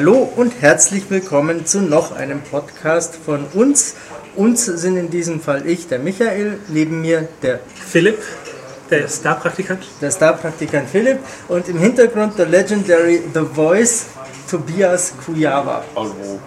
Hallo 0.00 0.32
und 0.34 0.62
herzlich 0.62 1.10
willkommen 1.10 1.66
zu 1.66 1.82
noch 1.82 2.12
einem 2.16 2.40
Podcast 2.40 3.16
von 3.16 3.44
uns. 3.52 3.96
Uns 4.34 4.64
sind 4.64 4.96
in 4.96 5.10
diesem 5.10 5.42
Fall 5.42 5.66
ich, 5.66 5.88
der 5.88 5.98
Michael, 5.98 6.58
neben 6.68 7.02
mir 7.02 7.28
der 7.42 7.60
Philipp, 7.74 8.18
der 8.90 9.08
Star-Praktikant. 9.08 9.84
Der 10.00 10.10
Star-Praktikant 10.10 10.88
Philipp 10.88 11.18
und 11.48 11.68
im 11.68 11.76
Hintergrund 11.76 12.38
der 12.38 12.46
Legendary 12.46 13.20
The 13.34 13.42
Voice 13.54 14.06
Tobias 14.50 15.12
Kujawa. 15.22 15.84
Hallo. 15.94 16.40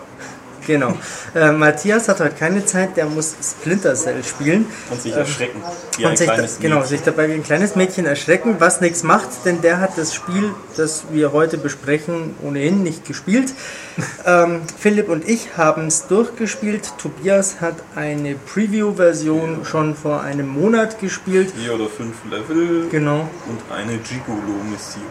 Genau. 0.65 0.97
Äh, 1.35 1.51
Matthias 1.51 2.07
hat 2.07 2.19
heute 2.19 2.35
keine 2.35 2.65
Zeit, 2.65 2.97
der 2.97 3.05
muss 3.05 3.35
Splinter 3.41 3.95
Cell 3.95 4.23
spielen. 4.23 4.65
Und 4.89 5.01
sich 5.01 5.13
erschrecken. 5.13 5.61
Wie 5.97 6.05
und 6.05 6.17
sich, 6.17 6.27
da, 6.27 6.45
genau, 6.59 6.83
sich 6.83 7.01
dabei 7.01 7.29
wie 7.29 7.33
ein 7.33 7.43
kleines 7.43 7.75
Mädchen 7.75 8.05
erschrecken, 8.05 8.55
was 8.59 8.81
nichts 8.81 9.03
macht, 9.03 9.29
denn 9.45 9.61
der 9.61 9.79
hat 9.79 9.97
das 9.97 10.13
Spiel, 10.13 10.53
das 10.77 11.05
wir 11.11 11.31
heute 11.31 11.57
besprechen, 11.57 12.35
ohnehin 12.41 12.83
nicht 12.83 13.05
gespielt. 13.05 13.53
ähm, 14.25 14.61
Philipp 14.77 15.09
und 15.09 15.27
ich 15.27 15.57
haben 15.57 15.87
es 15.87 16.07
durchgespielt. 16.07 16.93
Tobias 16.97 17.61
hat 17.61 17.75
eine 17.95 18.35
Preview-Version 18.35 19.65
schon 19.65 19.95
vor 19.95 20.21
einem 20.21 20.47
Monat 20.47 20.99
gespielt. 20.99 21.51
Vier 21.55 21.75
oder 21.75 21.87
fünf 21.87 22.15
Level. 22.29 22.87
Genau. 22.89 23.29
Und 23.47 23.59
eine 23.75 23.97
Gigolo-Mission. 23.97 25.03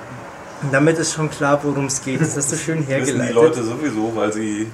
Damit 0.70 0.98
ist 0.98 1.14
schon 1.14 1.28
klar, 1.28 1.58
worum 1.62 1.86
es 1.86 2.04
geht. 2.04 2.20
Das 2.20 2.36
hast 2.36 2.52
du 2.52 2.56
schön 2.56 2.82
hergeleitet. 2.84 3.08
Das 3.08 3.16
wissen 3.18 3.26
die 3.26 3.32
Leute 3.32 3.62
sowieso, 3.64 4.12
weil 4.14 4.32
sie 4.32 4.68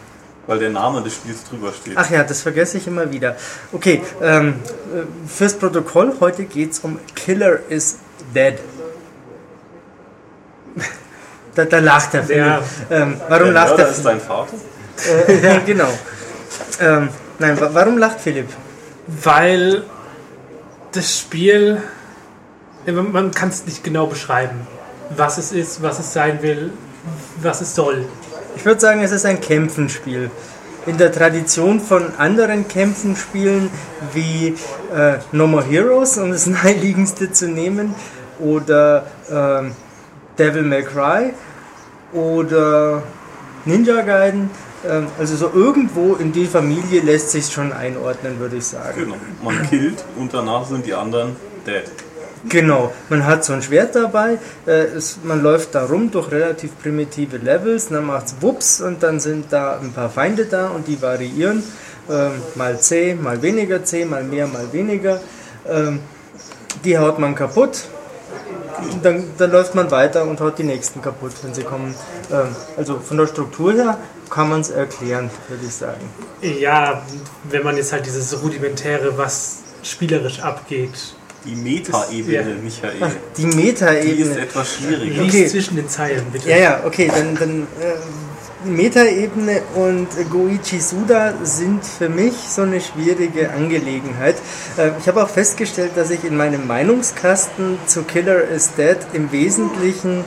weil 0.49 0.59
der 0.59 0.71
Name 0.71 1.03
des 1.03 1.15
Spiels 1.15 1.45
drüber 1.45 1.73
steht. 1.73 1.93
Ach 1.97 2.11
ja, 2.11 2.25
das 2.25 2.41
vergesse 2.41 2.79
ich 2.79 2.87
immer 2.87 3.13
wieder. 3.13 3.37
Okay, 3.71 4.03
ähm, 4.23 4.55
äh, 4.95 5.29
fürs 5.29 5.55
Protokoll, 5.55 6.15
heute 6.21 6.45
geht 6.47 6.73
es 6.73 6.79
um 6.81 6.99
Killer 7.15 7.61
is 7.69 7.99
Dead. 8.35 8.55
da, 11.55 11.67
da, 11.67 11.79
lacht 11.81 12.15
er. 12.15 12.25
Ja. 12.35 12.63
Ähm, 12.91 13.21
warum 13.29 13.45
der 13.45 13.53
lacht 13.53 13.69
Mörder 13.69 13.85
er? 13.85 13.91
ist 13.91 14.05
dein 14.05 14.21
Vater? 14.21 14.55
Äh, 15.29 15.39
ja, 15.45 15.59
genau. 15.67 15.93
Ähm, 16.81 17.11
nein, 17.39 17.59
warum 17.61 17.99
lacht 17.99 18.19
Philipp? 18.21 18.49
Weil 19.07 19.85
das 20.93 21.19
Spiel, 21.19 21.83
man 22.87 23.33
kann 23.33 23.51
es 23.51 23.67
nicht 23.67 23.85
genau 23.85 24.07
beschreiben, 24.07 24.67
was 25.11 25.37
es 25.37 25.53
ist, 25.53 25.83
was 25.83 25.99
es 25.99 26.15
sein 26.15 26.41
will, 26.41 26.73
was 27.43 27.61
es 27.61 27.75
soll. 27.75 28.07
Ich 28.59 28.65
würde 28.65 28.81
sagen, 28.81 29.01
es 29.03 29.13
ist 29.13 29.25
ein 29.25 29.41
Kämpfenspiel. 29.41 30.33
In 30.85 30.99
der 30.99 31.13
Tradition 31.13 31.79
von 31.79 32.17
anderen 32.19 32.67
Kämpfenspielen 32.67 33.71
wie 34.13 34.57
äh, 34.93 35.19
No 35.31 35.47
More 35.47 35.65
Heroes, 35.65 36.19
um 36.19 36.33
das 36.33 36.47
naheliegendste 36.47 37.31
zu 37.31 37.49
nehmen, 37.49 37.95
oder 38.41 39.07
äh, 39.31 39.71
Devil 40.39 40.63
May 40.63 40.83
Cry 40.83 41.35
oder 42.13 43.05
Ninja 43.65 44.01
Gaiden. 44.03 44.51
Äh, 44.83 45.03
also 45.21 45.37
so 45.37 45.53
irgendwo 45.55 46.15
in 46.15 46.33
die 46.33 46.47
Familie 46.47 47.01
lässt 47.01 47.31
sich 47.31 47.47
schon 47.53 47.73
einordnen, 47.73 48.41
würde 48.41 48.57
ich 48.57 48.67
sagen. 48.67 49.05
Genau. 49.05 49.17
Man 49.43 49.69
killt 49.71 50.05
und 50.17 50.35
danach 50.35 50.67
sind 50.67 50.85
die 50.85 50.95
anderen 50.95 51.37
dead. 51.65 51.85
Genau, 52.49 52.93
man 53.09 53.27
hat 53.27 53.45
so 53.45 53.53
ein 53.53 53.63
Schwert 53.63 53.95
dabei, 53.95 54.39
äh, 54.67 54.71
es, 54.71 55.19
man 55.23 55.43
läuft 55.43 55.75
da 55.75 55.85
rum 55.85 56.11
durch 56.11 56.31
relativ 56.31 56.79
primitive 56.81 57.37
Levels, 57.37 57.89
dann 57.89 58.07
macht 58.07 58.27
es 58.27 58.35
Wups 58.41 58.81
und 58.81 59.03
dann 59.03 59.21
sind 59.21 59.53
da 59.53 59.79
ein 59.79 59.93
paar 59.93 60.09
Feinde 60.09 60.47
da 60.47 60.69
und 60.69 60.87
die 60.87 61.01
variieren, 61.03 61.63
ähm, 62.09 62.33
mal 62.55 62.81
C, 62.81 63.15
mal 63.15 63.43
weniger 63.43 63.85
C, 63.85 64.05
mal 64.05 64.25
mehr, 64.25 64.47
mal 64.47 64.73
weniger. 64.73 65.21
Ähm, 65.69 66.01
die 66.85 66.97
haut 66.97 67.19
man 67.19 67.35
kaputt, 67.35 67.85
dann, 69.03 69.25
dann, 69.37 69.51
läuft 69.51 69.75
man 69.75 69.91
weiter 69.91 70.25
und 70.25 70.41
haut 70.41 70.59
die 70.59 70.65
nächsten 70.65 71.03
kaputt, 71.03 71.33
wenn 71.43 71.53
sie 71.53 71.65
kommen. 71.65 71.95
Ähm, 72.31 72.55
also 72.77 72.99
von 72.99 73.17
der 73.17 73.27
Struktur 73.27 73.73
her 73.75 73.99
kann 74.31 74.49
man 74.49 74.61
es 74.61 74.71
erklären, 74.71 75.31
würde 75.49 75.65
ich 75.67 75.75
sagen. 75.75 76.09
Ja, 76.41 77.03
wenn 77.45 77.63
man 77.65 77.77
jetzt 77.77 77.93
halt 77.93 78.07
dieses 78.07 78.43
Rudimentäre, 78.43 79.19
was 79.19 79.59
spielerisch 79.83 80.41
abgeht, 80.41 81.15
die 81.45 81.55
Metaebene, 81.55 82.33
ja. 82.33 82.43
Michael. 82.63 82.97
Ach, 83.01 83.13
die 83.37 83.47
Metaebene. 83.47 84.15
Die 84.15 84.23
ist 84.23 84.37
etwas 84.37 84.75
schwieriger. 84.75 85.23
Okay. 85.23 85.47
zwischen 85.47 85.77
den 85.77 85.89
Zeilen, 85.89 86.27
bitte. 86.33 86.49
Ja, 86.49 86.57
ja, 86.57 86.81
okay, 86.85 87.11
dann, 87.15 87.37
dann 87.37 87.63
äh, 87.81 88.69
Metaebene 88.69 89.63
und 89.77 90.09
Goichi 90.31 90.81
Suda 90.81 91.35
sind 91.45 91.85
für 91.85 92.09
mich 92.09 92.35
so 92.35 92.63
eine 92.63 92.81
schwierige 92.81 93.51
Angelegenheit. 93.51 94.37
Äh, 94.77 94.91
ich 94.99 95.07
habe 95.07 95.23
auch 95.23 95.29
festgestellt, 95.29 95.93
dass 95.95 96.11
ich 96.11 96.25
in 96.25 96.37
meinem 96.37 96.67
Meinungskasten 96.67 97.79
zu 97.87 98.03
Killer 98.03 98.43
is 98.43 98.75
Dead 98.75 98.99
im 99.13 99.31
Wesentlichen 99.31 100.25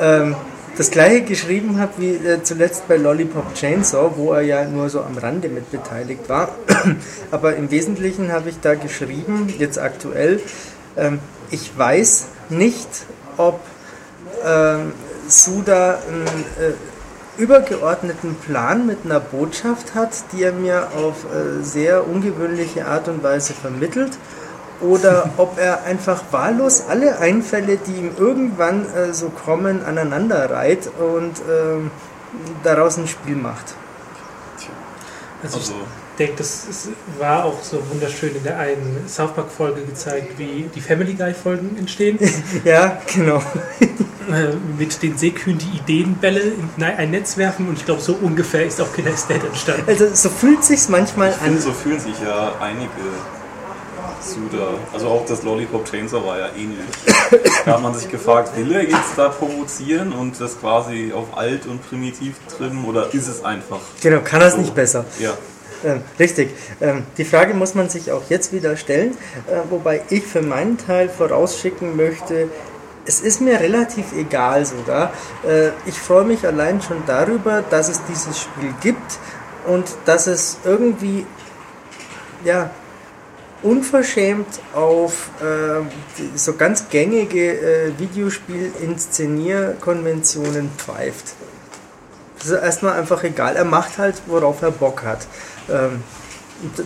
ähm, 0.00 0.34
das 0.80 0.90
gleiche 0.90 1.20
geschrieben 1.20 1.78
habe 1.78 1.92
wie 1.98 2.14
äh, 2.14 2.42
zuletzt 2.42 2.88
bei 2.88 2.96
Lollipop 2.96 3.54
Chainsaw, 3.54 4.12
wo 4.16 4.32
er 4.32 4.40
ja 4.40 4.64
nur 4.64 4.88
so 4.88 5.02
am 5.02 5.18
Rande 5.18 5.50
mit 5.50 5.70
beteiligt 5.70 6.26
war. 6.30 6.54
Aber 7.30 7.54
im 7.56 7.70
Wesentlichen 7.70 8.32
habe 8.32 8.48
ich 8.48 8.60
da 8.60 8.76
geschrieben, 8.76 9.52
jetzt 9.58 9.78
aktuell, 9.78 10.40
ähm, 10.96 11.18
ich 11.50 11.76
weiß 11.76 12.28
nicht, 12.48 12.88
ob 13.36 13.60
ähm, 14.42 14.92
Suda 15.28 15.98
einen 16.08 16.24
äh, 16.58 17.42
übergeordneten 17.42 18.36
Plan 18.36 18.86
mit 18.86 19.00
einer 19.04 19.20
Botschaft 19.20 19.94
hat, 19.94 20.12
die 20.32 20.44
er 20.44 20.52
mir 20.52 20.92
auf 20.96 21.26
äh, 21.26 21.62
sehr 21.62 22.08
ungewöhnliche 22.08 22.86
Art 22.86 23.06
und 23.06 23.22
Weise 23.22 23.52
vermittelt 23.52 24.12
oder 24.80 25.30
ob 25.36 25.58
er 25.58 25.84
einfach 25.84 26.22
wahllos 26.30 26.84
alle 26.88 27.18
Einfälle, 27.18 27.76
die 27.76 27.92
ihm 27.92 28.10
irgendwann 28.16 28.86
äh, 28.94 29.12
so 29.12 29.30
kommen, 29.30 29.84
aneinander 29.84 30.50
reiht 30.50 30.90
und 30.98 31.38
äh, 31.38 31.90
daraus 32.62 32.96
ein 32.96 33.08
Spiel 33.08 33.36
macht. 33.36 33.74
Also, 35.42 35.56
also 35.56 35.72
ich 35.72 36.26
denke, 36.26 36.34
das 36.36 36.88
war 37.18 37.44
auch 37.46 37.62
so 37.62 37.82
wunderschön 37.90 38.36
in 38.36 38.42
der 38.42 38.58
einen 38.58 39.08
South 39.08 39.34
Park 39.34 39.50
Folge 39.50 39.82
gezeigt, 39.82 40.38
wie 40.38 40.68
die 40.74 40.80
Family 40.80 41.14
Guy 41.14 41.32
Folgen 41.32 41.76
entstehen. 41.78 42.18
ja, 42.64 43.00
genau. 43.12 43.42
Äh, 44.30 44.54
mit 44.78 45.02
den 45.02 45.18
Seekühen 45.18 45.58
die 45.58 45.78
Ideenbälle 45.78 46.40
in 46.40 46.84
ein 46.84 47.10
Netz 47.10 47.36
werfen 47.36 47.68
und 47.68 47.78
ich 47.78 47.84
glaube, 47.84 48.00
so 48.00 48.12
ungefähr 48.14 48.64
ist 48.64 48.80
auch 48.80 48.92
Killer 48.92 49.16
State 49.16 49.44
entstanden. 49.44 49.82
Also 49.88 50.06
so 50.14 50.28
fühlt 50.28 50.62
sich 50.62 50.88
manchmal 50.88 51.30
ich 51.30 51.42
an. 51.42 51.58
so 51.58 51.72
fühlen 51.72 51.98
sich 51.98 52.14
ja 52.22 52.52
einige 52.60 52.92
Suda. 54.20 54.74
Also 54.92 55.08
auch 55.08 55.24
das 55.26 55.42
Lollipop 55.42 55.84
Chainsaw 55.90 56.24
war 56.24 56.38
ja 56.38 56.48
ähnlich. 56.56 56.86
da 57.64 57.72
hat 57.72 57.82
man 57.82 57.94
sich 57.94 58.08
gefragt, 58.10 58.56
will 58.56 58.72
er 58.72 58.82
jetzt 58.82 59.16
da 59.16 59.28
provozieren 59.28 60.12
und 60.12 60.40
das 60.40 60.60
quasi 60.60 61.12
auf 61.14 61.36
alt 61.36 61.66
und 61.66 61.86
primitiv 61.88 62.36
trimmen 62.56 62.84
oder 62.84 63.12
ist 63.14 63.28
es 63.28 63.44
einfach? 63.44 63.80
Genau, 64.02 64.20
kann 64.20 64.42
es 64.42 64.52
so? 64.52 64.60
nicht 64.60 64.74
besser. 64.74 65.04
Ja. 65.18 65.32
Ähm, 65.84 66.02
richtig. 66.18 66.50
Ähm, 66.80 67.04
die 67.16 67.24
Frage 67.24 67.54
muss 67.54 67.74
man 67.74 67.88
sich 67.88 68.12
auch 68.12 68.22
jetzt 68.28 68.52
wieder 68.52 68.76
stellen, 68.76 69.16
äh, 69.46 69.70
wobei 69.70 70.02
ich 70.10 70.24
für 70.24 70.42
meinen 70.42 70.76
Teil 70.76 71.08
vorausschicken 71.08 71.96
möchte, 71.96 72.48
es 73.06 73.20
ist 73.20 73.40
mir 73.40 73.58
relativ 73.58 74.12
egal 74.16 74.66
sogar. 74.66 75.12
Äh, 75.46 75.70
ich 75.86 75.98
freue 75.98 76.24
mich 76.24 76.46
allein 76.46 76.82
schon 76.82 77.02
darüber, 77.06 77.62
dass 77.62 77.88
es 77.88 78.02
dieses 78.04 78.38
Spiel 78.38 78.74
gibt 78.82 79.18
und 79.66 79.86
dass 80.04 80.26
es 80.26 80.58
irgendwie 80.64 81.24
ja, 82.44 82.70
unverschämt 83.62 84.60
auf 84.74 85.30
äh, 85.40 85.84
so 86.36 86.54
ganz 86.54 86.88
gängige 86.88 87.52
äh, 87.52 87.92
Videospiel-Inszenierkonventionen 87.98 90.70
pfeift. 90.76 91.34
Das 92.38 92.48
ist 92.48 92.62
erstmal 92.62 92.98
einfach 92.98 93.22
egal. 93.22 93.54
Er 93.56 93.66
macht 93.66 93.98
halt, 93.98 94.22
worauf 94.26 94.62
er 94.62 94.70
Bock 94.70 95.02
hat. 95.02 95.26
Ähm, 95.68 96.02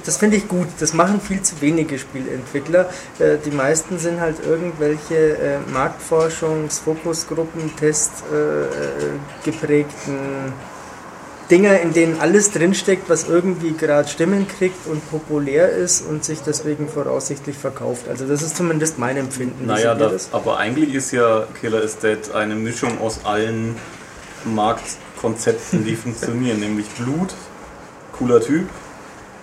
das 0.04 0.18
finde 0.18 0.36
ich 0.36 0.46
gut. 0.48 0.68
Das 0.78 0.94
machen 0.94 1.20
viel 1.20 1.42
zu 1.42 1.60
wenige 1.60 1.98
Spielentwickler. 1.98 2.88
Äh, 3.18 3.38
die 3.44 3.50
meisten 3.50 3.98
sind 3.98 4.20
halt 4.20 4.36
irgendwelche 4.44 5.36
äh, 5.36 5.58
Marktforschungs-, 5.72 6.80
Fokusgruppen, 6.82 7.74
Test 7.76 8.12
äh, 8.32 8.64
äh 8.64 8.68
geprägten 9.44 10.52
Dinger, 11.54 11.80
in 11.80 11.92
denen 11.92 12.18
alles 12.18 12.50
drinsteckt, 12.50 13.08
was 13.08 13.28
irgendwie 13.28 13.74
gerade 13.74 14.08
Stimmen 14.08 14.48
kriegt 14.48 14.88
und 14.88 15.08
populär 15.08 15.70
ist 15.70 16.04
und 16.04 16.24
sich 16.24 16.40
deswegen 16.40 16.88
voraussichtlich 16.88 17.56
verkauft. 17.56 18.08
Also 18.08 18.26
das 18.26 18.42
ist 18.42 18.56
zumindest 18.56 18.98
mein 18.98 19.16
Empfinden. 19.16 19.66
Naja, 19.66 19.94
das, 19.94 20.30
aber 20.32 20.58
eigentlich 20.58 20.92
ist 20.92 21.12
ja 21.12 21.46
Killer 21.60 21.80
is 21.80 21.98
Dead 21.98 22.18
eine 22.34 22.56
Mischung 22.56 23.00
aus 23.00 23.20
allen 23.22 23.76
Marktkonzepten, 24.44 25.84
die 25.84 25.94
funktionieren, 26.04 26.58
nämlich 26.58 26.88
Blut, 26.88 27.32
cooler 28.18 28.40
Typ 28.40 28.68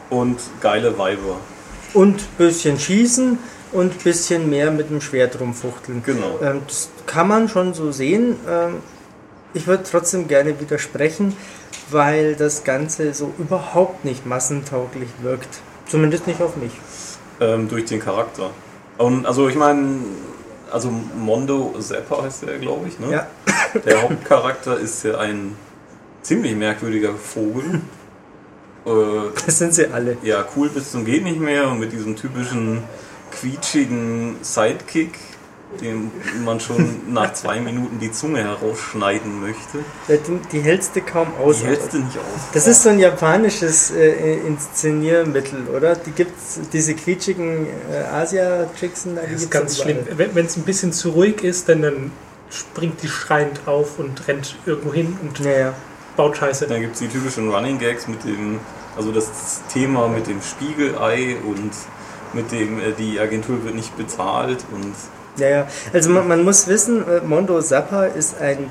und 0.09 0.37
geile 0.59 0.97
Weiber. 0.97 1.37
Und 1.93 2.37
bisschen 2.37 2.77
schießen 2.77 3.39
und 3.71 4.03
bisschen 4.03 4.49
mehr 4.49 4.69
mit 4.69 4.89
dem 4.89 4.99
Schwert 4.99 5.39
rumfuchteln. 5.39 6.03
Genau. 6.05 6.39
Ähm, 6.43 6.59
das 6.67 6.89
kann 7.05 7.29
man 7.29 7.47
schon 7.47 7.73
so 7.73 7.93
sehen. 7.93 8.35
Ich 9.53 9.67
würde 9.67 9.83
trotzdem 9.83 10.27
gerne 10.27 10.59
widersprechen 10.59 11.35
weil 11.91 12.35
das 12.35 12.63
Ganze 12.63 13.13
so 13.13 13.33
überhaupt 13.37 14.05
nicht 14.05 14.25
massentauglich 14.25 15.09
wirkt. 15.21 15.61
Zumindest 15.87 16.27
nicht 16.27 16.41
auf 16.41 16.55
mich. 16.55 16.71
Ähm, 17.39 17.67
durch 17.67 17.85
den 17.85 17.99
Charakter. 17.99 18.51
Und 18.97 19.25
also 19.25 19.47
ich 19.49 19.55
meine, 19.55 19.99
also 20.71 20.89
Mondo 20.89 21.73
Zappa 21.79 22.23
heißt 22.23 22.43
der, 22.43 22.59
glaube 22.59 22.87
ich, 22.87 22.99
ne? 22.99 23.11
Ja. 23.11 23.27
Der 23.85 24.01
Hauptcharakter 24.01 24.77
ist 24.77 25.03
ja 25.03 25.17
ein 25.17 25.55
ziemlich 26.21 26.55
merkwürdiger 26.55 27.13
Vogel. 27.15 27.81
Äh, 28.83 28.89
Das 29.45 29.59
sind 29.59 29.75
sie 29.75 29.85
alle. 29.93 30.17
ja, 30.23 30.43
cool 30.55 30.67
bis 30.69 30.89
zum 30.91 31.05
geht 31.05 31.23
nicht 31.23 31.39
mehr 31.39 31.67
und 31.67 31.79
mit 31.79 31.91
diesem 31.91 32.15
typischen 32.15 32.81
quietschigen 33.29 34.37
Sidekick, 34.41 35.19
dem 35.79 36.11
man 36.43 36.59
schon 36.59 37.13
nach 37.13 37.33
zwei 37.33 37.59
Minuten 37.59 37.99
die 37.99 38.11
Zunge 38.11 38.43
herausschneiden 38.43 39.41
möchte. 39.41 39.79
Die, 40.09 40.39
die 40.51 40.59
hältst 40.59 40.95
du 40.95 41.01
kaum 41.01 41.27
aus. 41.41 41.59
Die 41.59 41.65
hältst 41.67 41.93
du 41.93 41.99
nicht 41.99 42.17
aus. 42.17 42.41
Das 42.53 42.67
ist 42.67 42.83
so 42.83 42.89
ein 42.89 42.99
japanisches 42.99 43.91
äh, 43.91 44.37
Inszeniermittel, 44.45 45.67
oder? 45.67 45.95
Die 45.95 46.11
gibt's, 46.11 46.59
diese 46.73 46.93
quietschigen 46.93 47.67
äh, 47.91 48.03
Asia-Chicks, 48.13 49.05
da, 49.15 49.21
Das 49.21 49.43
ist 49.43 49.51
ganz 49.51 49.81
schlimm. 49.81 49.99
Wenn 50.15 50.45
es 50.45 50.57
ein 50.57 50.63
bisschen 50.63 50.91
zu 50.93 51.09
ruhig 51.11 51.43
ist, 51.43 51.69
dann, 51.69 51.81
dann 51.81 52.11
springt 52.49 53.01
die 53.01 53.07
schreiend 53.07 53.61
auf 53.65 53.97
und 53.97 54.27
rennt 54.27 54.55
irgendwo 54.65 54.93
hin 54.93 55.17
und 55.21 55.39
Ja, 55.39 55.51
ja. 55.51 55.73
baut 56.17 56.37
Scheiße. 56.37 56.67
Dann 56.67 56.81
gibt 56.81 56.95
es 56.95 56.99
die 56.99 57.07
typischen 57.07 57.49
Running 57.49 57.79
Gags 57.79 58.07
mit 58.07 58.23
dem, 58.25 58.59
also 58.97 59.11
das 59.11 59.29
Thema 59.73 60.07
mit 60.09 60.27
dem 60.27 60.41
Spiegelei 60.41 61.37
und 61.45 61.71
mit 62.33 62.51
dem, 62.51 62.79
äh, 62.79 62.91
die 62.97 63.19
Agentur 63.19 63.63
wird 63.63 63.75
nicht 63.75 63.95
bezahlt 63.97 64.65
und 64.71 64.93
Ja, 65.37 65.47
ja. 65.47 65.67
Also 65.93 66.09
man, 66.09 66.27
man 66.27 66.43
muss 66.43 66.67
wissen, 66.67 67.07
äh, 67.07 67.21
Mondo 67.21 67.61
Zappa 67.61 68.05
ist 68.05 68.39
ein 68.41 68.69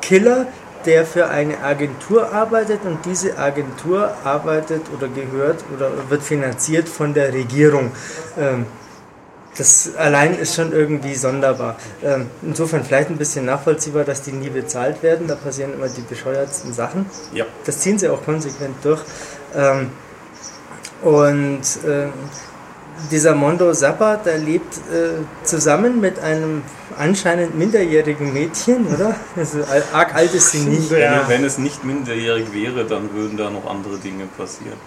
Killer, 0.00 0.46
der 0.86 1.04
für 1.04 1.28
eine 1.28 1.60
Agentur 1.62 2.32
arbeitet 2.32 2.80
und 2.84 3.04
diese 3.04 3.36
Agentur 3.36 4.14
arbeitet 4.24 4.82
oder 4.96 5.08
gehört 5.08 5.64
oder 5.74 5.90
wird 6.08 6.22
finanziert 6.22 6.88
von 6.88 7.14
der 7.14 7.32
Regierung. 7.32 7.90
Ähm, 8.38 8.66
das 9.56 9.96
allein 9.96 10.38
ist 10.38 10.54
schon 10.54 10.72
irgendwie 10.72 11.14
sonderbar. 11.14 11.76
Ähm, 12.02 12.30
insofern 12.42 12.84
vielleicht 12.84 13.10
ein 13.10 13.16
bisschen 13.16 13.44
nachvollziehbar, 13.44 14.04
dass 14.04 14.22
die 14.22 14.30
nie 14.30 14.50
bezahlt 14.50 15.02
werden. 15.02 15.26
Da 15.26 15.34
passieren 15.34 15.74
immer 15.74 15.88
die 15.88 16.02
bescheuertsten 16.02 16.72
Sachen. 16.72 17.06
ja. 17.34 17.44
Das 17.66 17.80
ziehen 17.80 17.98
sie 17.98 18.08
auch 18.08 18.24
konsequent 18.24 18.76
durch. 18.84 19.02
Ähm, 19.56 19.90
und 21.02 21.62
ähm, 21.86 22.12
dieser 23.10 23.34
Mondo 23.34 23.72
Zappa, 23.72 24.16
der 24.16 24.38
lebt 24.38 24.76
äh, 24.92 25.22
zusammen 25.44 26.00
mit 26.00 26.18
einem 26.20 26.62
anscheinend 26.98 27.56
minderjährigen 27.56 28.32
Mädchen, 28.32 28.86
oder? 28.86 29.14
Also 29.36 29.58
al- 29.64 29.82
arg 29.92 30.14
alt 30.14 30.34
ist 30.34 30.50
sie 30.50 30.60
nicht. 30.60 30.90
Ja. 30.90 31.22
Wenn, 31.28 31.38
wenn 31.40 31.44
es 31.44 31.58
nicht 31.58 31.84
minderjährig 31.84 32.52
wäre, 32.52 32.84
dann 32.84 33.12
würden 33.14 33.36
da 33.36 33.50
noch 33.50 33.66
andere 33.68 33.98
Dinge 33.98 34.24
passieren. 34.36 34.78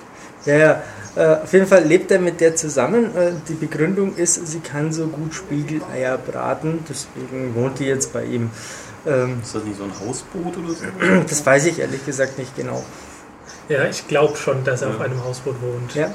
Ja, 0.45 0.55
ja. 0.57 0.83
Äh, 1.15 1.43
auf 1.43 1.53
jeden 1.53 1.67
Fall 1.67 1.83
lebt 1.83 2.09
er 2.11 2.19
mit 2.19 2.41
der 2.41 2.55
zusammen. 2.55 3.15
Äh, 3.15 3.31
die 3.47 3.53
Begründung 3.53 4.15
ist, 4.15 4.45
sie 4.47 4.59
kann 4.59 4.91
so 4.91 5.07
gut 5.07 5.33
Spiegeleier 5.33 6.17
braten, 6.17 6.83
deswegen 6.89 7.53
wohnt 7.55 7.79
die 7.79 7.85
jetzt 7.85 8.11
bei 8.13 8.23
ihm. 8.25 8.49
Ähm, 9.05 9.39
Ist 9.43 9.55
das 9.55 9.63
nicht 9.63 9.77
so 9.77 9.83
ein 9.83 9.91
Hausboot 9.99 10.57
oder 10.57 10.73
so? 10.73 10.85
das 11.29 11.45
weiß 11.45 11.65
ich 11.65 11.79
ehrlich 11.79 12.05
gesagt 12.05 12.37
nicht 12.37 12.55
genau. 12.55 12.83
Ja, 13.69 13.85
ich 13.85 14.07
glaube 14.07 14.35
schon, 14.37 14.63
dass 14.63 14.81
er 14.81 14.89
Ja. 14.89 14.95
auf 14.95 15.01
einem 15.01 15.23
Hausboot 15.23 15.55
wohnt. 15.61 15.95
Ja. 15.95 16.11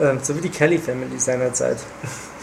Ähm, 0.00 0.18
so 0.22 0.36
wie 0.36 0.40
die 0.40 0.48
Kelly 0.48 0.78
Family 0.78 1.18
seinerzeit. 1.18 1.78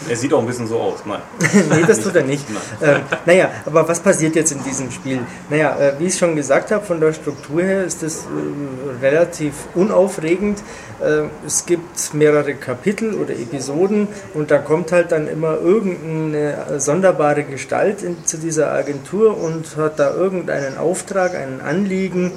Er 0.08 0.16
sieht 0.16 0.34
auch 0.34 0.40
ein 0.40 0.46
bisschen 0.46 0.68
so 0.68 0.80
aus. 0.80 1.00
Nein. 1.06 1.20
nee, 1.72 1.84
das 1.86 2.00
tut 2.00 2.16
er 2.16 2.24
nicht. 2.24 2.46
Ähm, 2.82 3.02
naja, 3.26 3.52
aber 3.66 3.88
was 3.88 4.00
passiert 4.00 4.36
jetzt 4.36 4.52
in 4.52 4.64
diesem 4.64 4.92
Spiel? 4.92 5.20
Naja, 5.50 5.78
äh, 5.78 5.94
wie 6.00 6.06
ich 6.06 6.18
schon 6.18 6.36
gesagt 6.36 6.72
habe, 6.72 6.86
von 6.86 7.02
der 7.02 7.12
Struktur 7.12 7.62
her 7.62 7.84
ist 7.84 8.02
es 8.04 8.20
äh, 8.20 9.06
relativ 9.06 9.54
unaufregend. 9.76 10.60
Äh, 11.02 11.24
es 11.46 11.66
gibt 11.66 12.14
mehrere 12.14 12.54
Kapitel 12.54 13.14
oder 13.16 13.34
Episoden 13.34 14.08
und 14.34 14.52
da 14.52 14.60
kommt 14.60 14.92
halt 14.92 15.12
dann 15.12 15.28
immer 15.28 15.58
irgendeine 15.58 16.54
äh, 16.54 16.80
sonderbare 16.80 17.44
Gestalt 17.44 18.02
in, 18.02 18.26
zu 18.26 18.38
dieser 18.38 18.72
Agentur 18.72 19.38
und 19.38 19.76
hat 19.76 20.00
da 20.00 20.14
irgendeinen 20.14 20.78
Auftrag, 20.78 21.36
einen 21.36 21.62
Anliegen. 21.62 22.32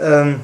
Ähm, 0.00 0.40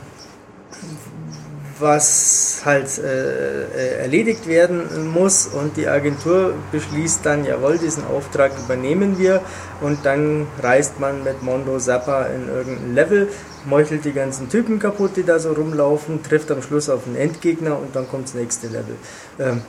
was 1.81 2.63
halt 2.65 2.99
äh, 2.99 3.63
äh, 3.65 4.03
erledigt 4.03 4.47
werden 4.47 5.09
muss 5.13 5.47
und 5.47 5.77
die 5.77 5.89
Agentur 5.89 6.55
beschließt 6.73 7.25
dann, 7.25 7.45
jawohl, 7.45 7.79
diesen 7.79 8.05
Auftrag 8.05 8.53
übernehmen 8.59 9.19
wir 9.19 9.41
und 9.81 10.05
dann 10.05 10.47
reist 10.63 11.01
man 11.01 11.25
mit 11.25 11.43
Mondo 11.43 11.79
Zappa 11.79 12.27
in 12.27 12.49
irgendein 12.49 12.95
Level, 12.95 13.29
meuchelt 13.65 14.05
die 14.05 14.13
ganzen 14.13 14.49
Typen 14.49 14.79
kaputt, 14.79 15.13
die 15.17 15.25
da 15.25 15.39
so 15.39 15.53
rumlaufen, 15.53 16.23
trifft 16.23 16.51
am 16.51 16.63
Schluss 16.63 16.89
auf 16.89 17.07
einen 17.07 17.17
Endgegner 17.17 17.79
und 17.79 17.95
dann 17.97 18.09
kommt 18.09 18.25
das 18.25 18.35
nächste 18.35 18.69
Level. 18.69 18.97
Ähm, 19.39 19.63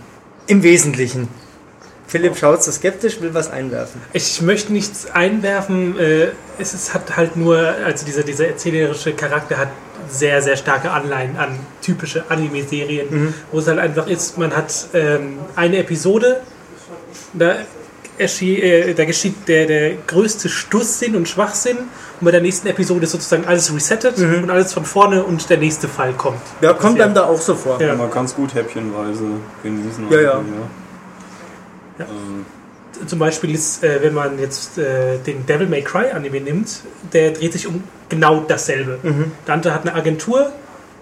Im 0.48 0.64
Wesentlichen. 0.64 1.28
Philipp 2.12 2.36
schaut 2.38 2.62
so 2.62 2.74
skeptisch, 2.74 3.22
will 3.22 3.34
was 3.34 3.50
einwerfen. 3.50 4.02
Ich 4.12 4.42
möchte 4.42 4.74
nichts 4.74 5.10
einwerfen. 5.12 5.98
Äh, 5.98 6.28
es 6.60 6.74
ist, 6.74 6.94
hat 6.94 7.16
halt 7.16 7.38
nur, 7.38 7.58
also 7.58 8.06
dieser, 8.06 8.24
dieser 8.24 8.48
erzählerische 8.48 9.14
Charakter 9.14 9.58
hat 9.58 9.70
sehr, 10.12 10.42
sehr 10.42 10.58
starke 10.58 10.92
Anleihen 10.92 11.38
an 11.38 11.58
typische 11.82 12.24
Anime-Serien, 12.30 13.34
wo 13.52 13.60
es 13.60 13.68
halt 13.68 13.80
einfach 13.80 14.08
ist, 14.08 14.38
man 14.38 14.56
hat 14.56 14.88
ähm, 14.94 15.40
eine 15.56 15.78
Episode, 15.78 16.42
da, 17.34 17.56
erschie, 18.18 18.62
äh, 18.62 18.94
da 18.94 19.06
geschieht 19.06 19.48
der, 19.48 19.66
der 19.66 19.94
größte 20.08 20.50
Stusszinn 20.50 21.16
und 21.16 21.28
Schwachsinn 21.30 21.78
und 21.78 22.26
bei 22.26 22.32
der 22.32 22.42
nächsten 22.42 22.68
Episode 22.68 23.06
ist 23.06 23.12
sozusagen 23.12 23.46
alles 23.46 23.74
resettet 23.74 24.18
und 24.20 24.50
alles 24.50 24.74
von 24.74 24.86
vorne 24.86 25.24
und 25.24 25.50
der 25.50 25.58
nächste 25.58 25.88
Fall 25.88 26.14
kommt. 26.14 26.42
Ja, 26.62 26.74
kommt 26.74 26.98
Ja. 27.00 27.06
einem 27.06 27.14
da 27.16 27.24
auch 27.26 27.40
so 27.42 27.56
vor. 27.56 27.82
Ja. 27.82 27.96
Man 27.96 28.12
kann 28.12 28.26
es 28.26 28.36
gut 28.36 28.54
häppchenweise 28.54 29.24
genießen. 29.64 30.08
Ja, 30.12 30.22
ja. 30.22 30.32
Also, 30.32 30.44
Ja. 32.00 32.06
Ähm, 32.06 32.46
Zum 33.08 33.20
Beispiel 33.20 33.54
ist, 33.54 33.84
äh, 33.84 34.00
wenn 34.02 34.14
man 34.14 34.40
jetzt 34.40 34.78
äh, 34.78 35.18
den 35.26 35.46
Devil 35.46 35.68
May 35.68 35.82
Cry 35.82 36.12
Anime 36.12 36.42
nimmt, 36.42 36.82
der 37.14 37.32
dreht 37.32 37.54
sich 37.54 37.68
um 37.68 37.84
genau 38.10 38.42
dasselbe. 38.48 39.00
Dante 39.46 39.74
hat 39.74 39.82
eine 39.88 39.94
Agentur, 39.96 40.52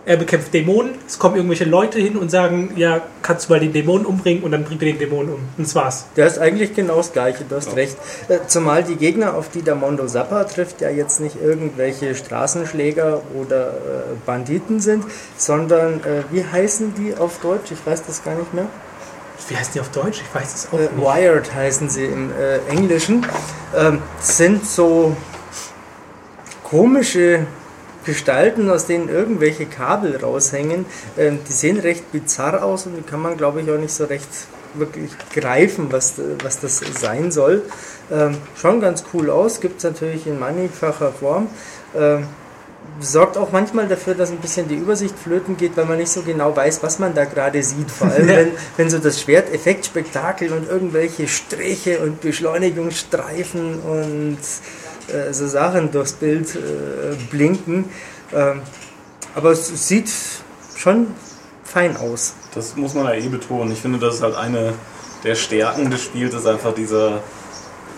er 0.06 0.18
bekämpft 0.18 0.54
Dämonen, 0.54 0.92
es 1.07 1.19
kommen 1.19 1.36
irgendwelche 1.36 1.66
Leute 1.66 2.00
hin 2.00 2.16
und 2.18 2.31
sagen, 2.31 2.72
ja, 2.78 3.01
kannst 3.22 3.48
du 3.50 3.54
mal 3.54 3.60
den 3.60 3.74
Dämonen 3.74 4.06
umbringen 4.07 4.44
und 4.44 4.51
dann 4.51 4.63
bringt 4.63 4.81
er 4.81 4.88
den 4.88 4.98
Dämonen 4.98 5.34
um. 5.34 5.40
Und 5.57 5.68
das 5.68 5.75
war's. 5.75 6.06
Der 6.16 6.25
ist 6.25 6.40
eigentlich 6.40 6.74
genau 6.74 6.98
das 6.98 7.12
Gleiche, 7.12 7.44
du 7.48 7.56
hast 7.56 7.68
Ja. 7.69 7.74
recht. 7.74 7.98
Äh, 8.28 8.40
Zumal 8.48 8.84
die 8.84 8.96
Gegner, 8.96 9.36
auf 9.36 9.50
die 9.50 9.62
der 9.62 9.75
Mondo 9.75 10.06
Zappa 10.07 10.46
trifft, 10.46 10.81
ja 10.81 10.90
jetzt 10.90 11.19
nicht 11.19 11.36
irgendwelche 11.44 12.16
Straßenschläger 12.16 13.22
oder 13.40 13.68
äh, 13.68 13.74
Banditen 14.25 14.79
sind, 14.79 15.03
sondern, 15.38 15.96
äh, 16.03 16.24
wie 16.32 16.44
heißen 16.44 16.94
die 16.96 17.15
auf 17.15 17.39
Deutsch? 17.39 17.72
Ich 17.72 17.86
weiß 17.86 18.03
das 18.08 18.24
gar 18.24 18.36
nicht 18.36 18.53
mehr. 18.53 18.68
Wie 19.48 19.55
heißt 19.58 19.74
die 19.74 19.79
auf 19.79 19.89
Deutsch? 19.89 20.22
Ich 20.22 20.36
weiß 20.36 20.55
es 20.55 20.67
auch 20.67 20.74
Äh, 20.74 20.81
nicht. 20.84 20.98
Wired 20.98 21.53
heißen 21.53 21.89
sie 21.89 22.05
im 22.05 22.31
äh, 22.31 22.58
Englischen. 22.69 23.25
Ähm, 23.75 24.01
sind 24.22 24.65
so 24.65 25.15
komische 26.63 27.46
Gestalten, 28.05 28.69
aus 28.69 28.86
denen 28.86 29.10
irgendwelche 29.10 29.65
Kabel 29.65 30.17
raushängen. 30.17 30.86
Ähm, 31.17 31.39
die 31.48 31.53
sehen 31.53 31.79
recht 31.79 32.12
bizarr 32.12 32.63
aus 32.63 32.86
und 32.86 32.96
die 32.96 33.01
kann 33.01 33.22
man, 33.22 33.38
glaube 33.38 33.62
ich, 33.62 33.69
auch 33.72 33.77
nicht 33.77 33.93
so 33.93 34.05
recht 34.05 34.29
wirklich 34.75 35.10
greifen, 35.34 35.91
was, 35.91 36.13
was 36.43 36.60
das 36.60 36.81
sein 37.00 37.31
soll. 37.31 37.63
Ähm, 38.12 38.38
schauen 38.55 38.81
ganz 38.81 39.03
cool 39.13 39.29
aus, 39.31 39.62
gibt 39.62 39.79
es 39.79 39.84
natürlich 39.84 40.27
in 40.27 40.39
mannigfacher 40.39 41.12
Form. 41.12 41.48
Ähm, 41.96 42.27
sorgt 43.00 43.38
auch 43.38 43.51
manchmal 43.51 43.88
dafür, 43.88 44.15
dass 44.15 44.31
ein 44.31 44.38
bisschen 44.38 44.67
die 44.67 44.75
Übersicht 44.75 45.17
flöten 45.17 45.58
geht, 45.58 45.77
weil 45.77 45.86
man 45.86 45.98
nicht 45.98 46.12
so 46.12 46.22
genau 46.22 46.55
weiß, 46.55 46.84
was 46.84 47.00
man 47.00 47.13
da 47.13 47.25
gerade 47.25 47.62
sieht. 47.63 47.89
Vor 47.89 48.08
allem, 48.08 48.27
wenn, 48.27 48.51
wenn 48.77 48.89
so 48.89 48.98
das 49.00 49.22
Schwert 49.22 49.53
Effektspektakel 49.53 50.51
und 50.51 50.67
irgendwelche 50.67 51.27
Striche 51.27 52.00
und 52.00 52.22
Beschleunigungsstreifen 52.22 53.79
und 53.79 54.38
äh, 55.13 55.34
so 55.34 55.48
Sachen 55.48 55.91
durchs 55.91 56.13
Bild 56.13 56.55
äh, 56.55 57.15
blinken. 57.29 57.86
Ähm, 58.34 58.62
aber 59.36 59.51
es 59.51 59.88
sieht 59.88 60.12
schon 60.75 61.08
fein 61.63 61.98
aus. 61.98 62.34
Das 62.53 62.75
muss 62.75 62.93
man 62.93 63.05
ja 63.05 63.13
eh 63.13 63.27
betonen. 63.27 63.72
Ich 63.72 63.79
finde, 63.79 64.00
das 64.00 64.15
ist 64.15 64.24
halt 64.24 64.36
eine 64.36 64.74
der 65.24 65.36
Stärken 65.36 65.91
des 65.91 66.03
Spiels, 66.03 66.34
ist 66.34 66.48
einfach 66.48 66.74
dieser 66.74 67.22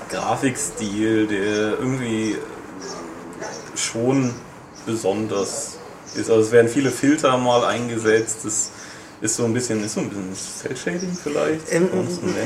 Grafikstil, 0.09 1.27
der 1.27 1.79
irgendwie 1.79 2.37
schon 3.75 4.33
besonders 4.85 5.77
ist. 6.15 6.29
Also 6.29 6.41
es 6.41 6.51
werden 6.51 6.67
viele 6.69 6.91
Filter 6.91 7.37
mal 7.37 7.63
eingesetzt. 7.65 8.39
Das 8.43 8.71
ist 9.21 9.35
so 9.35 9.45
ein 9.45 9.53
bisschen, 9.53 9.83
ist 9.83 9.93
so 9.93 10.01
ein 10.01 10.09
bisschen 10.09 10.33
Cell-Shading 10.61 11.17
vielleicht. 11.21 11.61
Ähm, 11.71 11.87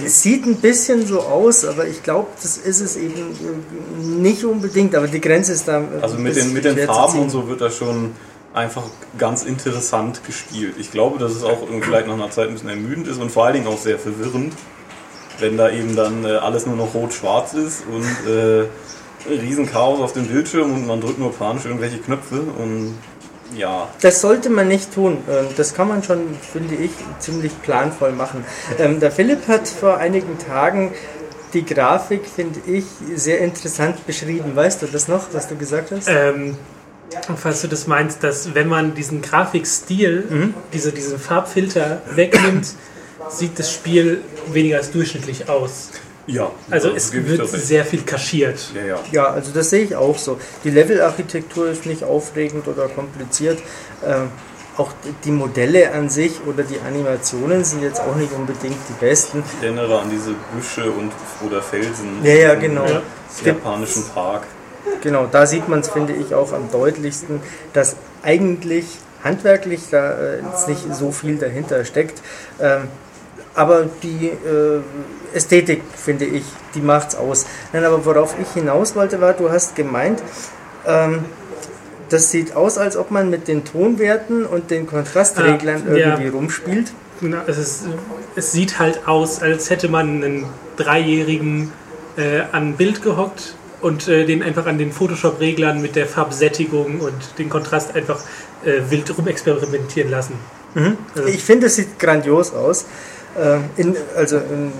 es 0.06 0.22
sieht 0.22 0.46
ein 0.46 0.58
bisschen 0.58 1.08
so 1.08 1.22
aus, 1.22 1.63
aber 1.65 1.88
ich 1.88 2.04
glaube, 2.04 2.27
das 2.42 2.58
ist 2.58 2.82
es 2.82 2.98
eben 2.98 3.13
äh, 3.13 4.04
nicht 4.04 4.44
unbedingt. 4.44 4.94
Aber 4.96 5.08
die 5.08 5.22
Grenze 5.22 5.54
ist 5.54 5.68
da. 5.68 5.80
äh, 5.82 6.01
Also 6.01 6.18
mit 6.18 6.36
den, 6.36 6.54
mit 6.54 6.65
den 6.65 6.77
Farben 6.80 7.20
und 7.20 7.30
so 7.30 7.48
wird 7.48 7.62
das 7.62 7.77
schon 7.77 8.12
einfach 8.54 8.84
ganz 9.18 9.44
interessant 9.44 10.24
gespielt. 10.25 10.75
Ich 10.80 10.92
glaube, 10.92 11.20
dass 11.20 11.34
es 11.34 11.44
auch 11.44 11.68
vielleicht 11.82 12.08
nach 12.08 12.13
einer 12.13 12.32
Zeit 12.32 12.48
ein 12.48 12.54
bisschen 12.54 12.70
ermüdend 12.70 13.08
ist 13.08 13.20
und 13.20 13.30
vor 13.32 13.46
allen 13.46 13.56
Dingen 13.56 13.68
auch 13.68 13.77
sehr 13.77 14.00
verwirrend, 14.00 14.54
wenn 15.39 15.58
da 15.58 15.70
eben 15.70 15.96
dann 15.96 16.24
äh, 16.24 16.30
alles 16.30 16.65
nur 16.65 16.77
noch 16.77 16.94
rot-schwarz 16.94 17.54
ist 17.54 17.84
und 17.92 18.32
äh, 18.32 18.65
riesen 19.29 19.70
Chaos 19.70 20.00
auf 20.00 20.13
dem 20.13 20.27
Bildschirm 20.27 20.74
und 20.74 20.88
man 20.88 21.01
drückt 21.01 21.20
nur 21.20 21.34
panisch 21.34 21.65
irgendwelche 21.65 21.98
Knöpfe 21.98 22.41
und 22.41 22.96
ja, 23.55 23.88
Das 24.01 24.22
sollte 24.22 24.50
man 24.50 24.67
nicht 24.67 24.94
tun. 24.94 25.20
Ähm, 25.29 25.46
Das 25.55 25.74
kann 25.74 25.88
man 25.88 26.03
schon, 26.03 26.22
finde 26.51 26.75
ich, 26.75 26.91
ziemlich 27.20 27.51
planvoll 27.62 28.12
machen. 28.12 28.44
Ähm, 28.79 29.00
Der 29.00 29.12
Philipp 29.12 29.48
hat 29.48 29.67
vor 29.67 29.98
einigen 29.98 30.38
Tagen 30.39 30.91
die 31.53 31.63
Grafik, 31.63 32.22
finde 32.25 32.60
ich, 32.65 32.86
sehr 33.15 33.39
interessant 33.39 34.05
beschrieben. 34.05 34.55
Weißt 34.55 34.82
du 34.82 34.88
das 34.88 35.08
noch, 35.08 35.27
was 35.32 35.48
du 35.48 35.55
gesagt 35.55 35.91
hast? 35.91 36.08
Ähm, 36.10 36.58
falls 37.38 37.62
du 37.62 37.67
das 37.67 37.88
meinst, 37.88 38.24
dass 38.24 38.55
wenn 38.55 38.67
man 38.67 38.94
diesen 38.96 39.22
Grafikstil, 39.22 40.53
diese, 40.74 40.91
diesen 40.91 41.20
Farbfilter 41.20 42.01
wegnimmt, 42.13 42.67
sieht 43.29 43.58
das 43.58 43.72
Spiel 43.72 44.22
weniger 44.51 44.77
als 44.77 44.91
durchschnittlich 44.91 45.50
aus. 45.50 45.91
Ja, 46.27 46.51
Also 46.72 46.89
da 46.89 46.96
es 46.96 47.13
wird 47.13 47.48
sehr 47.50 47.86
viel 47.86 48.01
kaschiert. 48.01 48.60
Ja, 48.74 48.82
ja. 48.86 49.00
Ja, 49.12 49.25
also 49.27 49.51
das 49.53 49.70
sehe 49.70 49.84
ich 49.84 49.96
auch 49.96 50.17
so. 50.17 50.39
Die 50.63 50.72
Levelarchitektur 50.72 51.67
ist 51.67 51.86
nicht 51.86 52.03
aufregend 52.03 52.67
oder 52.67 52.88
kompliziert. 52.88 53.60
Ähm, 54.05 54.29
auch 54.77 54.91
die 55.24 55.32
Modelle 55.32 55.91
an 55.94 56.10
sich 56.10 56.41
oder 56.46 56.63
die 56.63 56.79
Animationen 56.86 57.63
sind 57.63 57.82
jetzt 57.82 58.01
auch 58.01 58.15
nicht 58.15 58.34
unbedingt 58.34 58.75
die 58.89 59.05
besten. 59.05 59.44
Ich 59.60 59.63
erinnere 59.63 60.00
an 60.00 60.10
diese 60.10 60.32
Büsche 60.53 60.91
und 60.91 61.12
oder 61.46 61.62
Felsen 61.62 62.20
Ja, 62.24 62.34
ja, 62.34 62.53
im 62.53 62.60
genau. 62.60 62.86
Ja. 62.86 63.01
japanischen 63.46 64.03
Park. 64.13 64.44
Genau, 65.01 65.27
da 65.32 65.46
sieht 65.46 65.70
man 65.70 65.79
es, 65.79 65.89
finde 65.89 66.13
ich, 66.13 66.34
auch 66.34 66.51
am 66.51 66.70
deutlichsten, 66.72 67.39
dass 67.74 67.96
eigentlich 68.24 68.86
handwerklich 69.24 69.82
da 69.91 70.12
äh, 70.17 70.41
jetzt 70.41 70.67
nicht 70.67 70.94
so 70.94 71.12
viel 71.12 71.38
dahinter 71.38 71.86
steckt. 71.86 72.22
Ähm, 72.60 72.88
aber 73.56 73.86
die 74.04 74.28
äh, 74.28 74.82
Ästhetik, 75.34 75.82
finde 75.96 76.26
ich, 76.26 76.44
die 76.76 76.82
macht's 76.82 77.16
aus. 77.16 77.46
Nein, 77.74 77.84
aber 77.86 78.06
worauf 78.06 78.36
ich 78.42 78.50
hinaus 78.54 78.96
wollte, 78.96 79.20
war, 79.22 79.34
du 79.34 79.50
hast 79.50 79.76
gemeint, 79.76 80.22
ähm, 80.86 81.26
das 82.10 82.30
sieht 82.32 82.56
aus, 82.56 82.78
als 82.78 82.96
ob 82.98 83.10
man 83.12 83.30
mit 83.30 83.48
den 83.48 83.64
Tonwerten 83.66 84.46
und 84.46 84.70
den 84.72 84.86
Kontrastreglern 84.88 85.84
Ah, 85.88 85.92
ja. 85.96 86.08
irgendwie 86.10 86.28
rumspielt. 86.28 86.92
Na, 87.22 87.44
Es, 87.48 87.58
ist, 87.58 87.84
es 88.36 88.52
sieht 88.52 88.78
halt 88.78 89.08
aus, 89.08 89.42
als 89.42 89.70
hätte 89.70 89.88
man 89.88 90.24
einen 90.24 90.46
Dreijährigen 90.78 91.72
äh, 92.18 92.42
an 92.52 92.74
Bild 92.76 93.02
gehockt 93.02 93.56
und 93.82 94.08
äh, 94.08 94.26
den 94.26 94.44
einfach 94.44 94.66
an 94.68 94.78
den 94.78 94.92
Photoshop-Reglern 94.92 95.82
mit 95.82 95.96
der 95.96 96.06
Farbsättigung 96.08 97.00
und 97.00 97.14
den 97.40 97.50
Kontrast 97.50 97.96
einfach 97.96 98.20
äh, 98.64 98.82
wild 98.90 99.18
rumexperimentieren 99.18 100.12
lassen. 100.12 100.34
Also- 101.16 101.28
Ich 101.30 101.44
finde, 101.44 101.68
es 101.68 101.76
sieht 101.78 101.98
grandios 102.00 102.54
aus, 102.54 102.86
in, 103.77 103.96
also 104.15 104.38
im, 104.38 104.72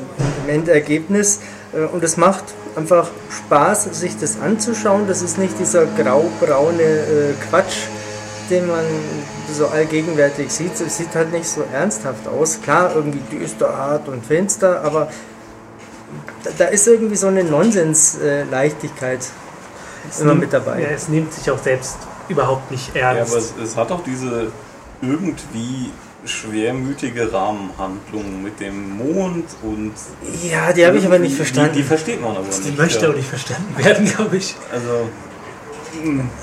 im 0.44 0.50
Endergebnis. 0.50 1.40
Äh, 1.74 1.86
und 1.86 2.04
es 2.04 2.18
macht 2.18 2.44
einfach 2.76 3.10
Spaß, 3.30 3.86
sich 4.00 4.18
das 4.18 4.40
anzuschauen. 4.40 5.08
Das 5.08 5.22
ist 5.22 5.38
nicht 5.38 5.58
dieser 5.60 5.86
grau-braune 5.86 6.82
äh, 6.84 7.34
Quatsch, 7.50 7.88
den 8.50 8.68
man 8.68 8.84
so 9.54 9.68
allgegenwärtig 9.68 10.52
sieht. 10.52 10.80
Es 10.80 10.98
sieht 10.98 11.14
halt 11.16 11.32
nicht 11.32 11.48
so 11.48 11.64
ernsthaft 11.74 12.28
aus. 12.28 12.60
Klar, 12.62 12.92
irgendwie 12.96 13.22
düster, 13.38 13.76
hart 13.76 14.08
und 14.08 14.26
finster, 14.26 14.82
aber 14.84 15.10
da, 16.44 16.50
da 16.60 16.66
ist 16.66 16.88
irgendwie 16.88 17.16
so 17.16 17.28
eine 17.28 17.44
Nonsens-Leichtigkeit 17.44 19.20
immer 20.20 20.32
nimmt- 20.34 20.42
mit 20.42 20.54
dabei. 20.54 20.82
Ja, 20.82 20.88
es 20.90 21.08
nimmt 21.10 21.34
sich 21.34 21.50
auch 21.50 21.62
selbst 21.62 21.98
überhaupt 22.30 22.70
nicht 22.72 22.96
Ja, 22.96 23.14
ernst. 23.14 23.32
aber 23.32 23.40
es, 23.42 23.54
es 23.72 23.76
hat 23.76 23.92
auch 23.92 24.04
diese 24.04 24.52
irgendwie 25.02 25.92
schwermütige 26.26 27.32
Rahmenhandlung 27.32 28.42
mit 28.44 28.60
dem 28.60 28.98
Mond 28.98 29.46
und 29.64 29.94
Ja, 30.50 30.74
die 30.74 30.86
habe 30.86 30.98
ich 30.98 31.06
aber 31.06 31.20
nicht 31.20 31.32
Die, 31.34 31.36
verstanden. 31.38 31.74
die 31.76 31.84
versteht 31.84 32.22
man 32.22 32.32
aber 32.32 32.46
die 32.64 32.70
nicht. 32.70 32.78
möchte 32.78 33.06
ja. 33.06 33.12
auch 33.12 33.16
nicht 33.16 33.30
verstanden 33.30 33.76
werden, 33.84 34.06
glaube 34.16 34.38
ich. 34.38 34.56
Also, 34.72 35.10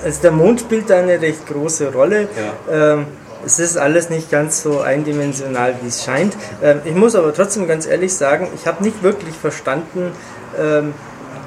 Also 0.04 0.20
der 0.22 0.32
Mond 0.32 0.60
spielt 0.60 0.88
da 0.90 0.98
eine 0.98 1.20
recht 1.20 1.46
große 1.46 1.92
Rolle. 1.92 2.28
ja. 2.68 2.94
Ähm, 2.94 3.06
es 3.44 3.58
ist 3.58 3.76
alles 3.76 4.08
nicht 4.08 4.30
ganz 4.30 4.62
so 4.62 4.82
eindimensional, 4.82 5.74
wie 5.82 5.88
es 5.88 6.04
scheint. 6.04 6.36
Ähm, 6.62 6.78
ich 6.84 6.94
muss 6.94 7.16
aber 7.16 7.34
trotzdem 7.34 7.66
ganz 7.66 7.86
ehrlich 7.86 8.14
sagen, 8.14 8.46
ich 8.54 8.68
habe 8.68 8.84
nicht 8.84 9.02
wirklich 9.02 9.34
verstanden, 9.34 10.12
ähm, 10.56 10.94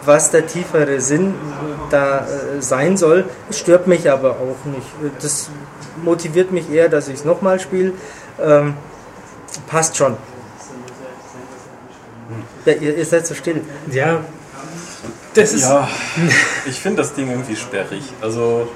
was 0.04 0.30
der 0.30 0.46
tiefere 0.46 1.00
Sinn 1.00 1.34
da 1.92 2.20
äh, 2.20 2.62
sein 2.62 2.98
soll. 2.98 3.24
Es 3.50 3.60
stört 3.60 3.88
mich 3.88 4.12
aber 4.12 4.32
auch 4.32 4.66
nicht. 4.66 4.86
Das 5.22 5.50
motiviert 6.04 6.52
mich 6.52 6.70
eher, 6.70 6.90
dass 6.90 7.08
ich 7.08 7.16
es 7.16 7.24
nochmal 7.26 7.62
spiele. 7.62 7.94
Ähm, 8.42 8.76
passt 9.68 9.96
schon. 9.96 10.18
Ja, 12.66 12.74
ihr, 12.74 12.98
ihr 12.98 13.06
seid 13.06 13.28
so 13.28 13.36
still. 13.36 13.62
Ja, 13.92 14.22
das 15.36 15.54
ist. 15.54 15.64
Ja, 15.64 15.88
ich 16.66 16.80
finde 16.80 17.02
das 17.02 17.14
Ding 17.14 17.30
irgendwie 17.30 17.56
sperrig. 17.56 18.04
Also, 18.22 18.68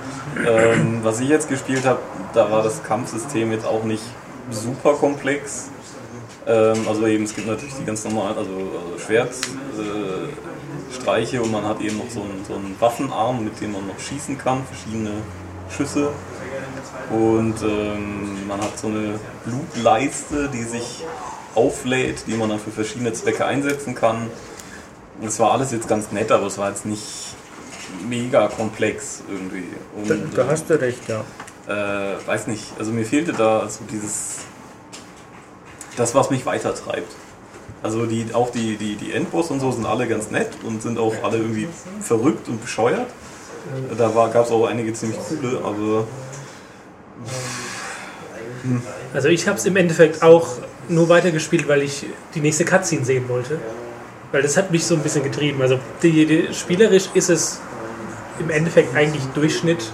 ähm, 0.45 0.99
was 1.03 1.19
ich 1.19 1.29
jetzt 1.29 1.49
gespielt 1.49 1.85
habe, 1.85 1.99
da 2.33 2.51
war 2.51 2.61
das 2.61 2.83
Kampfsystem 2.83 3.51
jetzt 3.51 3.65
auch 3.65 3.83
nicht 3.83 4.03
super 4.51 4.93
komplex. 4.93 5.69
Ähm, 6.47 6.87
also 6.87 7.05
eben, 7.07 7.23
es 7.23 7.35
gibt 7.35 7.47
natürlich 7.47 7.75
die 7.75 7.85
ganz 7.85 8.03
normalen, 8.03 8.37
also, 8.37 8.51
also 8.51 8.99
Schwertstreiche 9.05 9.57
äh, 9.77 10.93
Streiche 10.93 11.41
und 11.41 11.51
man 11.51 11.65
hat 11.65 11.81
eben 11.81 11.97
noch 11.97 12.09
so 12.09 12.21
einen, 12.21 12.43
so 12.47 12.55
einen 12.55 12.75
Waffenarm, 12.79 13.43
mit 13.43 13.59
dem 13.61 13.73
man 13.73 13.87
noch 13.87 13.99
schießen 13.99 14.37
kann, 14.37 14.63
verschiedene 14.65 15.11
Schüsse. 15.69 16.09
Und 17.09 17.55
ähm, 17.63 18.47
man 18.47 18.61
hat 18.61 18.77
so 18.77 18.87
eine 18.87 19.19
Blutleiste, 19.45 20.49
die 20.49 20.63
sich 20.63 21.03
auflädt, 21.55 22.25
die 22.27 22.35
man 22.35 22.49
dann 22.49 22.59
für 22.59 22.71
verschiedene 22.71 23.13
Zwecke 23.13 23.45
einsetzen 23.45 23.95
kann. 23.95 24.29
Es 25.21 25.39
war 25.39 25.51
alles 25.51 25.71
jetzt 25.71 25.87
ganz 25.87 26.11
nett, 26.11 26.31
aber 26.31 26.47
es 26.47 26.57
war 26.57 26.69
jetzt 26.69 26.85
nicht 26.85 27.35
mega 28.07 28.47
komplex 28.47 29.23
irgendwie. 29.27 29.65
Und, 29.95 30.09
Da, 30.09 30.43
da 30.43 30.49
hast 30.49 30.69
du 30.69 30.79
recht, 30.79 31.01
ja. 31.07 31.23
äh, 31.67 32.27
weiß 32.27 32.47
nicht, 32.47 32.65
also 32.77 32.91
mir 32.91 33.05
fehlte 33.05 33.33
da 33.33 33.67
so 33.67 33.79
dieses, 33.91 34.37
das 35.97 36.13
was 36.15 36.29
mich 36.29 36.45
weitertreibt. 36.45 37.11
Also 37.81 38.05
die, 38.05 38.27
auch 38.33 38.49
die, 38.51 38.77
die, 38.77 38.95
die 38.95 39.13
Endboss 39.13 39.51
und 39.51 39.59
so 39.61 39.71
sind 39.71 39.85
alle 39.85 40.07
ganz 40.07 40.31
nett 40.31 40.49
und 40.63 40.81
sind 40.81 40.99
auch 40.99 41.15
alle 41.23 41.37
irgendwie 41.37 41.67
verrückt 42.01 42.47
und 42.49 42.61
bescheuert. 42.61 43.07
Da 43.97 44.09
gab 44.33 44.45
es 44.45 44.51
auch 44.51 44.67
einige 44.67 44.93
ziemlich 44.93 45.19
coole, 45.27 45.59
aber 45.63 46.05
Also 49.13 49.29
ich 49.29 49.47
habe 49.47 49.57
es 49.57 49.65
im 49.65 49.75
Endeffekt 49.75 50.21
auch 50.21 50.57
nur 50.87 51.09
weitergespielt, 51.09 51.67
weil 51.67 51.81
ich 51.83 52.05
die 52.35 52.41
nächste 52.41 52.65
Cutscene 52.65 53.05
sehen 53.05 53.27
wollte. 53.29 53.59
Weil 54.31 54.43
das 54.43 54.57
hat 54.57 54.71
mich 54.71 54.85
so 54.85 54.95
ein 54.95 55.01
bisschen 55.01 55.23
getrieben. 55.23 55.61
Also 55.61 55.79
die, 56.03 56.25
die, 56.25 56.53
spielerisch 56.53 57.09
ist 57.13 57.29
es 57.29 57.59
im 58.39 58.49
Endeffekt 58.49 58.95
eigentlich 58.95 59.23
Durchschnitt, 59.33 59.91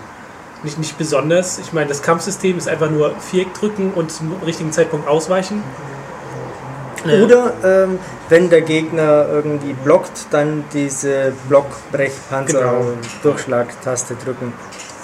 nicht, 0.63 0.79
nicht 0.79 0.97
besonders. 0.97 1.59
Ich 1.59 1.73
meine, 1.73 1.87
das 1.87 2.01
Kampfsystem 2.01 2.57
ist 2.57 2.67
einfach 2.67 2.89
nur 2.89 3.13
Viereck 3.19 3.53
drücken 3.53 3.93
und 3.93 4.11
zum 4.11 4.33
richtigen 4.45 4.71
Zeitpunkt 4.71 5.07
ausweichen. 5.07 5.61
Äh, 7.05 7.21
Oder 7.21 7.53
ähm, 7.63 7.99
wenn 8.29 8.49
der 8.49 8.61
Gegner 8.61 9.27
irgendwie 9.29 9.73
blockt, 9.73 10.25
dann 10.31 10.63
diese 10.73 11.33
Blockbrech-Panzer-Durchschlagtaste 11.47 14.15
drücken. 14.23 14.53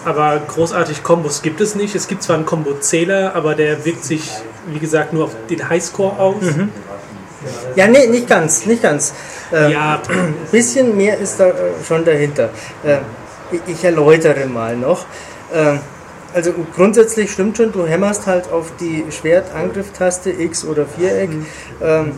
Aber 0.05 0.41
großartig 0.48 1.03
Kombos 1.03 1.41
gibt 1.41 1.62
es 1.62 1.75
nicht. 1.75 1.96
Es 1.96 2.08
gibt 2.08 2.24
zwar 2.24 2.36
einen 2.36 2.46
Kombo-Zähler, 2.46 3.36
aber 3.36 3.55
der 3.55 3.86
wirkt 3.86 4.03
sich, 4.03 4.29
wie 4.67 4.79
gesagt, 4.79 5.13
nur 5.13 5.25
auf 5.25 5.36
den 5.50 5.70
Highscore 5.70 6.17
aus. 6.17 6.43
Ja, 7.75 7.88
nee, 7.88 8.08
nicht 8.08 8.27
ganz, 8.27 8.65
nicht 8.65 8.81
ganz. 8.81 9.13
Ähm, 9.51 9.72
Ja, 9.72 10.01
Ein 10.10 10.36
bisschen 10.51 10.96
mehr 10.96 11.17
ist 11.17 11.39
da 11.39 11.48
äh, 11.48 11.53
schon 11.88 12.05
dahinter. 12.05 12.50
Äh, 12.84 12.98
ich, 13.51 13.62
ich 13.67 13.84
erläutere 13.84 14.46
mal 14.46 14.75
noch. 14.75 15.05
Ähm, 15.53 15.79
also 16.34 16.53
grundsätzlich 16.74 17.31
stimmt 17.31 17.58
schon, 17.58 17.72
du 17.72 17.86
hämmerst 17.86 18.25
halt 18.25 18.51
auf 18.51 18.72
die 18.79 19.03
Schwertangrifftaste 19.10 20.31
X 20.31 20.63
oder 20.63 20.86
Viereck 20.86 21.29
ähm, 21.84 22.13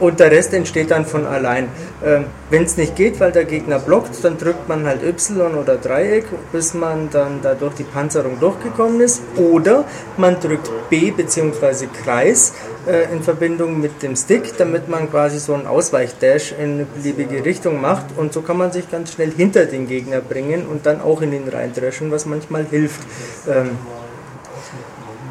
und 0.00 0.20
der 0.20 0.30
Rest 0.30 0.52
entsteht 0.52 0.90
dann 0.90 1.06
von 1.06 1.26
allein. 1.26 1.68
Ähm, 2.04 2.26
Wenn 2.50 2.64
es 2.64 2.76
nicht 2.76 2.96
geht, 2.96 3.18
weil 3.18 3.32
der 3.32 3.44
Gegner 3.44 3.78
blockt, 3.78 4.22
dann 4.22 4.36
drückt 4.36 4.68
man 4.68 4.86
halt 4.86 5.02
Y 5.02 5.54
oder 5.54 5.76
Dreieck, 5.76 6.26
bis 6.52 6.74
man 6.74 7.08
dann 7.10 7.40
da 7.42 7.54
durch 7.54 7.74
die 7.74 7.84
Panzerung 7.84 8.38
durchgekommen 8.38 9.00
ist. 9.00 9.22
Oder 9.36 9.84
man 10.18 10.38
drückt 10.38 10.70
B 10.90 11.10
bzw. 11.10 11.86
Kreis 12.04 12.52
äh, 12.86 13.10
in 13.10 13.22
Verbindung 13.22 13.80
mit 13.80 14.02
dem 14.02 14.16
Stick, 14.16 14.56
damit 14.58 14.88
man 14.88 15.10
quasi 15.10 15.38
so 15.38 15.54
einen 15.54 15.66
Ausweichdash 15.66 16.52
in 16.52 16.74
eine 16.74 16.84
beliebige 16.84 17.42
Richtung 17.44 17.80
macht. 17.80 18.06
Und 18.16 18.34
so 18.34 18.42
kann 18.42 18.58
man 18.58 18.70
sich 18.70 18.90
ganz 18.90 19.12
schnell 19.12 19.30
hinter 19.30 19.64
den 19.64 19.86
Gegner 19.88 20.20
bringen 20.20 20.66
und 20.66 20.84
dann 20.84 21.00
auch 21.00 21.22
in 21.22 21.32
ihn 21.32 21.48
reindreschen, 21.48 22.10
was 22.10 22.26
manchmal 22.26 22.66
hilft. 22.70 23.00
Ähm, 23.48 23.70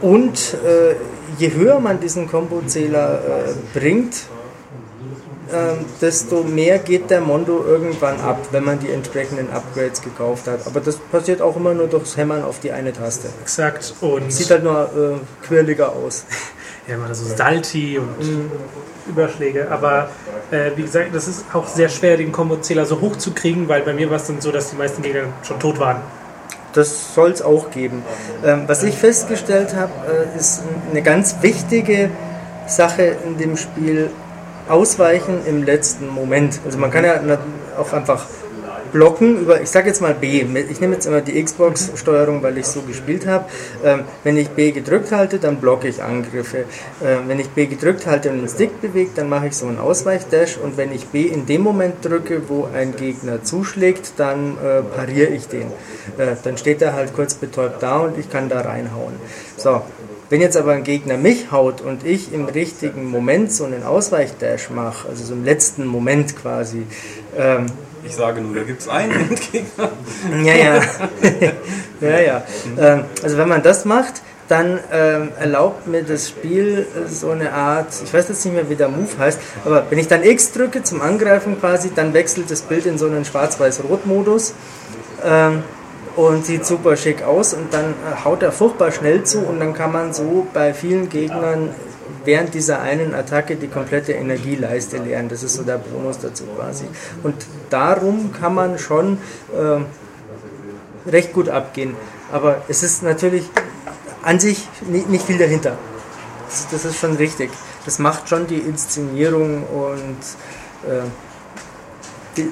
und 0.01 0.57
äh, 0.65 0.95
je 1.37 1.53
höher 1.53 1.79
man 1.79 1.99
diesen 1.99 2.27
Kombozähler 2.27 3.21
äh, 3.21 3.79
bringt, 3.79 4.15
ähm, 5.53 5.85
desto 6.01 6.43
mehr 6.43 6.79
geht 6.79 7.09
der 7.09 7.21
Mondo 7.21 7.63
irgendwann 7.65 8.19
ab, 8.21 8.39
wenn 8.51 8.63
man 8.63 8.79
die 8.79 8.89
entsprechenden 8.89 9.51
Upgrades 9.51 10.01
gekauft 10.01 10.47
hat. 10.47 10.65
Aber 10.65 10.79
das 10.79 10.97
passiert 10.97 11.41
auch 11.41 11.55
immer 11.55 11.73
nur 11.73 11.87
durchs 11.87 12.17
Hämmern 12.17 12.43
auf 12.43 12.59
die 12.59 12.71
eine 12.71 12.93
Taste. 12.93 13.29
exakt. 13.41 13.93
Und 14.01 14.31
Sieht 14.31 14.49
halt 14.49 14.63
nur 14.63 14.83
äh, 14.83 15.45
quirliger 15.45 15.91
aus. 15.91 16.25
ja, 16.87 16.97
man 16.97 17.09
hat 17.09 17.15
so 17.15 17.25
Salti 17.25 17.99
und 17.99 18.49
Überschläge. 19.07 19.69
Aber 19.69 20.09
äh, 20.51 20.71
wie 20.75 20.83
gesagt, 20.83 21.13
das 21.13 21.27
ist 21.27 21.45
auch 21.53 21.67
sehr 21.67 21.89
schwer, 21.89 22.17
den 22.17 22.31
Kombo-Zähler 22.31 22.85
so 22.85 23.01
hoch 23.01 23.15
zu 23.17 23.31
kriegen, 23.31 23.67
weil 23.67 23.81
bei 23.81 23.93
mir 23.93 24.09
war 24.09 24.17
es 24.17 24.27
dann 24.27 24.41
so, 24.41 24.51
dass 24.51 24.71
die 24.71 24.77
meisten 24.77 25.01
Gegner 25.01 25.25
schon 25.43 25.59
tot 25.59 25.79
waren. 25.79 26.01
Das 26.73 27.13
soll 27.13 27.31
es 27.31 27.41
auch 27.41 27.69
geben. 27.69 28.03
Ähm, 28.43 28.63
was 28.67 28.83
ich 28.83 28.95
festgestellt 28.95 29.75
habe, 29.75 29.91
äh, 30.07 30.39
ist 30.39 30.63
eine 30.89 31.03
ganz 31.03 31.37
wichtige 31.41 32.09
Sache 32.65 33.15
in 33.25 33.37
dem 33.37 33.57
Spiel, 33.57 34.09
Ausweichen 34.69 35.45
im 35.45 35.63
letzten 35.63 36.07
Moment. 36.07 36.59
Also 36.65 36.77
man 36.77 36.91
kann 36.91 37.05
ja 37.05 37.19
auch 37.77 37.93
einfach 37.93 38.25
blocken 38.93 39.39
über, 39.39 39.59
ich 39.59 39.69
sage 39.69 39.87
jetzt 39.87 40.01
mal 40.01 40.13
B. 40.13 40.45
Ich 40.69 40.79
nehme 40.79 40.93
jetzt 40.93 41.05
immer 41.05 41.19
die 41.19 41.43
Xbox-Steuerung, 41.43 42.41
weil 42.43 42.57
ich 42.59 42.67
so 42.67 42.81
gespielt 42.83 43.25
habe. 43.27 43.45
Ähm, 43.83 44.03
wenn 44.23 44.37
ich 44.37 44.49
B 44.49 44.71
gedrückt 44.71 45.11
halte, 45.11 45.39
dann 45.39 45.57
blocke 45.57 45.87
ich 45.87 46.01
Angriffe. 46.01 46.65
Ähm, 47.03 47.23
wenn 47.27 47.39
ich 47.39 47.49
B 47.49 47.65
gedrückt 47.65 48.05
halte 48.05 48.29
und 48.29 48.37
den 48.37 48.47
Stick 48.47 48.79
bewegt, 48.81 49.17
dann 49.17 49.27
mache 49.27 49.47
ich 49.47 49.57
so 49.57 49.65
einen 49.65 49.79
Ausweichdash. 49.79 50.57
Und 50.57 50.77
wenn 50.77 50.93
ich 50.93 51.07
B 51.07 51.23
in 51.23 51.45
dem 51.45 51.61
Moment 51.61 52.05
drücke, 52.05 52.43
wo 52.47 52.69
ein 52.73 52.95
Gegner 52.95 53.43
zuschlägt, 53.43 54.13
dann 54.17 54.57
äh, 54.57 54.83
pariere 54.83 55.31
ich 55.31 55.47
den. 55.47 55.67
Äh, 56.17 56.35
dann 56.43 56.57
steht 56.57 56.81
er 56.81 56.93
halt 56.93 57.13
kurz 57.13 57.33
betäubt 57.33 57.81
da 57.81 57.97
und 57.97 58.17
ich 58.17 58.29
kann 58.29 58.47
da 58.47 58.61
reinhauen. 58.61 59.15
So, 59.57 59.81
wenn 60.33 60.41
jetzt 60.41 60.57
aber 60.57 60.71
ein 60.71 60.83
Gegner 60.83 61.15
mich 61.15 61.51
haut 61.51 61.81
und 61.81 62.07
ich 62.07 62.33
im 62.33 62.45
richtigen 62.45 63.11
Moment 63.11 63.51
so 63.51 63.65
einen 63.65 63.83
Ausweichdash 63.83 64.71
mache, 64.71 65.07
also 65.07 65.23
so 65.25 65.33
im 65.35 65.45
letzten 65.45 65.85
Moment 65.85 66.35
quasi. 66.35 66.87
Ähm, 67.37 67.67
ich 68.03 68.15
sage 68.15 68.41
nur, 68.41 68.55
da 68.55 68.63
gibt 68.63 68.81
es 68.81 68.89
einen 68.89 69.11
Endgegner. 69.29 69.91
Ja, 70.43 70.55
ja. 70.55 70.81
ja, 72.01 72.19
ja. 72.19 72.43
Ähm, 72.79 73.03
also 73.21 73.37
wenn 73.37 73.47
man 73.47 73.61
das 73.61 73.85
macht, 73.85 74.23
dann 74.47 74.79
ähm, 74.91 75.29
erlaubt 75.39 75.85
mir 75.85 76.01
das 76.01 76.29
Spiel 76.29 76.87
so 77.07 77.29
eine 77.29 77.53
Art, 77.53 77.89
ich 78.03 78.11
weiß 78.11 78.27
jetzt 78.29 78.43
nicht 78.43 78.55
mehr, 78.55 78.67
wie 78.71 78.75
der 78.75 78.89
Move 78.89 79.15
heißt, 79.19 79.39
aber 79.65 79.85
wenn 79.91 79.99
ich 79.99 80.07
dann 80.07 80.23
X 80.23 80.51
drücke 80.51 80.81
zum 80.81 81.03
Angreifen 81.03 81.59
quasi, 81.59 81.91
dann 81.95 82.15
wechselt 82.15 82.49
das 82.49 82.63
Bild 82.63 82.87
in 82.87 82.97
so 82.97 83.05
einen 83.05 83.23
Schwarz-Weiß-Rot-Modus. 83.23 84.55
Ähm, 85.23 85.61
und 86.15 86.45
sieht 86.45 86.65
super 86.65 86.95
schick 86.95 87.23
aus 87.23 87.53
und 87.53 87.73
dann 87.73 87.91
äh, 87.91 88.23
haut 88.23 88.43
er 88.43 88.51
furchtbar 88.51 88.91
schnell 88.91 89.23
zu 89.23 89.39
und 89.39 89.59
dann 89.59 89.73
kann 89.73 89.91
man 89.91 90.13
so 90.13 90.47
bei 90.53 90.73
vielen 90.73 91.09
Gegnern 91.09 91.69
während 92.25 92.53
dieser 92.53 92.81
einen 92.81 93.13
Attacke 93.13 93.55
die 93.55 93.67
komplette 93.67 94.13
Energieleiste 94.13 94.97
leeren. 94.97 95.29
Das 95.29 95.43
ist 95.43 95.55
so 95.55 95.63
der 95.63 95.77
Bonus 95.77 96.19
dazu 96.19 96.45
quasi. 96.57 96.85
Und 97.21 97.35
darum 97.69 98.31
kann 98.31 98.53
man 98.53 98.79
schon 98.79 99.17
äh, 99.53 101.09
recht 101.09 101.33
gut 101.33 101.49
abgehen. 101.49 101.95
Aber 102.31 102.61
es 102.67 102.83
ist 102.83 103.03
natürlich 103.03 103.43
an 104.21 104.39
sich 104.39 104.67
nicht 104.87 105.25
viel 105.25 105.37
dahinter. 105.37 105.77
Das, 106.47 106.67
das 106.71 106.85
ist 106.85 106.97
schon 106.97 107.15
richtig. 107.15 107.51
Das 107.85 107.99
macht 107.99 108.29
schon 108.29 108.47
die 108.47 108.59
Inszenierung 108.59 109.63
und 109.63 110.89
äh, 110.89 111.01
die, 112.37 112.49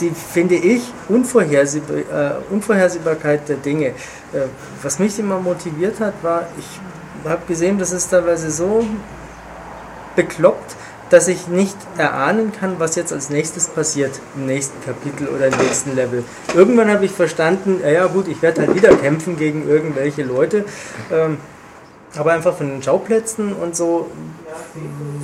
die 0.00 0.10
finde 0.10 0.54
ich, 0.54 0.92
Unvorhersehbar, 1.08 1.96
äh, 1.96 2.34
Unvorhersehbarkeit 2.50 3.48
der 3.48 3.56
Dinge. 3.56 3.88
Äh, 3.88 3.92
was 4.82 4.98
mich 4.98 5.18
immer 5.18 5.38
motiviert 5.38 6.00
hat, 6.00 6.14
war, 6.22 6.46
ich 6.58 7.28
habe 7.28 7.42
gesehen, 7.46 7.78
das 7.78 7.92
ist 7.92 8.08
teilweise 8.08 8.50
so 8.50 8.84
bekloppt, 10.16 10.76
dass 11.10 11.28
ich 11.28 11.48
nicht 11.48 11.76
erahnen 11.96 12.52
kann, 12.52 12.78
was 12.78 12.96
jetzt 12.96 13.12
als 13.12 13.30
nächstes 13.30 13.68
passiert 13.68 14.20
im 14.36 14.46
nächsten 14.46 14.82
Kapitel 14.84 15.28
oder 15.28 15.46
im 15.46 15.56
nächsten 15.56 15.94
Level. 15.94 16.24
Irgendwann 16.54 16.90
habe 16.90 17.06
ich 17.06 17.12
verstanden, 17.12 17.80
ja, 17.82 18.06
gut, 18.06 18.28
ich 18.28 18.42
werde 18.42 18.62
halt 18.62 18.74
wieder 18.74 18.94
kämpfen 18.94 19.36
gegen 19.36 19.68
irgendwelche 19.68 20.22
Leute. 20.22 20.64
Ähm, 21.10 21.38
aber 22.16 22.32
einfach 22.32 22.56
von 22.56 22.68
den 22.68 22.82
Schauplätzen 22.82 23.52
und 23.52 23.76
so 23.76 24.10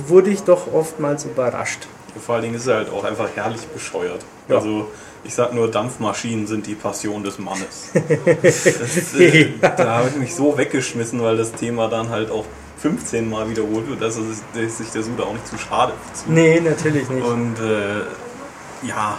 wurde 0.07 0.29
ich 0.29 0.43
doch 0.43 0.71
oftmals 0.71 1.25
überrascht. 1.25 1.87
Vor 2.19 2.35
allen 2.35 2.43
Dingen 2.43 2.55
ist 2.55 2.67
er 2.67 2.77
halt 2.77 2.89
auch 2.89 3.03
einfach 3.03 3.29
herrlich 3.35 3.61
bescheuert. 3.67 4.21
Ja. 4.47 4.57
Also 4.57 4.89
ich 5.23 5.33
sag 5.33 5.53
nur, 5.53 5.69
Dampfmaschinen 5.69 6.47
sind 6.47 6.67
die 6.67 6.75
Passion 6.75 7.23
des 7.23 7.39
Mannes. 7.39 7.91
das, 8.41 9.15
äh, 9.15 9.49
da 9.61 9.97
habe 9.97 10.09
ich 10.09 10.15
mich 10.15 10.35
so 10.35 10.57
weggeschmissen, 10.57 11.21
weil 11.21 11.37
das 11.37 11.51
Thema 11.51 11.87
dann 11.87 12.09
halt 12.09 12.29
auch 12.29 12.45
15 12.77 13.29
Mal 13.29 13.49
wiederholt 13.49 13.89
wird, 13.89 14.01
dass, 14.01 14.17
es, 14.17 14.77
sich 14.77 14.89
der 14.89 15.03
Suda 15.03 15.23
auch 15.23 15.33
nicht 15.33 15.47
zu 15.47 15.57
schade 15.57 15.93
zieht. 16.13 16.29
Nee, 16.29 16.59
natürlich 16.59 17.09
nicht. 17.09 17.25
Und 17.25 17.55
äh, 17.59 18.87
ja, 18.87 19.17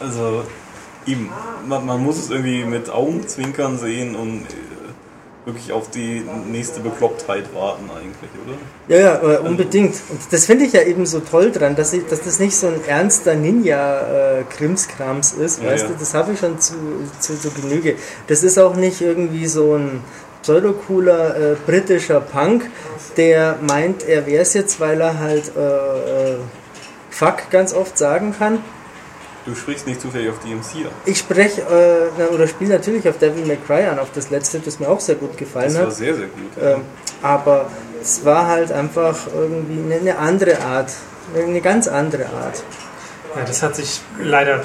also 0.00 0.44
ihm, 1.06 1.30
man, 1.66 1.86
man, 1.86 2.02
muss 2.02 2.18
es 2.18 2.30
irgendwie 2.30 2.64
mit 2.64 2.90
Augenzwinkern 2.90 3.78
sehen 3.78 4.14
und 4.14 4.42
äh, 4.42 4.77
wirklich 5.48 5.72
auf 5.72 5.90
die 5.90 6.22
nächste 6.46 6.80
Beklopptheit 6.80 7.54
warten 7.54 7.88
eigentlich, 7.90 8.30
oder? 8.44 8.58
Ja, 8.86 9.32
ja, 9.32 9.40
unbedingt. 9.40 9.94
Und 10.10 10.20
das 10.30 10.44
finde 10.44 10.66
ich 10.66 10.74
ja 10.74 10.82
eben 10.82 11.06
so 11.06 11.20
toll 11.20 11.50
dran, 11.50 11.74
dass, 11.74 11.94
ich, 11.94 12.06
dass 12.06 12.20
das 12.20 12.38
nicht 12.38 12.54
so 12.54 12.66
ein 12.66 12.84
ernster 12.86 13.34
Ninja-Krimskrams 13.34 15.32
ist, 15.32 15.62
ja, 15.62 15.70
weißt 15.70 15.84
ja. 15.84 15.88
du, 15.88 15.96
das 15.98 16.12
habe 16.12 16.34
ich 16.34 16.38
schon 16.38 16.60
zu, 16.60 16.74
zu, 17.18 17.40
zu, 17.40 17.50
Genüge. 17.50 17.96
Das 18.26 18.42
ist 18.42 18.58
auch 18.58 18.76
nicht 18.76 19.00
irgendwie 19.00 19.46
so 19.46 19.74
ein 19.74 20.02
pseudocooler 20.42 21.52
äh, 21.52 21.56
britischer 21.66 22.20
Punk, 22.20 22.70
der 23.16 23.56
meint, 23.66 24.06
er 24.06 24.26
wäre 24.26 24.42
es 24.42 24.52
jetzt, 24.52 24.78
weil 24.80 25.00
er 25.00 25.18
halt 25.18 25.50
äh, 25.56 26.34
äh, 26.34 26.36
Fuck 27.10 27.50
ganz 27.50 27.72
oft 27.72 27.96
sagen 27.96 28.34
kann 28.38 28.58
Du 29.48 29.54
sprichst 29.54 29.86
nicht 29.86 29.98
zufällig 29.98 30.28
auf 30.28 30.38
DMC 30.40 30.84
an. 30.84 30.92
Ich 31.06 31.20
spreche 31.20 31.62
äh, 31.62 32.34
oder 32.34 32.46
spiele 32.46 32.74
natürlich 32.74 33.08
auf 33.08 33.16
Devil 33.16 33.46
May 33.46 33.56
Cry 33.56 33.86
an, 33.86 33.98
auf 33.98 34.10
das 34.14 34.28
letzte, 34.28 34.60
das 34.60 34.78
mir 34.78 34.90
auch 34.90 35.00
sehr 35.00 35.14
gut 35.14 35.38
gefallen 35.38 35.72
hat. 35.72 35.76
Das 35.76 35.84
war 35.84 35.90
sehr, 35.90 36.14
sehr 36.16 36.26
gut. 36.26 36.62
Ja. 36.62 36.72
Ähm, 36.74 36.80
aber 37.22 37.70
es 38.02 38.26
war 38.26 38.46
halt 38.46 38.70
einfach 38.70 39.16
irgendwie 39.34 39.94
eine, 39.94 40.00
eine 40.02 40.18
andere 40.18 40.60
Art, 40.60 40.92
eine 41.34 41.62
ganz 41.62 41.88
andere 41.88 42.26
Art. 42.26 42.62
Ja, 43.38 43.44
das 43.44 43.62
hat 43.62 43.76
sich 43.76 44.00
leider 44.20 44.60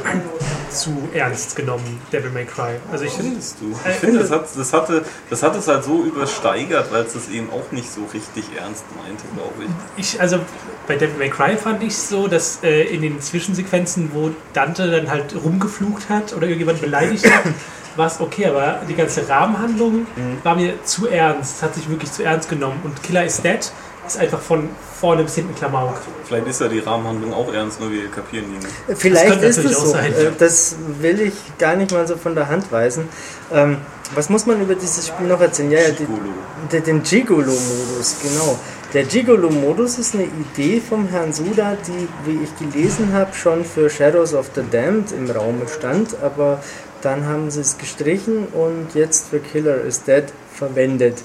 zu 0.70 1.10
ernst 1.14 1.56
genommen, 1.56 2.02
Devil 2.12 2.32
May 2.32 2.46
Cry. 2.46 2.78
Also 2.92 3.06
ich 3.06 3.14
findest 3.14 3.58
du? 3.62 3.72
Ich 3.72 3.86
äh, 3.86 3.94
finde, 3.94 4.20
das 4.20 4.32
hat, 4.32 4.46
das, 4.56 4.74
hatte, 4.74 5.06
das 5.30 5.44
hat 5.44 5.56
es 5.56 5.68
halt 5.68 5.84
so 5.84 6.04
übersteigert, 6.04 6.92
weil 6.92 7.04
es 7.04 7.14
das 7.14 7.30
eben 7.30 7.50
auch 7.52 7.72
nicht 7.72 7.92
so 7.92 8.02
richtig 8.14 8.46
ernst 8.58 8.84
meinte, 8.96 9.24
glaube 9.36 9.72
ich. 9.98 10.14
ich. 10.14 10.22
Also 10.22 10.40
bei 10.88 10.96
Devil 10.96 11.18
May 11.18 11.30
Cry 11.30 11.56
fand 11.56 11.84
ich 11.84 11.96
so, 11.96 12.28
dass 12.28 12.64
äh, 12.64 12.84
in 12.84 13.02
den 13.02 13.22
Zwischensequenzen, 13.22 14.10
wo 14.14 14.32
Dante 14.54 14.90
dann 14.90 15.10
halt 15.10 15.36
rumgeflucht 15.36 16.10
hat 16.10 16.34
oder 16.34 16.48
irgendjemand 16.48 16.82
beleidigt 16.82 17.26
hat, 17.32 17.44
war 17.96 18.08
es 18.08 18.20
okay, 18.20 18.48
aber 18.48 18.82
die 18.90 18.96
ganze 18.96 19.30
Rahmenhandlung 19.30 20.08
mhm. 20.16 20.40
war 20.42 20.56
mir 20.56 20.84
zu 20.84 21.08
ernst, 21.08 21.62
hat 21.62 21.76
sich 21.76 21.88
wirklich 21.90 22.12
zu 22.12 22.24
ernst 22.24 22.50
genommen. 22.50 22.82
Und 22.84 23.04
Killer 23.04 23.24
is 23.24 23.42
Dead 23.42 23.60
ist 24.08 24.18
einfach 24.18 24.42
von 24.42 24.70
vorne 25.00 25.24
bis 25.24 25.36
hinten 25.36 25.56
Klamauk. 25.56 25.96
Vielleicht 26.26 26.48
ist 26.48 26.62
ja 26.62 26.68
die 26.68 26.80
Rahmenhandlung 26.80 27.34
auch 27.34 27.54
ernst, 27.54 27.80
nur 27.80 27.92
wir 27.92 28.10
kapieren 28.10 28.46
die 28.50 28.66
nicht. 28.66 29.00
Vielleicht 29.00 29.44
das 29.44 29.58
ist 29.58 29.66
es 29.66 29.80
so. 29.80 29.86
Sein, 29.88 30.13
ja. 30.13 30.30
Äh, 30.30 30.32
das 30.38 30.76
will 31.00 31.22
ich 31.22 31.34
gar 31.58 31.76
nicht 31.76 31.92
mal 31.92 32.08
so 32.08 32.18
von 32.18 32.36
der 32.36 32.50
Hand 32.50 32.72
weisen. 32.72 33.08
Ähm, 33.52 33.78
was 34.16 34.30
muss 34.30 34.46
man 34.46 34.62
über 34.62 34.76
dieses 34.76 35.08
Spiel 35.08 35.28
noch 35.28 35.42
erzählen? 35.42 35.72
Ja, 35.72 35.80
ja, 35.80 35.89
die, 35.92 36.82
den 36.82 37.02
Gigolo-Modus, 37.04 38.18
genau. 38.22 38.60
Der 38.94 39.04
Gigolo-Modus 39.04 39.98
ist 39.98 40.13
eine 40.13 40.26
Idee 40.26 40.80
vom 40.80 41.08
Herrn 41.08 41.34
Suda, 41.34 41.76
die, 41.88 42.08
wie 42.26 42.44
ich 42.44 42.72
gelesen 42.72 43.12
habe, 43.13 43.34
schon 43.34 43.66
für 43.66 43.89
Shadows 43.89 44.34
of 44.34 44.52
the 44.54 44.62
Damned 44.70 45.12
im 45.12 45.32
Raum 45.32 45.62
stand, 45.68 46.16
aber 46.22 46.62
dann 47.02 47.26
haben 47.26 47.50
sie 47.50 47.62
es 47.62 47.78
gestrichen 47.78 48.48
und 48.48 48.94
jetzt 48.94 49.30
für 49.30 49.39
Killer 49.39 49.82
is 49.82 50.04
Dead 50.04 50.26
verwendet. 50.54 51.24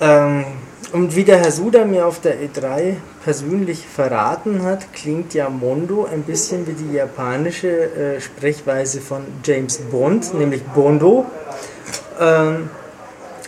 Ähm, 0.00 0.44
und 0.92 1.14
wie 1.14 1.24
der 1.24 1.38
Herr 1.38 1.50
Suda 1.50 1.84
mir 1.84 2.06
auf 2.06 2.20
der 2.20 2.36
E3 2.40 2.96
persönlich 3.22 3.86
verraten 3.86 4.62
hat, 4.62 4.92
klingt 4.92 5.34
ja 5.34 5.50
Mondo 5.50 6.06
ein 6.06 6.22
bisschen 6.22 6.66
wie 6.66 6.72
die 6.72 6.94
japanische 6.94 7.68
äh, 7.68 8.20
Sprechweise 8.20 9.00
von 9.00 9.22
James 9.44 9.78
Bond, 9.78 10.32
nämlich 10.34 10.62
Bondo. 10.62 11.26
Ähm, 12.18 12.70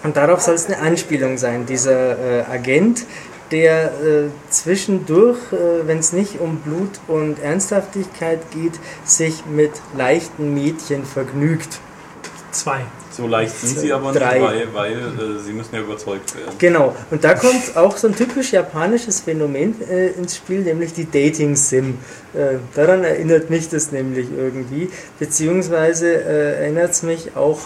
und 0.03 0.17
darauf 0.17 0.41
soll 0.41 0.55
es 0.55 0.67
eine 0.67 0.79
Anspielung 0.79 1.39
sein, 1.39 1.67
dieser 1.67 2.41
äh, 2.41 2.43
Agent, 2.51 3.05
der 3.51 3.85
äh, 3.87 4.29
zwischendurch, 4.51 5.39
äh, 5.53 5.87
wenn 5.87 5.99
es 5.99 6.13
nicht 6.13 6.41
um 6.41 6.57
Blut 6.57 7.01
und 7.09 7.43
Ernsthaftigkeit 7.43 8.41
geht, 8.51 8.79
sich 9.05 9.45
mit 9.47 9.73
leichten 9.97 10.55
Mädchen 10.55 11.05
vergnügt. 11.05 11.81
Zwei. 12.53 12.83
So 13.11 13.27
leicht 13.27 13.59
sind 13.59 13.79
sie 13.79 13.93
aber 13.93 14.13
nicht, 14.13 14.21
weil, 14.23 14.69
weil 14.73 14.93
äh, 14.93 15.39
sie 15.45 15.53
müssen 15.53 15.75
ja 15.75 15.81
überzeugt 15.81 16.37
werden. 16.37 16.55
Genau, 16.59 16.95
und 17.11 17.25
da 17.25 17.35
kommt 17.35 17.77
auch 17.77 17.97
so 17.97 18.09
ein 18.09 18.15
typisch 18.15 18.53
japanisches 18.53 19.21
Phänomen 19.21 19.75
äh, 19.89 20.09
ins 20.11 20.37
Spiel, 20.37 20.61
nämlich 20.61 20.93
die 20.93 21.11
Dating-Sim. 21.11 21.99
Äh, 22.35 22.59
daran 22.75 23.03
erinnert 23.03 23.51
mich 23.51 23.69
das 23.69 23.91
nämlich 23.91 24.29
irgendwie, 24.37 24.91
beziehungsweise 25.19 26.07
äh, 26.07 26.63
erinnert 26.63 26.93
es 26.93 27.03
mich 27.03 27.37
auch 27.37 27.61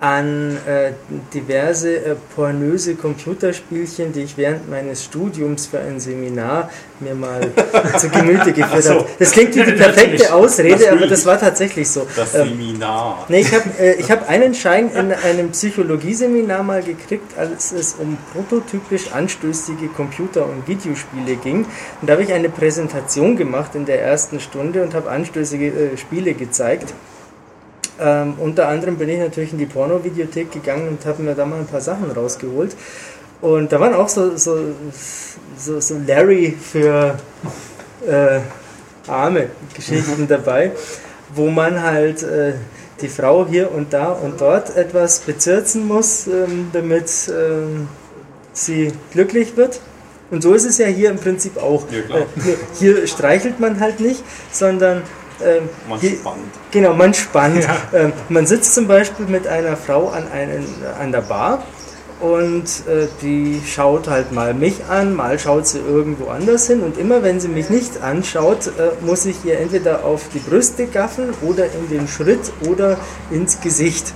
an 0.00 0.58
äh, 0.66 0.92
diverse 1.32 1.96
äh, 1.96 2.14
pornöse 2.34 2.94
Computerspielchen, 2.96 4.12
die 4.12 4.22
ich 4.22 4.36
während 4.36 4.68
meines 4.68 5.04
Studiums 5.04 5.66
für 5.66 5.78
ein 5.78 6.00
Seminar 6.00 6.68
mir 7.00 7.14
mal 7.14 7.40
zu 7.98 8.08
Gemüte 8.10 8.52
geführt 8.52 8.82
so. 8.82 8.90
habe. 8.90 9.06
Das 9.18 9.30
klingt 9.30 9.54
wie 9.54 9.62
die 9.62 9.72
perfekte 9.72 10.34
Ausrede, 10.34 10.90
aber 10.90 11.06
das 11.06 11.24
war 11.24 11.38
tatsächlich 11.38 11.88
so. 11.88 12.06
Das 12.16 12.34
ähm, 12.34 12.48
Seminar. 12.48 13.24
Nee, 13.28 13.40
ich 13.40 13.54
habe 13.54 13.70
äh, 13.78 14.02
hab 14.02 14.28
einen 14.28 14.54
Schein 14.54 14.90
in 14.90 15.12
einem 15.12 15.50
Psychologieseminar 15.50 16.62
mal 16.64 16.82
gekriegt, 16.82 17.38
als 17.38 17.72
es 17.72 17.94
um 17.94 18.18
prototypisch 18.32 19.12
anstößige 19.12 19.88
Computer- 19.88 20.46
und 20.46 20.66
Videospiele 20.66 21.36
ging. 21.36 21.66
Und 22.00 22.08
da 22.08 22.14
habe 22.14 22.24
ich 22.24 22.32
eine 22.32 22.48
Präsentation 22.48 23.36
gemacht 23.36 23.74
in 23.74 23.86
der 23.86 24.02
ersten 24.02 24.40
Stunde 24.40 24.82
und 24.82 24.92
habe 24.92 25.08
anstößige 25.08 25.66
äh, 25.66 25.96
Spiele 25.96 26.34
gezeigt. 26.34 26.92
Ähm, 28.00 28.34
unter 28.38 28.68
anderem 28.68 28.96
bin 28.96 29.08
ich 29.08 29.18
natürlich 29.18 29.52
in 29.52 29.58
die 29.58 29.66
Porno-Videothek 29.66 30.50
gegangen 30.50 30.88
und 30.88 31.06
habe 31.06 31.22
mir 31.22 31.34
da 31.34 31.46
mal 31.46 31.60
ein 31.60 31.66
paar 31.66 31.80
Sachen 31.80 32.10
rausgeholt. 32.10 32.76
Und 33.40 33.72
da 33.72 33.78
waren 33.78 33.94
auch 33.94 34.08
so, 34.08 34.36
so, 34.36 34.58
so, 35.56 35.80
so 35.80 35.96
Larry 36.06 36.56
für 36.60 37.16
äh, 38.06 38.40
arme 39.06 39.48
Geschichten 39.74 40.26
dabei, 40.28 40.72
wo 41.34 41.50
man 41.50 41.82
halt 41.82 42.22
äh, 42.22 42.54
die 43.00 43.08
Frau 43.08 43.46
hier 43.46 43.72
und 43.72 43.92
da 43.92 44.08
und 44.08 44.40
dort 44.40 44.76
etwas 44.76 45.20
bezirzen 45.20 45.86
muss, 45.86 46.26
ähm, 46.26 46.70
damit 46.72 47.10
ähm, 47.28 47.88
sie 48.52 48.92
glücklich 49.12 49.56
wird. 49.56 49.80
Und 50.30 50.42
so 50.42 50.54
ist 50.54 50.64
es 50.64 50.78
ja 50.78 50.86
hier 50.86 51.10
im 51.10 51.18
Prinzip 51.18 51.58
auch. 51.58 51.84
Ja. 51.90 52.16
Äh, 52.18 52.26
hier 52.78 53.06
streichelt 53.06 53.60
man 53.60 53.78
halt 53.78 54.00
nicht, 54.00 54.24
sondern 54.50 55.02
ähm, 55.42 55.68
Man 55.88 55.98
hier- 56.00 56.10
spannt. 56.16 56.36
Genau, 56.70 56.92
man 56.94 57.14
spannt. 57.14 57.64
Ja. 57.92 57.98
Ähm, 57.98 58.12
man 58.28 58.46
sitzt 58.46 58.74
zum 58.74 58.86
Beispiel 58.86 59.26
mit 59.26 59.46
einer 59.46 59.76
Frau 59.76 60.08
an, 60.08 60.24
einen, 60.32 60.66
an 61.00 61.12
der 61.12 61.22
Bar 61.22 61.62
und 62.20 62.64
äh, 62.88 63.08
die 63.22 63.60
schaut 63.66 64.08
halt 64.08 64.32
mal 64.32 64.54
mich 64.54 64.84
an, 64.88 65.14
mal 65.14 65.38
schaut 65.38 65.66
sie 65.66 65.78
irgendwo 65.80 66.28
anders 66.28 66.66
hin 66.68 66.80
und 66.82 66.96
immer 66.96 67.22
wenn 67.22 67.40
sie 67.40 67.48
mich 67.48 67.70
nicht 67.70 68.02
anschaut, 68.02 68.68
äh, 68.68 69.04
muss 69.04 69.26
ich 69.26 69.44
ihr 69.44 69.58
entweder 69.58 70.04
auf 70.04 70.22
die 70.32 70.38
Brüste 70.38 70.86
gaffen 70.86 71.30
oder 71.42 71.64
in 71.66 71.88
den 71.90 72.06
Schritt 72.08 72.52
oder 72.68 72.96
ins 73.30 73.60
Gesicht. 73.60 74.12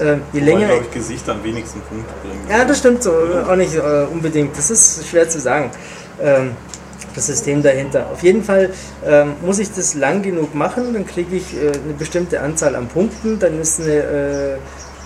Äh, 0.00 0.04
je 0.04 0.40
Wobei, 0.40 0.40
länger. 0.46 0.66
glaube 0.68 0.84
ich, 0.88 0.90
Gesicht 0.92 1.28
am 1.28 1.44
wenigsten 1.44 1.80
Punkte 1.82 2.12
bringen. 2.22 2.40
Ja, 2.48 2.64
das 2.64 2.78
stimmt 2.78 3.02
so, 3.02 3.10
äh, 3.10 3.50
auch 3.50 3.56
nicht 3.56 3.74
äh, 3.74 3.80
unbedingt. 4.10 4.56
Das 4.56 4.70
ist 4.70 5.06
schwer 5.06 5.28
zu 5.28 5.38
sagen. 5.38 5.70
Ähm, 6.20 6.52
das 7.14 7.26
System 7.26 7.62
dahinter. 7.62 8.10
Auf 8.10 8.22
jeden 8.22 8.44
Fall 8.44 8.70
ähm, 9.06 9.34
muss 9.44 9.58
ich 9.58 9.72
das 9.72 9.94
lang 9.94 10.22
genug 10.22 10.54
machen, 10.54 10.92
dann 10.92 11.06
kriege 11.06 11.36
ich 11.36 11.54
äh, 11.54 11.68
eine 11.68 11.94
bestimmte 11.98 12.40
Anzahl 12.40 12.74
an 12.76 12.88
Punkten, 12.88 13.38
dann 13.38 13.60
ist 13.60 13.80
eine, 13.80 13.92
äh, 13.92 14.56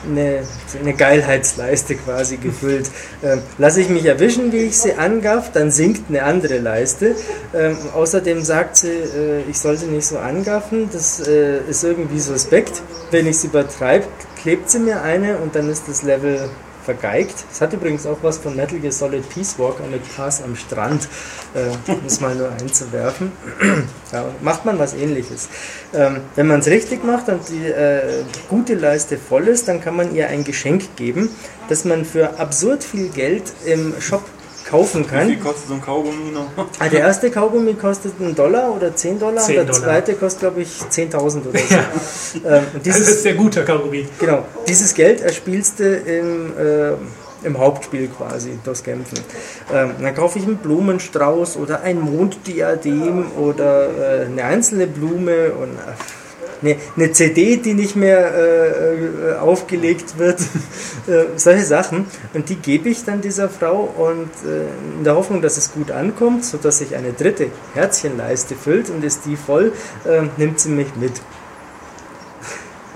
eine, 0.09 0.43
eine 0.81 0.95
Geilheitsleiste 0.95 1.97
quasi 1.97 2.37
gefüllt. 2.43 2.91
Ähm, 3.23 3.41
lasse 3.59 3.81
ich 3.81 3.89
mich 3.89 4.05
erwischen, 4.05 4.53
wie 4.53 4.59
ich 4.59 4.79
sie 4.79 4.95
angaff, 4.95 5.53
dann 5.53 5.71
sinkt 5.71 6.09
eine 6.09 6.23
andere 6.23 6.59
Leiste. 6.59 7.15
Ähm, 7.55 7.77
außerdem 7.95 8.43
sagt 8.43 8.77
sie, 8.77 8.89
äh, 8.89 9.43
ich 9.49 9.59
sollte 9.59 9.87
nicht 9.87 10.07
so 10.07 10.19
angaffen, 10.19 10.89
das 10.93 11.27
äh, 11.27 11.59
ist 11.69 11.85
irgendwie 11.85 12.21
suspekt. 12.21 12.83
Wenn 13.11 13.27
ich 13.27 13.37
es 13.37 13.45
übertreibe, 13.45 14.07
klebt 14.41 14.71
sie 14.71 14.79
mir 14.79 15.03
eine 15.03 15.39
und 15.39 15.55
dann 15.55 15.69
ist 15.71 15.85
das 15.89 16.03
Level 16.03 16.49
vergeigt. 16.87 17.45
Es 17.53 17.61
hat 17.61 17.73
übrigens 17.75 18.07
auch 18.07 18.19
was 18.23 18.39
von 18.39 18.57
Metal 18.57 18.79
Gear 18.79 18.93
Solid 18.93 19.29
Peace 19.29 19.59
Walker 19.59 19.85
mit 19.91 20.01
Pass 20.17 20.43
am 20.43 20.57
Strand, 20.57 21.09
äh, 21.55 21.93
um 21.93 22.01
es 22.07 22.21
mal 22.21 22.35
nur 22.35 22.51
einzuwerfen. 22.51 23.33
ja, 24.13 24.25
macht 24.41 24.65
man 24.65 24.79
was 24.79 24.95
ähnliches. 24.95 25.49
Ähm, 25.93 26.21
wenn 26.37 26.47
man 26.47 26.61
es 26.61 26.69
richtig 26.69 27.05
macht 27.05 27.29
und 27.29 27.49
die 27.49 27.67
äh, 27.67 28.23
gute 28.49 28.75
Leiste 28.75 29.19
voll 29.19 29.49
ist, 29.49 29.69
dann 29.69 29.81
kann 29.83 29.97
man 29.97 30.15
ihr 30.15 30.29
ein 30.29 30.45
Geschenk 30.45 30.97
geben, 30.97 31.29
das 31.69 31.85
man 31.85 32.05
für 32.05 32.39
absurd 32.39 32.85
viel 32.85 33.09
Geld 33.09 33.53
im 33.67 34.01
Shop 34.01 34.23
kaufen 34.69 35.05
Wie 35.05 35.09
kann. 35.09 35.27
viel 35.29 35.39
kostet 35.39 35.69
so 35.69 35.75
ein 35.75 35.81
Kaugummi 35.83 36.31
noch? 36.33 36.47
Ah, 36.79 36.89
der 36.89 37.01
erste 37.01 37.31
Kaugummi 37.31 37.75
kostet 37.75 38.13
einen 38.21 38.35
Dollar 38.35 38.75
oder 38.75 38.95
10 38.95 39.19
Dollar 39.19 39.43
10 39.43 39.59
und 39.61 39.67
der 39.67 39.75
Dollar. 39.75 39.81
zweite 39.89 40.15
kostet, 40.15 40.41
glaube 40.41 40.63
ich, 40.63 40.69
10.000 40.69 41.15
oder 41.49 41.59
so. 41.59 41.75
Ja. 41.75 42.59
Ähm, 42.59 42.65
und 42.75 42.87
Das 42.87 42.97
dieses, 42.97 43.09
ist 43.09 43.23
sehr 43.23 43.35
guter 43.35 43.63
Kaugummi. 43.63 44.07
Genau, 44.19 44.45
dieses 44.69 44.93
Geld 44.95 45.21
erspielst 45.21 45.79
du 45.79 45.97
im, 45.97 46.53
äh, 46.59 47.47
im 47.47 47.59
Hauptspiel 47.59 48.09
quasi, 48.09 48.59
das 48.65 48.83
Kämpfen. 48.83 49.19
Ähm, 49.73 49.93
dann 50.01 50.15
kaufe 50.15 50.39
ich 50.39 50.45
einen 50.45 50.57
Blumenstrauß 50.57 51.57
oder 51.59 51.83
ein 51.83 52.01
Monddiadem 52.01 53.27
oder 53.39 54.23
äh, 54.23 54.27
eine 54.27 54.45
einzelne 54.45 54.87
Blume 54.87 55.53
und 55.53 55.71
äh, 55.77 55.93
eine, 56.63 56.77
eine 56.97 57.13
CD, 57.13 57.57
die 57.57 57.75
nicht 57.75 57.97
mehr 57.97 58.35
äh, 58.35 59.05
äh, 59.05 59.37
aufgelegt 59.37 60.19
wird. 60.19 60.41
äh, 61.07 61.25
solche 61.37 61.65
Sachen. 61.65 62.07
Und 62.35 62.49
die 62.49 62.57
gebe 62.57 62.89
ich 62.89 63.05
dann 63.05 63.21
dieser 63.21 63.49
Frau 63.49 63.83
und 63.97 64.31
äh, 64.45 64.67
in 64.99 65.05
der 65.05 65.17
Hoffnung, 65.17 65.43
dass 65.43 65.57
es 65.57 65.73
gut 65.73 65.91
ankommt, 65.91 66.45
sodass 66.45 66.79
sich 66.79 66.95
eine 66.97 67.13
dritte 67.13 67.49
Herzchenleiste 67.75 68.55
füllt 68.55 68.91
und 68.91 69.05
ist 69.05 69.25
die 69.27 69.37
voll, 69.37 69.73
nimmt 70.37 70.61
sie 70.61 70.71
mich 70.71 70.89
mit. 70.97 71.13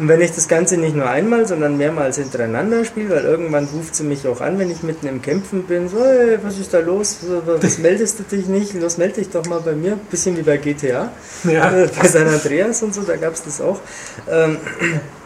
Und 0.00 0.08
wenn 0.08 0.22
ich 0.22 0.32
das 0.32 0.48
Ganze 0.48 0.78
nicht 0.78 0.96
nur 0.96 1.06
einmal, 1.06 1.46
sondern 1.46 1.76
mehrmals 1.76 2.16
hintereinander 2.16 2.86
spiele, 2.86 3.10
weil 3.10 3.24
irgendwann 3.24 3.66
ruft 3.66 3.94
sie 3.94 4.02
mich 4.02 4.26
auch 4.26 4.40
an, 4.40 4.58
wenn 4.58 4.70
ich 4.70 4.82
mitten 4.82 5.06
im 5.06 5.20
Kämpfen 5.20 5.64
bin, 5.64 5.90
so, 5.90 6.02
hey, 6.02 6.38
was 6.42 6.56
ist 6.58 6.72
da 6.72 6.78
los? 6.78 7.18
Was 7.44 7.76
meldest 7.78 8.18
du 8.18 8.22
dich 8.22 8.46
nicht? 8.46 8.72
Los, 8.80 8.96
melde 8.96 9.16
dich 9.16 9.28
doch 9.28 9.44
mal 9.44 9.60
bei 9.60 9.74
mir. 9.74 9.98
Bisschen 10.10 10.38
wie 10.38 10.42
bei 10.42 10.56
GTA, 10.56 11.12
Ja. 11.44 11.70
äh, 11.70 11.86
bei 11.86 12.08
San 12.08 12.26
Andreas 12.28 12.82
und 12.82 12.94
so, 12.94 13.02
da 13.02 13.16
gab 13.16 13.34
es 13.34 13.42
das 13.42 13.60
auch. 13.60 13.78
Ähm, 14.30 14.56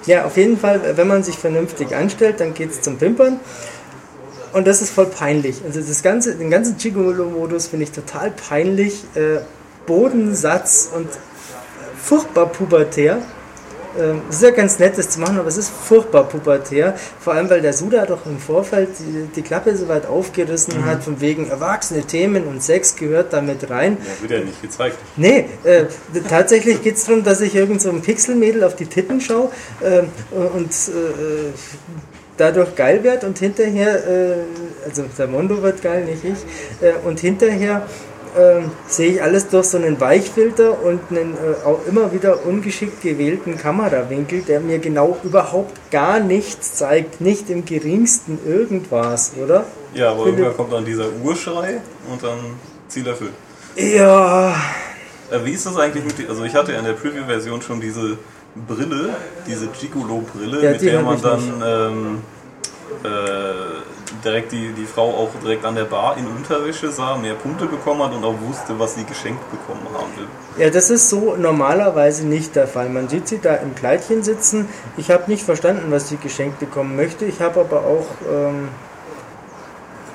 ja, 0.07 0.25
auf 0.25 0.37
jeden 0.37 0.59
Fall, 0.59 0.81
wenn 0.97 1.07
man 1.07 1.23
sich 1.23 1.37
vernünftig 1.39 1.95
anstellt, 1.95 2.41
dann 2.41 2.53
geht 2.53 2.73
es 2.73 2.81
zum 2.83 2.99
Pimpern. 2.99 3.39
Und 4.53 4.67
das 4.67 4.83
ist 4.83 4.91
voll 4.91 5.07
peinlich. 5.07 5.63
Also 5.65 5.81
das 5.81 6.03
ganze, 6.03 6.35
den 6.35 6.51
ganzen 6.51 6.79
Gigolo-Modus 6.79 7.69
finde 7.69 7.85
ich 7.85 7.93
total 7.93 8.33
peinlich. 8.33 9.05
Äh, 9.15 9.39
Bodensatz 9.87 10.91
und 10.93 11.09
furchtbar 12.03 12.47
pubertär. 12.47 13.19
Ähm, 13.99 14.23
Es 14.29 14.37
ist 14.37 14.43
ja 14.43 14.51
ganz 14.51 14.79
nett, 14.79 14.99
das 14.99 15.11
zu 15.11 15.21
machen, 15.21 15.39
aber 15.39 15.49
es 15.49 15.57
ist 15.57 15.71
furchtbar 15.71 16.25
pubertär. 16.25 16.95
Vor 17.21 17.35
allem, 17.35 17.49
weil 17.51 17.61
der 17.61 17.73
Suda 17.73 18.07
doch 18.07 18.27
im 18.27 18.39
Vorfeld 18.39 18.91
die, 18.99 19.29
die 19.35 19.43
Klappe 19.43 19.77
so 19.77 19.89
weit 19.89 20.07
aufgerissen 20.07 20.85
hat, 20.85 21.05
von 21.05 21.21
wegen 21.21 21.49
erwachsene 21.49 22.03
Themen 22.03 22.45
und 22.45 22.63
Sex 22.63 22.97
gehört 22.97 23.33
damit 23.33 23.71
rein. 23.71 23.99
Ja, 24.01 24.23
wird 24.23 24.41
ja 24.41 24.45
nicht 24.45 24.63
gezeigt. 24.63 24.97
Nee, 25.17 25.47
äh, 25.65 25.85
tatsächlich 26.29 26.83
geht 26.83 26.97
es 26.97 27.05
darum, 27.05 27.25
dass 27.25 27.41
ich 27.41 27.55
irgend 27.55 27.81
so 27.81 27.91
ein 27.91 28.03
Pixelmädel 28.03 28.65
auf 28.65 28.77
die 28.77 28.87
Titten 28.87 29.21
schaue 29.21 29.51
äh, 29.81 30.03
und 30.33 30.71
äh, 30.71 31.53
dadurch 32.37 32.75
geil 32.75 33.05
werd 33.05 33.25
und 33.25 33.39
hinterher, 33.39 34.07
äh, 34.09 34.35
also 34.85 35.05
der 35.17 35.29
Mondo 35.29 35.63
wird 35.63 35.83
geil, 35.83 36.05
nicht 36.05 36.25
ich, 36.25 36.87
äh, 36.87 36.95
und 37.05 37.21
hinterher 37.21 37.87
äh, 38.37 38.63
sehe 38.89 39.13
ich 39.15 39.23
alles 39.23 39.49
durch 39.49 39.67
so 39.67 39.77
einen 39.79 40.01
Weichfilter 40.01 40.83
und 40.83 41.01
einen 41.11 41.35
äh, 41.35 41.67
auch 41.67 41.81
immer 41.87 42.13
wieder 42.13 42.45
ungeschickt 42.47 43.03
gewählten 43.03 43.57
Kamerawinkel, 43.57 44.43
der 44.43 44.61
mir 44.61 44.79
genau 44.79 45.17
überhaupt 45.25 45.91
gar 45.91 46.21
nichts 46.21 46.75
zeigt, 46.75 47.21
nicht 47.21 47.51
im 47.51 47.65
geringsten 47.65 48.39
irgendwas, 48.47 49.33
oder? 49.43 49.65
Ja, 49.95 50.11
aber 50.11 50.25
Philipp. 50.25 50.39
irgendwann 50.39 50.57
kommt 50.57 50.73
dann 50.73 50.85
dieser 50.85 51.07
Urschrei 51.23 51.81
und 52.11 52.23
dann 52.23 52.39
Ziel 52.89 53.07
erfüllt. 53.07 53.33
Ja, 53.77 54.55
Äh, 55.31 55.45
wie 55.45 55.53
ist 55.53 55.65
das 55.67 55.77
eigentlich 55.79 56.05
mit, 56.05 56.29
also 56.29 56.45
ich 56.45 56.55
hatte 56.55 56.73
ja 56.73 56.79
in 56.79 56.85
der 56.85 56.93
Preview-Version 56.93 57.63
schon 57.63 57.81
diese 57.81 58.19
Brille, 58.69 59.17
diese 59.47 59.67
Gigolo-Brille, 59.69 60.63
Ja, 60.63 60.71
mit 60.73 60.81
die 60.83 60.87
der 60.87 61.03
man 61.03 61.21
dann 61.21 61.63
ähm, 61.67 62.19
äh, 63.03 63.09
direkt 64.25 64.53
die, 64.53 64.73
die 64.73 64.87
Frau 64.87 65.11
auch 65.11 65.31
direkt 65.43 65.65
an 65.65 65.75
der 65.75 65.85
Bar 65.85 66.17
in 66.17 66.27
Unterwäsche 66.27 66.91
sah, 66.91 67.17
mehr 67.17 67.35
Punkte 67.35 67.67
bekommen 67.67 68.03
hat 68.03 68.13
und 68.15 68.25
auch 68.25 68.35
wusste, 68.41 68.79
was 68.79 68.95
sie 68.95 69.05
geschenkt 69.05 69.43
bekommen 69.51 69.87
haben 69.93 70.11
will. 70.17 70.27
Ja, 70.65 70.71
das 70.71 70.91
ist 70.91 71.09
so 71.09 71.37
normalerweise 71.37 72.27
nicht 72.27 72.57
der 72.57 72.67
Fall. 72.67 72.89
Man 72.89 73.09
sieht 73.09 73.29
sie 73.29 73.39
da 73.41 73.55
im 73.57 73.75
Kleidchen 73.75 74.23
sitzen. 74.23 74.69
Ich 74.97 75.11
habe 75.11 75.31
nicht 75.31 75.45
verstanden, 75.45 75.91
was 75.91 76.09
sie 76.09 76.17
geschenkt 76.17 76.61
bekommen 76.61 76.97
möchte. 76.97 77.25
Ich 77.25 77.41
habe 77.41 77.61
aber 77.61 77.81
auch 77.81 78.07
ähm, 78.31 78.69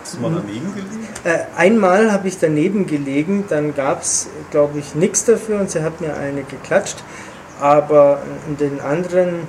Hast 0.01 0.15
du 0.15 0.21
mal 0.21 0.31
daneben 0.31 0.73
gelegen? 0.73 1.07
äh, 1.23 1.39
einmal 1.57 2.11
habe 2.11 2.27
ich 2.29 2.39
daneben 2.39 2.87
gelegen. 2.87 3.45
Dann 3.49 3.75
gab 3.75 4.01
es, 4.01 4.27
glaube 4.49 4.79
ich, 4.79 4.95
nichts 4.95 5.25
dafür 5.25 5.59
und 5.59 5.69
sie 5.69 5.83
hat 5.83 6.01
mir 6.01 6.15
eine 6.15 6.43
geklatscht. 6.43 7.03
Aber 7.59 8.21
in 8.47 8.55
den 8.57 8.79
anderen, 8.79 9.47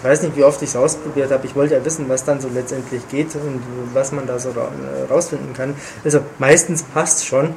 ich 0.00 0.08
weiß 0.08 0.22
nicht, 0.22 0.34
wie 0.34 0.44
oft 0.44 0.62
ich 0.62 0.70
es 0.70 0.76
ausprobiert 0.76 1.30
habe. 1.30 1.46
Ich 1.46 1.54
wollte 1.54 1.74
ja 1.74 1.84
wissen, 1.84 2.08
was 2.08 2.24
dann 2.24 2.40
so 2.40 2.48
letztendlich 2.48 3.06
geht 3.10 3.34
und 3.34 3.62
was 3.92 4.12
man 4.12 4.26
da 4.26 4.38
so 4.38 4.48
äh, 4.48 5.12
rausfinden 5.12 5.52
kann. 5.52 5.74
Also 6.02 6.20
meistens 6.38 6.82
passt 6.82 7.26
schon. 7.26 7.54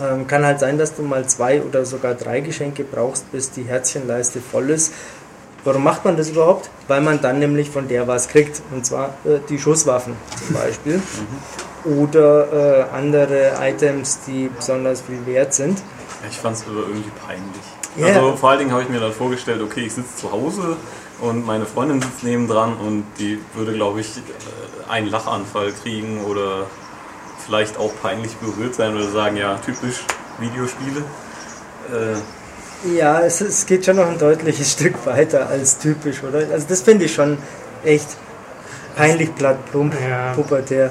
Ähm, 0.00 0.28
kann 0.28 0.46
halt 0.46 0.60
sein, 0.60 0.78
dass 0.78 0.94
du 0.94 1.02
mal 1.02 1.26
zwei 1.26 1.60
oder 1.60 1.84
sogar 1.84 2.14
drei 2.14 2.40
Geschenke 2.40 2.84
brauchst, 2.84 3.32
bis 3.32 3.50
die 3.50 3.64
Herzchenleiste 3.64 4.40
voll 4.40 4.70
ist. 4.70 4.92
Warum 5.64 5.82
macht 5.82 6.04
man 6.04 6.16
das 6.16 6.30
überhaupt? 6.30 6.70
Weil 6.86 7.00
man 7.00 7.20
dann 7.20 7.40
nämlich 7.40 7.70
von 7.70 7.88
der 7.88 8.06
was 8.06 8.28
kriegt. 8.28 8.62
Und 8.72 8.86
zwar 8.86 9.14
äh, 9.24 9.40
die 9.48 9.58
Schusswaffen 9.58 10.14
zum 10.46 10.54
Beispiel. 10.54 11.02
Oder 11.84 12.86
äh, 12.92 12.96
andere 12.96 13.54
Items, 13.60 14.20
die 14.28 14.48
besonders 14.56 15.00
viel 15.00 15.26
wert 15.26 15.54
sind. 15.54 15.82
Ich 16.30 16.36
fand 16.38 16.56
es 16.56 16.64
aber 16.68 16.86
irgendwie 16.86 17.10
peinlich. 17.26 17.62
Ja. 17.96 18.14
Also 18.14 18.36
vor 18.36 18.50
allen 18.50 18.60
Dingen 18.60 18.70
habe 18.70 18.82
ich 18.82 18.88
mir 18.88 19.00
dann 19.00 19.12
vorgestellt, 19.12 19.60
okay, 19.60 19.86
ich 19.86 19.94
sitze 19.94 20.14
zu 20.14 20.30
Hause 20.30 20.76
und 21.20 21.44
meine 21.46 21.66
Freundin 21.66 22.00
sitzt 22.00 22.22
nebendran 22.24 22.76
und 22.76 23.04
die 23.18 23.38
würde, 23.54 23.72
glaube 23.74 24.00
ich, 24.00 24.16
äh, 24.18 24.90
einen 24.90 25.08
Lachanfall 25.08 25.72
kriegen 25.82 26.24
oder 26.24 26.66
vielleicht 27.44 27.76
auch 27.78 27.92
peinlich 28.02 28.34
berührt 28.36 28.74
sein 28.74 28.94
oder 28.94 29.08
sagen, 29.10 29.36
ja, 29.36 29.56
typisch 29.64 30.04
Videospiele. 30.38 31.02
Äh, 31.92 32.96
Ja, 32.96 33.20
es, 33.20 33.40
es 33.40 33.66
geht 33.66 33.84
schon 33.84 33.96
noch 33.96 34.06
ein 34.06 34.18
deutliches 34.18 34.72
Stück 34.74 34.94
weiter 35.06 35.48
als 35.48 35.78
typisch, 35.78 36.22
oder? 36.22 36.38
Also 36.52 36.66
das 36.68 36.82
finde 36.82 37.06
ich 37.06 37.14
schon 37.14 37.38
echt 37.84 38.16
peinlich 38.96 39.34
platt, 39.34 39.58
plump, 39.70 39.94
Ja. 40.08 40.32
pubertär. 40.34 40.90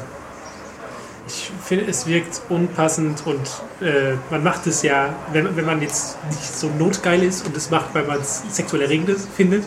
Ich 1.27 1.51
finde, 1.65 1.85
es 1.89 2.05
wirkt 2.07 2.41
unpassend 2.49 3.21
und 3.25 3.41
äh, 3.85 4.13
man 4.29 4.43
macht 4.43 4.65
es 4.67 4.81
ja, 4.81 5.09
wenn, 5.33 5.55
wenn 5.57 5.65
man 5.65 5.81
jetzt 5.81 6.17
nicht 6.29 6.57
so 6.57 6.69
notgeil 6.77 7.21
ist 7.23 7.45
und 7.45 7.55
es 7.57 7.69
macht, 7.69 7.93
weil 7.93 8.05
man 8.05 8.19
es 8.21 8.43
sexuell 8.49 8.83
erregend 8.83 9.09
ist- 9.09 9.27
findet, 9.35 9.63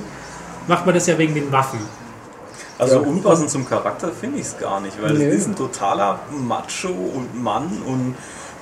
macht 0.71 0.87
man 0.87 0.95
das 0.95 1.07
ja 1.07 1.19
wegen 1.19 1.35
den 1.35 1.51
Waffen. 1.53 1.81
also 2.79 2.95
Ja. 2.95 3.01
unpassend 3.03 3.51
zum 3.51 3.69
Charakter 3.69 4.09
finde 4.19 4.39
ich 4.39 4.47
es 4.47 4.57
gar 4.59 4.81
nicht, 4.81 4.97
weil 5.03 5.13
Nö. 5.15 5.25
es 5.29 5.41
ist 5.41 5.49
ein 5.49 5.57
totaler 5.57 6.21
Macho 6.31 6.89
und 6.89 7.43
Mann 7.43 7.83
und 7.85 8.15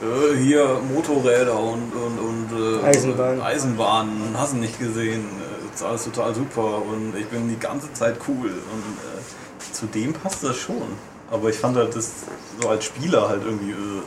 äh, 0.02 0.36
hier 0.36 0.80
Motorräder 0.92 1.58
und, 1.58 1.92
und, 1.92 2.18
und 2.18 2.82
äh, 2.82 2.84
Eisenbahn. 2.86 3.40
Eisenbahnen, 3.42 4.34
hast 4.36 4.54
du 4.54 4.56
nicht 4.58 4.78
gesehen. 4.80 5.24
Ist 5.74 5.82
alles 5.84 6.04
total 6.04 6.34
super 6.34 6.82
und 6.90 7.14
ich 7.16 7.26
bin 7.28 7.48
die 7.48 7.58
ganze 7.58 7.92
Zeit 7.92 8.16
cool. 8.26 8.48
Und 8.48 8.84
äh, 9.06 9.72
zu 9.72 9.86
dem 9.86 10.12
passt 10.14 10.42
das 10.42 10.56
schon. 10.56 10.82
Aber 11.30 11.50
ich 11.50 11.56
fand 11.58 11.76
halt 11.76 11.94
das 11.94 12.10
so 12.60 12.68
als 12.70 12.84
Spieler 12.86 13.28
halt 13.28 13.42
irgendwie. 13.44 13.72
Äh, 13.72 14.02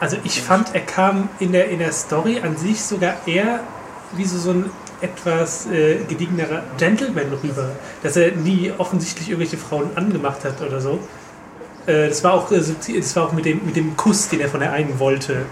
Also 0.00 0.16
ich 0.24 0.40
fand, 0.42 0.74
er 0.74 0.80
kam 0.80 1.28
in 1.38 1.52
der, 1.52 1.68
in 1.68 1.78
der 1.78 1.92
Story 1.92 2.40
an 2.42 2.56
sich 2.56 2.82
sogar 2.82 3.14
eher 3.26 3.60
wie 4.12 4.24
so, 4.24 4.38
so 4.38 4.50
ein 4.50 4.70
etwas 5.04 5.66
äh, 5.66 5.96
gediegenerer 6.08 6.62
Gentleman 6.78 7.26
rüber. 7.42 7.68
Dass 8.02 8.16
er 8.16 8.32
nie 8.32 8.72
offensichtlich 8.78 9.28
irgendwelche 9.30 9.56
Frauen 9.58 9.90
angemacht 9.94 10.44
hat 10.44 10.60
oder 10.60 10.80
so. 10.80 10.98
Äh, 11.86 12.08
das 12.08 12.24
war 12.24 12.32
auch, 12.34 12.50
äh, 12.50 12.60
das 12.60 13.16
war 13.16 13.24
auch 13.24 13.32
mit, 13.32 13.44
dem, 13.44 13.60
mit 13.64 13.76
dem 13.76 13.96
Kuss, 13.96 14.28
den 14.28 14.40
er 14.40 14.48
von 14.48 14.60
der 14.60 14.72
einen 14.72 14.98
wollte. 14.98 15.42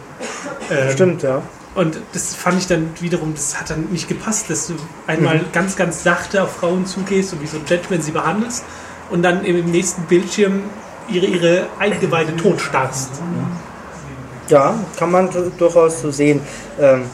Ähm, 0.71 0.91
Stimmt, 0.93 1.23
ja. 1.23 1.43
Und 1.75 1.99
das 2.13 2.35
fand 2.35 2.59
ich 2.59 2.67
dann 2.67 2.91
wiederum, 3.01 3.33
das 3.35 3.59
hat 3.59 3.71
dann 3.71 3.87
nicht 3.91 4.07
gepasst, 4.07 4.51
dass 4.51 4.67
du 4.67 4.75
einmal 5.07 5.41
ganz, 5.55 5.75
ganz 5.75 6.03
sachte 6.03 6.43
auf 6.43 6.57
Frauen 6.57 6.85
zugehst 6.85 7.33
und 7.33 7.41
wie 7.41 7.47
so 7.47 7.57
ein 7.57 7.65
Gentleman 7.65 8.03
sie 8.03 8.11
behandelst 8.13 8.63
und 9.11 9.23
dann 9.23 9.43
im 9.45 9.71
nächsten 9.71 10.03
Bildschirm 10.03 10.65
ihre, 11.09 11.25
ihre 11.27 11.67
Eingeweide 11.79 12.37
totstarrst. 12.37 13.11
Ja, 14.49 14.75
kann 14.99 15.11
man 15.11 15.31
du- 15.31 15.51
durchaus 15.57 16.03
so 16.03 16.11
sehen. 16.11 16.41
Ähm, 16.79 17.05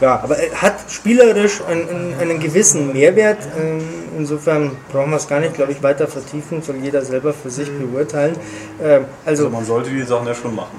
ja, 0.00 0.20
aber 0.22 0.36
er 0.38 0.62
hat 0.62 0.74
spielerisch 0.88 1.60
einen, 1.68 2.14
einen, 2.20 2.40
gewissen 2.40 2.92
Mehrwert. 2.92 3.38
Ähm, 3.58 3.82
insofern 4.16 4.72
brauchen 4.92 5.10
wir 5.10 5.16
es 5.16 5.28
gar 5.28 5.40
nicht, 5.40 5.54
glaube 5.54 5.72
ich, 5.72 5.82
weiter 5.82 6.06
vertiefen. 6.06 6.62
Soll 6.62 6.76
jeder 6.76 7.02
selber 7.04 7.32
für 7.32 7.50
sich 7.50 7.68
beurteilen. 7.70 8.36
Ähm, 8.82 9.06
also 9.24 9.44
also, 9.44 9.50
man 9.50 9.64
sollte 9.64 9.90
die 9.90 10.02
Sachen 10.02 10.26
ja 10.26 10.34
schon 10.34 10.54
machen. 10.54 10.78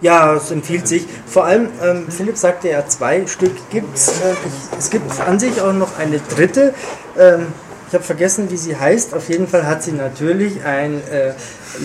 ja, 0.00 0.34
es 0.34 0.50
empfiehlt 0.50 0.86
sich. 0.86 1.06
Vor 1.26 1.44
allem, 1.44 1.68
ähm, 1.82 2.06
Philipp 2.08 2.36
sagte 2.36 2.68
ja, 2.68 2.86
zwei 2.86 3.26
Stück 3.26 3.54
gibt's. 3.70 4.08
Äh, 4.08 4.32
ich, 4.32 4.78
es 4.78 4.90
gibt 4.90 5.20
an 5.20 5.38
sich 5.38 5.60
auch 5.60 5.72
noch 5.72 5.98
eine 5.98 6.20
dritte. 6.20 6.74
Ähm, 7.18 7.46
ich 7.88 7.94
habe 7.94 8.04
vergessen, 8.04 8.50
wie 8.50 8.58
sie 8.58 8.76
heißt. 8.76 9.14
Auf 9.14 9.30
jeden 9.30 9.48
Fall 9.48 9.66
hat 9.66 9.82
sie 9.82 9.92
natürlich 9.92 10.62
ein 10.62 11.00
äh, 11.10 11.32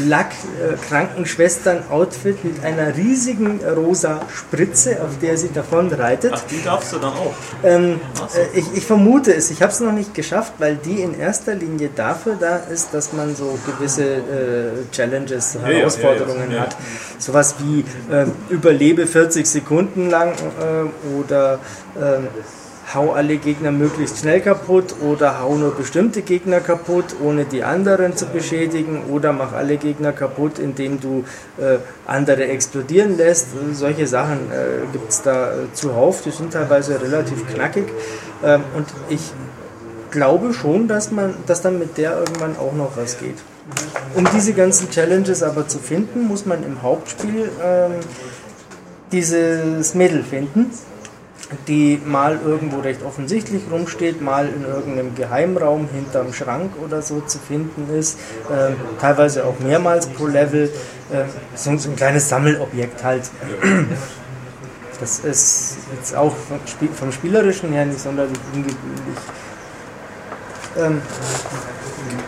Lack-Krankenschwestern-Outfit 0.06 2.44
mit 2.44 2.62
einer 2.64 2.98
riesigen 2.98 3.62
rosa 3.64 4.20
Spritze, 4.34 5.02
auf 5.02 5.20
der 5.22 5.38
sie 5.38 5.54
davon 5.54 5.94
reitet. 5.94 6.34
Ach, 6.36 6.42
die 6.50 6.62
darfst 6.62 6.92
du 6.92 6.98
dann 6.98 7.14
auch. 7.14 7.34
Ähm, 7.64 8.02
äh, 8.36 8.60
ich, 8.60 8.66
ich 8.76 8.86
vermute 8.86 9.34
es, 9.34 9.50
ich 9.50 9.62
habe 9.62 9.72
es 9.72 9.80
noch 9.80 9.94
nicht 9.94 10.14
geschafft, 10.14 10.56
weil 10.58 10.76
die 10.76 11.00
in 11.02 11.18
erster 11.18 11.56
Linie 11.56 11.90
dafür 11.96 12.36
da 12.38 12.58
ist, 12.58 12.94
dass 12.94 13.14
man 13.14 13.34
so 13.36 13.58
gewisse 13.66 14.04
äh, 14.04 14.74
Challenges, 14.92 15.54
ja, 15.54 15.62
Herausforderungen 15.62 16.52
ja, 16.52 16.58
ja. 16.58 16.64
hat. 16.64 16.76
Sowas 17.18 17.56
wie 17.60 17.86
äh, 18.14 18.26
überlebe 18.50 19.08
40 19.08 19.48
Sekunden 19.48 20.10
lang 20.10 20.34
äh, 20.34 21.16
oder 21.18 21.60
ähm, 21.96 22.28
hau 22.94 23.12
alle 23.12 23.38
Gegner 23.38 23.72
möglichst 23.72 24.20
schnell 24.20 24.42
kaputt 24.42 24.96
oder 25.02 25.40
hau 25.40 25.56
nur 25.56 25.76
bestimmte 25.76 26.22
Gegner 26.22 26.60
kaputt, 26.60 27.16
ohne 27.24 27.46
die 27.46 27.64
anderen 27.64 28.16
zu 28.16 28.26
beschädigen 28.26 29.04
oder 29.10 29.34
mach 29.34 29.54
alle 29.54 29.78
Gegner 29.78 30.12
kaputt, 30.12 30.60
indem 30.60 31.00
du 31.00 31.24
äh, 31.60 31.78
andere 32.06 32.48
explodieren 32.48 33.18
lässt. 33.18 33.48
Solche 33.74 34.08
Sachen 34.08 34.52
äh, 34.52 34.92
gibt 34.92 35.10
es 35.10 35.22
da 35.22 35.52
äh, 35.52 35.56
zuhauf, 35.74 36.22
die 36.22 36.32
sind 36.32 36.54
teilweise 36.54 37.02
relativ 37.02 37.48
knackig 37.48 37.86
ähm, 38.44 38.64
und 38.76 38.88
ich 39.10 39.32
glaube 40.12 40.54
schon, 40.54 40.88
dass 40.88 41.12
man, 41.12 41.34
dass 41.48 41.62
dann 41.62 41.80
mit 41.80 41.98
der 41.98 42.18
irgendwann 42.18 42.56
auch 42.58 42.74
noch 42.74 42.96
was 42.96 43.18
geht. 43.18 43.38
Um 44.16 44.28
diese 44.36 44.54
ganzen 44.54 44.90
Challenges 44.90 45.42
aber 45.42 45.68
zu 45.68 45.80
finden, 45.80 46.28
muss 46.28 46.46
man 46.46 46.64
im 46.64 46.84
Hauptspiel 46.84 47.50
ähm, 47.64 47.94
dieses 49.12 49.96
Mädel 49.96 50.24
finden, 50.24 50.72
die 51.68 52.02
mal 52.06 52.40
irgendwo 52.44 52.80
recht 52.80 53.04
offensichtlich 53.04 53.64
rumsteht, 53.72 54.22
mal 54.22 54.48
in 54.48 54.64
irgendeinem 54.66 55.16
Geheimraum 55.16 55.88
hinterm 55.94 56.34
Schrank 56.34 56.72
oder 56.84 57.02
so 57.02 57.22
zu 57.22 57.40
finden 57.40 57.94
ist, 57.94 58.20
ähm, 58.52 58.76
teilweise 59.00 59.46
auch 59.46 59.60
mehrmals 59.60 60.08
pro 60.08 60.28
Level, 60.28 60.72
so 61.56 61.78
so 61.78 61.90
ein 61.90 61.96
kleines 61.96 62.28
Sammelobjekt 62.30 63.04
halt. 63.04 63.30
Das 65.00 65.20
ist 65.20 65.78
jetzt 65.96 66.16
auch 66.16 66.34
vom, 66.34 66.60
Spiel, 66.66 66.90
vom 66.90 67.12
Spielerischen 67.12 67.74
her 67.74 67.86
nicht 67.86 68.00
sonderlich 68.00 68.38
ungewöhnlich. 68.54 69.18
Ähm, 70.78 71.02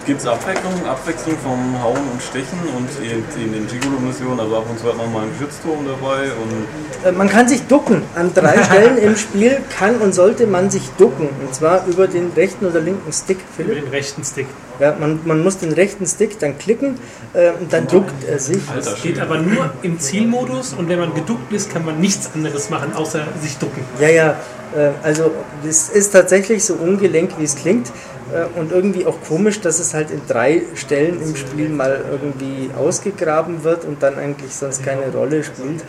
Gibt 0.05 0.21
es 0.21 0.27
Abwechslung, 0.27 0.85
Abwechslung 0.85 1.35
vom 1.43 1.81
Hauen 1.83 1.97
und 2.13 2.21
Stechen 2.21 2.59
und 2.77 2.87
in, 3.03 3.43
in 3.43 3.51
den 3.53 3.67
Gigolo-Missionen, 3.67 4.39
also 4.39 4.57
ab 4.57 4.65
und 4.69 4.79
zu 4.79 4.85
hat 4.87 4.97
man 4.97 5.11
mal 5.11 5.23
einen 5.23 5.31
Geschützturm 5.31 5.79
dabei 5.85 6.25
und 6.41 7.07
Äh, 7.07 7.11
Man 7.11 7.29
kann 7.29 7.47
sich 7.47 7.63
ducken. 7.67 8.01
An 8.15 8.31
drei 8.33 8.63
Stellen 8.67 8.97
im 8.97 9.15
Spiel 9.15 9.57
kann 9.77 9.97
und 9.97 10.13
sollte 10.13 10.45
man 10.47 10.69
sich 10.69 10.89
ducken. 10.97 11.29
Und 11.45 11.53
zwar 11.55 11.85
über 11.87 12.07
den 12.07 12.31
rechten 12.35 12.65
oder 12.65 12.79
linken 12.81 13.11
Stick, 13.11 13.37
Über 13.57 13.69
Philipp. 13.69 13.83
den 13.85 13.91
rechten 13.91 14.23
Stick. 14.23 14.47
Ja, 14.79 14.95
man, 14.99 15.19
man 15.25 15.41
muss 15.43 15.57
den 15.57 15.71
rechten 15.71 16.05
Stick 16.05 16.37
dann 16.39 16.57
klicken 16.57 16.99
äh, 17.33 17.51
und 17.59 17.71
dann 17.73 17.87
duckt 17.87 18.13
er 18.29 18.39
sich. 18.39 18.61
Alter 18.69 18.91
Das 18.91 19.01
geht 19.01 19.19
aber 19.19 19.37
nur 19.39 19.71
im 19.81 19.99
Zielmodus 19.99 20.73
und 20.77 20.89
wenn 20.89 20.99
man 20.99 21.13
geduckt 21.13 21.51
ist, 21.53 21.71
kann 21.71 21.83
man 21.85 21.99
nichts 21.99 22.29
anderes 22.35 22.69
machen, 22.69 22.93
außer 22.93 23.21
sich 23.41 23.57
ducken. 23.57 23.83
Ja, 23.99 24.09
ja. 24.09 24.29
Äh, 24.75 24.89
also 25.01 25.31
es 25.67 25.89
ist 25.89 26.11
tatsächlich 26.11 26.63
so 26.65 26.73
ungelenk, 26.75 27.31
wie 27.39 27.43
es 27.45 27.55
klingt. 27.55 27.91
Äh, 28.35 28.59
und 28.59 28.71
irgendwie 28.71 29.05
auch 29.05 29.17
komisch, 29.27 29.61
dass 29.61 29.79
es 29.79 29.93
halt 29.93 30.11
in 30.11 30.21
drei 30.27 30.61
Stellen 30.75 31.21
im 31.21 31.35
Spiel 31.35 31.69
mal 31.69 32.03
irgendwie 32.11 32.69
ausgegraben 32.77 33.63
wird 33.63 33.85
und 33.85 34.03
dann 34.03 34.17
eigentlich 34.17 34.53
sonst 34.53 34.83
keine 34.83 35.11
Rolle 35.11 35.43
spielt. 35.43 35.83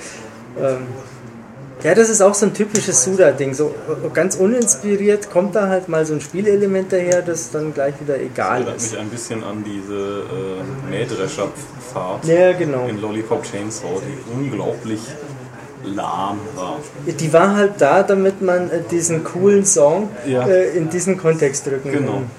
Ähm, 0.59 0.87
ja, 1.83 1.95
das 1.95 2.09
ist 2.09 2.23
auch 2.23 2.35
so 2.35 2.47
ein 2.47 2.55
typisches 2.55 3.05
Suda-Ding. 3.05 3.53
So 3.53 3.67
äh, 3.89 4.09
ganz 4.15 4.37
uninspiriert 4.37 5.31
kommt 5.31 5.55
da 5.55 5.69
halt 5.69 5.89
mal 5.89 6.07
so 6.07 6.15
ein 6.15 6.21
Spielelement 6.21 6.93
daher, 6.93 7.21
das 7.23 7.51
dann 7.51 7.75
gleich 7.75 7.95
wieder 8.01 8.19
egal 8.19 8.63
Erinnert 8.63 8.77
ist. 8.77 8.93
mich 8.93 9.01
ein 9.01 9.09
bisschen 9.11 9.45
an 9.45 9.63
diese 9.63 9.95
äh, 9.95 10.91
Mähdrescher-Fahrt 10.91 12.25
Ja, 12.25 12.53
genau. 12.53 12.87
in 12.89 13.01
Lollipop 13.01 13.43
Chainsaw, 13.43 14.01
die 14.01 14.33
unglaublich 14.33 15.01
lahm 15.85 16.39
war. 16.55 16.79
Die 17.07 17.33
war 17.33 17.55
halt 17.57 17.73
da, 17.79 18.03
damit 18.03 18.41
man 18.43 18.71
äh, 18.71 18.81
diesen 18.91 19.23
coolen 19.25 19.65
Song 19.65 20.09
Ja. 20.27 20.47
äh, 20.47 20.77
in 20.77 20.89
diesen 20.91 21.17
Kontext 21.19 21.67
drücken 21.67 21.91
Genau. 21.93 22.13
kann. 22.13 22.31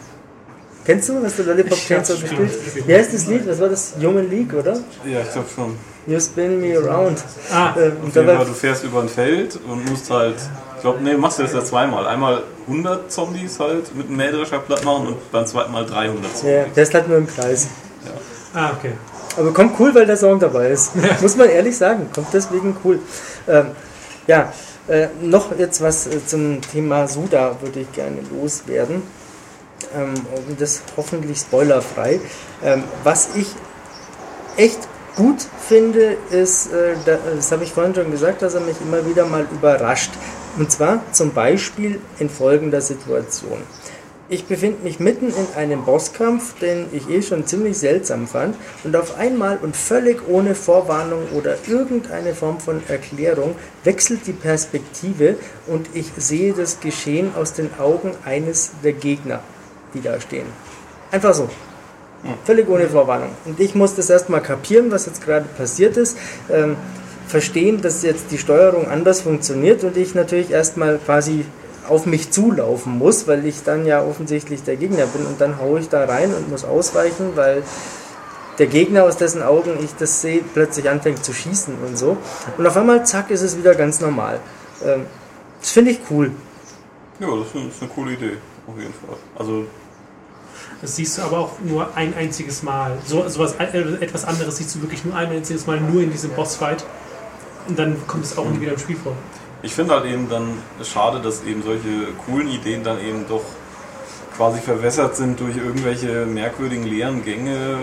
Kennst 0.85 1.09
du, 1.09 1.21
hast 1.21 1.37
du 1.37 1.43
Lollipop 1.43 1.77
Chainsaw 1.77 2.17
gespielt? 2.17 2.51
Wie 2.87 2.95
heißt 2.95 3.13
das 3.13 3.27
Lied? 3.27 3.45
Was 3.47 3.59
war 3.59 3.67
das? 3.67 3.93
Human 4.01 4.29
League, 4.29 4.53
oder? 4.53 4.73
Ja, 5.05 5.19
ich 5.21 5.31
glaube 5.33 5.47
schon. 5.53 5.75
You 6.05 6.17
spin 6.21 6.61
me 6.61 6.77
around. 6.77 7.21
Ah, 7.51 7.73
Äh, 7.77 7.91
und 8.01 8.15
dabei, 8.15 8.37
du 8.45 8.53
fährst 8.53 8.85
über 8.85 9.01
ein 9.01 9.09
Feld 9.09 9.59
und 9.67 9.89
musst 9.89 10.09
halt, 10.09 10.35
ich 10.77 10.81
glaube, 10.81 11.03
nee, 11.03 11.15
machst 11.17 11.39
du 11.39 11.43
das 11.43 11.51
ja 11.51 11.61
zweimal. 11.63 12.07
Einmal 12.07 12.43
100 12.67 13.11
Zombies 13.11 13.59
halt 13.59 13.93
mit 13.95 14.07
einem 14.07 14.15
Mähdrescher 14.15 14.59
platt 14.59 14.85
machen 14.85 15.07
und 15.07 15.31
beim 15.31 15.45
zweiten 15.45 15.73
Mal 15.73 15.85
300 15.85 16.23
ja, 16.23 16.29
Zombies. 16.33 16.73
der 16.75 16.83
ist 16.83 16.93
halt 16.93 17.09
nur 17.09 17.17
im 17.17 17.27
Kreis. 17.27 17.67
ah, 18.53 18.71
okay. 18.77 18.91
Aber 19.37 19.53
kommt 19.53 19.79
cool, 19.79 19.93
weil 19.93 20.05
der 20.05 20.17
Song 20.17 20.39
dabei 20.39 20.71
ist. 20.71 20.91
Muss 21.21 21.35
man 21.35 21.49
ehrlich 21.49 21.77
sagen. 21.77 22.09
Kommt 22.13 22.33
deswegen 22.33 22.75
cool. 22.83 22.99
Ähm, 23.47 23.67
ja, 24.25 24.51
äh, 24.87 25.07
noch 25.21 25.57
jetzt 25.57 25.81
was 25.81 26.07
äh, 26.07 26.25
zum 26.25 26.61
Thema 26.61 27.07
Suda 27.07 27.55
würde 27.61 27.81
ich 27.81 27.91
gerne 27.91 28.17
loswerden. 28.31 29.03
Ähm, 29.95 30.13
und 30.47 30.59
das 30.59 30.81
hoffentlich 30.95 31.39
spoilerfrei. 31.39 32.19
Ähm, 32.63 32.83
was 33.03 33.29
ich 33.35 33.47
echt 34.57 34.79
gut 35.15 35.45
finde, 35.67 36.17
ist, 36.31 36.71
äh, 36.73 36.95
da, 37.05 37.17
das 37.35 37.51
habe 37.51 37.63
ich 37.63 37.73
vorhin 37.73 37.93
schon 37.93 38.11
gesagt, 38.11 38.41
dass 38.41 38.55
er 38.55 38.61
mich 38.61 38.77
immer 38.81 39.05
wieder 39.05 39.25
mal 39.25 39.45
überrascht. 39.51 40.11
Und 40.57 40.71
zwar 40.71 41.01
zum 41.11 41.33
Beispiel 41.33 42.01
in 42.19 42.29
folgender 42.29 42.81
Situation. 42.81 43.61
Ich 44.29 44.43
befinde 44.43 44.83
mich 44.83 44.99
mitten 44.99 45.27
in 45.27 45.47
einem 45.55 45.85
Bosskampf, 45.85 46.59
den 46.59 46.87
ich 46.91 47.09
eh 47.09 47.21
schon 47.21 47.47
ziemlich 47.47 47.77
seltsam 47.77 48.27
fand, 48.27 48.57
und 48.83 48.93
auf 48.97 49.17
einmal 49.17 49.57
und 49.61 49.77
völlig 49.77 50.27
ohne 50.27 50.53
Vorwarnung 50.53 51.21
oder 51.33 51.55
irgendeine 51.65 52.33
Form 52.33 52.59
von 52.59 52.81
Erklärung 52.89 53.55
wechselt 53.85 54.27
die 54.27 54.33
Perspektive 54.33 55.37
und 55.65 55.87
ich 55.93 56.11
sehe 56.17 56.51
das 56.51 56.81
Geschehen 56.81 57.31
aus 57.39 57.53
den 57.53 57.69
Augen 57.79 58.11
eines 58.25 58.71
der 58.83 58.91
Gegner, 58.91 59.39
die 59.93 60.01
da 60.01 60.19
stehen. 60.19 60.47
Einfach 61.09 61.33
so. 61.33 61.49
Völlig 62.43 62.67
ohne 62.67 62.89
Vorwarnung. 62.89 63.29
Und 63.45 63.61
ich 63.61 63.75
muss 63.75 63.95
das 63.95 64.09
erstmal 64.09 64.41
kapieren, 64.41 64.91
was 64.91 65.05
jetzt 65.05 65.23
gerade 65.23 65.45
passiert 65.57 65.95
ist. 65.95 66.17
Ähm, 66.51 66.75
verstehen, 67.27 67.81
dass 67.81 68.03
jetzt 68.03 68.31
die 68.31 68.37
Steuerung 68.37 68.87
anders 68.87 69.21
funktioniert 69.21 69.83
und 69.83 69.95
ich 69.95 70.15
natürlich 70.15 70.51
erstmal 70.51 70.97
quasi 70.97 71.45
auf 71.87 72.05
mich 72.05 72.31
zulaufen 72.31 72.97
muss, 72.97 73.27
weil 73.27 73.45
ich 73.45 73.63
dann 73.63 73.85
ja 73.85 74.03
offensichtlich 74.03 74.63
der 74.63 74.75
Gegner 74.75 75.05
bin 75.07 75.25
und 75.25 75.39
dann 75.39 75.59
haue 75.59 75.79
ich 75.79 75.89
da 75.89 76.05
rein 76.05 76.33
und 76.33 76.49
muss 76.49 76.65
ausweichen, 76.65 77.31
weil 77.35 77.63
der 78.59 78.67
Gegner, 78.67 79.03
aus 79.03 79.17
dessen 79.17 79.43
Augen 79.43 79.77
ich 79.83 79.93
das 79.95 80.21
sehe, 80.21 80.41
plötzlich 80.53 80.89
anfängt 80.89 81.23
zu 81.23 81.33
schießen 81.33 81.75
und 81.85 81.97
so. 81.97 82.17
Und 82.57 82.65
auf 82.65 82.75
einmal, 82.75 83.05
zack, 83.05 83.29
ist 83.29 83.41
es 83.41 83.57
wieder 83.57 83.75
ganz 83.75 84.01
normal. 84.01 84.39
Ähm, 84.83 85.05
das 85.59 85.71
finde 85.71 85.91
ich 85.91 85.99
cool. 86.09 86.31
Ja, 87.19 87.27
das 87.27 87.47
ist 87.47 87.81
eine, 87.81 87.89
coole 87.89 88.13
Idee, 88.13 88.37
auf 88.67 88.77
jeden 88.77 88.93
Fall. 88.93 89.15
Also, 89.37 89.65
Das 90.81 90.95
siehst 90.95 91.17
du 91.17 91.23
aber 91.23 91.39
auch 91.39 91.59
nur 91.63 91.95
ein 91.95 92.13
einziges 92.15 92.63
Mal. 92.63 92.97
So, 93.05 93.27
sowas, 93.27 93.55
äh, 93.59 93.79
etwas 93.99 94.25
anderes 94.25 94.57
siehst 94.57 94.75
du 94.75 94.81
wirklich 94.81 95.03
nur 95.05 95.15
ein 95.15 95.29
einziges 95.29 95.65
Mal, 95.65 95.79
nur 95.79 96.01
in 96.01 96.11
diesem 96.11 96.31
Bossfight. 96.31 96.83
und 97.67 97.77
dann 97.77 97.97
kommt 98.07 98.23
es 98.23 98.37
auch 98.37 98.49
nie 98.49 98.61
wieder 98.61 98.73
im 98.73 98.79
Spiel 98.79 98.95
vor. 98.95 99.13
Ich 99.63 99.73
finde 99.73 99.95
halt 99.95 100.05
eben 100.05 100.29
dann 100.29 100.49
schade, 100.83 101.19
dass 101.19 101.43
eben 101.43 101.63
solche 101.63 102.13
coolen 102.25 102.47
Ideen 102.47 102.83
dann 102.83 102.99
eben 102.99 103.25
doch 103.27 103.43
quasi 104.35 104.59
verwässert 104.59 105.15
sind 105.15 105.39
durch 105.39 105.57
irgendwelche 105.57 106.25
merkwürdigen 106.25 106.85
leeren 106.85 107.25
Gänge, 107.25 107.79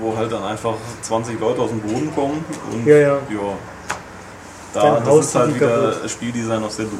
wo 0.00 0.16
halt 0.16 0.30
dann 0.30 0.44
einfach 0.44 0.74
20 1.02 1.40
Leute 1.40 1.62
aus 1.62 1.70
dem 1.70 1.80
Boden 1.80 2.14
kommen 2.14 2.44
und 2.72 2.86
Ja, 2.86 2.96
ja. 2.96 3.18
Da, 4.72 4.94
Dann 4.94 5.04
das 5.04 5.26
ist 5.26 5.34
halt 5.34 5.54
wieder 5.54 5.92
kaputt. 5.92 6.10
Spieldesign 6.10 6.64
aus 6.64 6.76
der 6.76 6.86
Dose. 6.86 6.98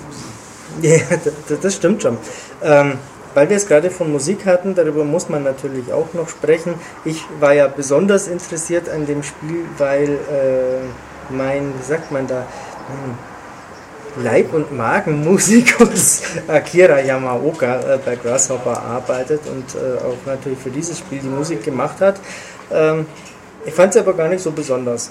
Ja, 0.83 1.17
das, 1.49 1.61
das 1.61 1.75
stimmt 1.75 2.03
schon. 2.03 2.19
Ähm, 2.63 2.99
weil 3.35 3.49
wir 3.51 3.57
es 3.57 3.67
gerade 3.67 3.91
von 3.91 4.13
Musik 4.13 4.47
hatten, 4.47 4.77
darüber 4.77 5.05
muss 5.05 5.29
man 5.29 5.43
natürlich 5.43 5.93
auch 5.93 6.15
noch 6.15 6.29
sprechen. 6.29 6.75
Ich 7.05 7.25
war 7.41 7.53
ja 7.53 7.67
besonders 7.67 8.29
interessiert 8.29 8.89
an 8.89 9.07
dem 9.07 9.25
Spiel, 9.25 9.65
weil 9.77 10.09
äh, 10.09 11.33
mein, 11.33 11.75
wie 11.79 11.83
sagt 11.83 12.13
man 12.13 12.29
da, 12.29 12.47
hm, 12.89 13.19
Leib- 14.23 14.53
und 14.55 14.73
Magenmusikus 14.77 16.23
Akira 16.49 17.01
Yamaoka 17.01 17.95
äh, 17.95 17.99
bei 18.05 18.17
Grasshopper 18.17 18.81
arbeitet 18.83 19.41
und 19.47 19.65
äh, 19.75 19.99
auch 20.05 20.17
natürlich 20.27 20.59
für 20.59 20.71
dieses 20.71 20.99
Spiel 20.99 21.19
die 21.21 21.27
Musik 21.29 21.63
gemacht 21.65 22.01
hat. 22.01 22.21
Ähm, 22.73 23.07
ich 23.65 23.75
fand 23.75 23.95
es 23.95 24.01
aber 24.01 24.15
gar 24.15 24.29
nicht 24.29 24.43
so 24.43 24.51
besonders. 24.53 25.11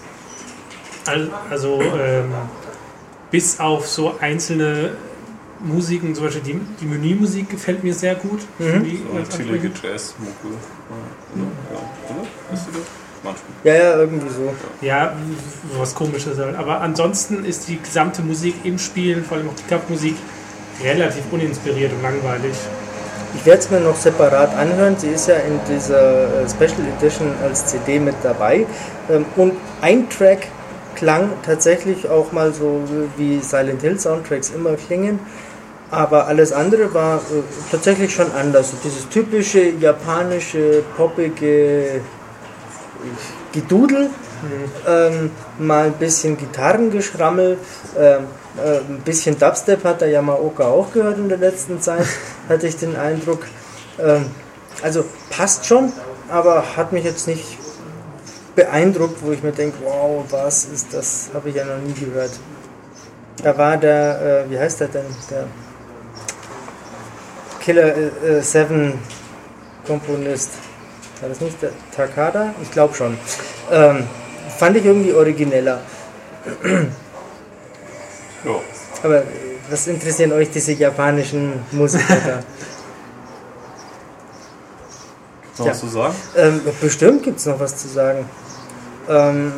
Al- 1.05 1.31
Also 1.49 1.81
ähm, 1.81 2.31
bis 3.31 3.59
auf 3.59 3.87
so 3.87 4.15
einzelne 4.19 4.91
Musiken, 5.59 6.13
zum 6.13 6.25
Beispiel 6.25 6.41
die, 6.43 6.59
die 6.81 6.85
Menümusik 6.85 7.49
gefällt 7.49 7.83
mir 7.83 7.93
sehr 7.93 8.15
gut. 8.15 8.41
Mhm. 8.59 8.83
Die, 8.83 8.97
So 9.09 9.17
eine 9.17 9.29
chillige 9.29 9.67
Jazz-Mucke. 9.81 10.55
Ja, 11.35 11.77
oder? 12.09 12.27
Wisst 12.51 12.67
ihr 12.67 12.73
das? 12.79 13.02
Manchmal. 13.23 13.45
Ja, 13.63 13.73
ja, 13.73 13.97
irgendwie 13.97 14.29
so. 14.29 14.53
Ja, 14.81 15.13
was 15.77 15.95
komisches 15.95 16.37
halt. 16.37 16.55
Aber 16.55 16.81
ansonsten 16.81 17.45
ist 17.45 17.67
die 17.69 17.79
gesamte 17.81 18.21
Musik 18.21 18.55
im 18.63 18.77
Spiel, 18.77 19.23
vor 19.23 19.37
allem 19.37 19.49
auch 19.49 19.55
die 19.55 19.63
Kampfmusik, 19.63 20.15
relativ 20.83 21.23
uninspiriert 21.31 21.93
und 21.93 22.03
langweilig. 22.03 22.53
Ich 23.35 23.45
werde 23.45 23.59
es 23.61 23.71
mir 23.71 23.79
noch 23.79 23.95
separat 23.95 24.55
anhören. 24.55 24.95
Sie 24.97 25.07
ist 25.07 25.27
ja 25.27 25.35
in 25.35 25.59
dieser 25.67 26.41
äh, 26.43 26.49
Special 26.49 26.87
Edition 26.97 27.31
als 27.43 27.65
CD 27.65 27.99
mit 27.99 28.15
dabei. 28.21 28.65
Ähm, 29.09 29.25
Und 29.35 29.53
ein 29.81 30.09
Track 30.09 30.47
klang 30.95 31.29
tatsächlich 31.43 32.07
auch 32.07 32.31
mal 32.31 32.53
so, 32.53 32.81
wie 33.17 33.39
Silent 33.39 33.81
Hill 33.81 33.99
Soundtracks 33.99 34.51
immer 34.51 34.75
klingen. 34.75 35.19
Aber 35.89 36.27
alles 36.27 36.51
andere 36.51 36.93
war 36.93 37.17
äh, 37.17 37.41
tatsächlich 37.71 38.13
schon 38.13 38.31
anders. 38.33 38.73
Dieses 38.83 39.07
typische 39.09 39.69
japanische, 39.79 40.83
poppige 40.95 42.01
Gedudel, 43.51 44.09
ähm, 44.87 45.31
mal 45.59 45.87
ein 45.87 45.93
bisschen 45.93 46.37
Gitarrengeschrammel, 46.37 47.57
ähm, 47.97 48.23
äh, 48.63 48.77
ein 48.79 49.01
bisschen 49.05 49.37
Dubstep 49.37 49.83
hat 49.83 50.01
der 50.01 50.09
Yamaoka 50.09 50.65
auch 50.65 50.91
gehört 50.91 51.17
in 51.17 51.29
der 51.29 51.37
letzten 51.37 51.81
Zeit, 51.81 52.05
hatte 52.49 52.67
ich 52.67 52.75
den 52.77 52.95
Eindruck. 52.95 53.45
Ähm, 53.99 54.25
also 54.81 55.05
passt 55.29 55.65
schon, 55.65 55.93
aber 56.29 56.75
hat 56.75 56.91
mich 56.93 57.03
jetzt 57.03 57.27
nicht 57.27 57.57
beeindruckt, 58.55 59.23
wo 59.23 59.31
ich 59.31 59.43
mir 59.43 59.51
denke, 59.51 59.77
wow, 59.83 60.23
was 60.29 60.65
ist 60.65 60.93
das, 60.93 61.29
habe 61.33 61.49
ich 61.49 61.55
ja 61.55 61.65
noch 61.65 61.77
nie 61.77 61.93
gehört. 61.93 62.31
Da 63.41 63.57
war 63.57 63.77
der, 63.77 64.45
äh, 64.47 64.51
wie 64.51 64.59
heißt 64.59 64.79
der 64.79 64.87
denn, 64.89 65.05
der 65.29 65.45
Killer 67.59 67.93
7 68.41 68.99
Komponist. 69.87 70.51
War 71.23 71.29
das 71.29 71.39
nicht 71.39 71.61
der 71.61 71.69
Takada? 71.95 72.53
Ich 72.61 72.69
glaube 72.69 72.93
schon. 72.93 73.17
Ähm, 73.71 74.03
fand 74.57 74.75
ich 74.75 74.83
irgendwie 74.83 75.13
origineller. 75.13 75.79
Ja. 78.45 78.59
Aber 79.03 79.19
äh, 79.19 79.23
was 79.69 79.87
interessieren 79.87 80.33
euch 80.33 80.51
diese 80.51 80.73
japanischen 80.73 81.53
Musiker 81.71 82.17
da? 82.17 82.39
Noch 85.59 85.65
Ja. 85.65 85.71
was 85.71 85.79
zu 85.79 85.87
sagen? 85.87 86.13
Ähm, 86.35 86.59
bestimmt 86.81 87.23
gibt 87.23 87.39
es 87.39 87.45
noch 87.45 87.57
was 87.57 87.77
zu 87.77 87.87
sagen. 87.87 88.25
Ähm, 89.07 89.53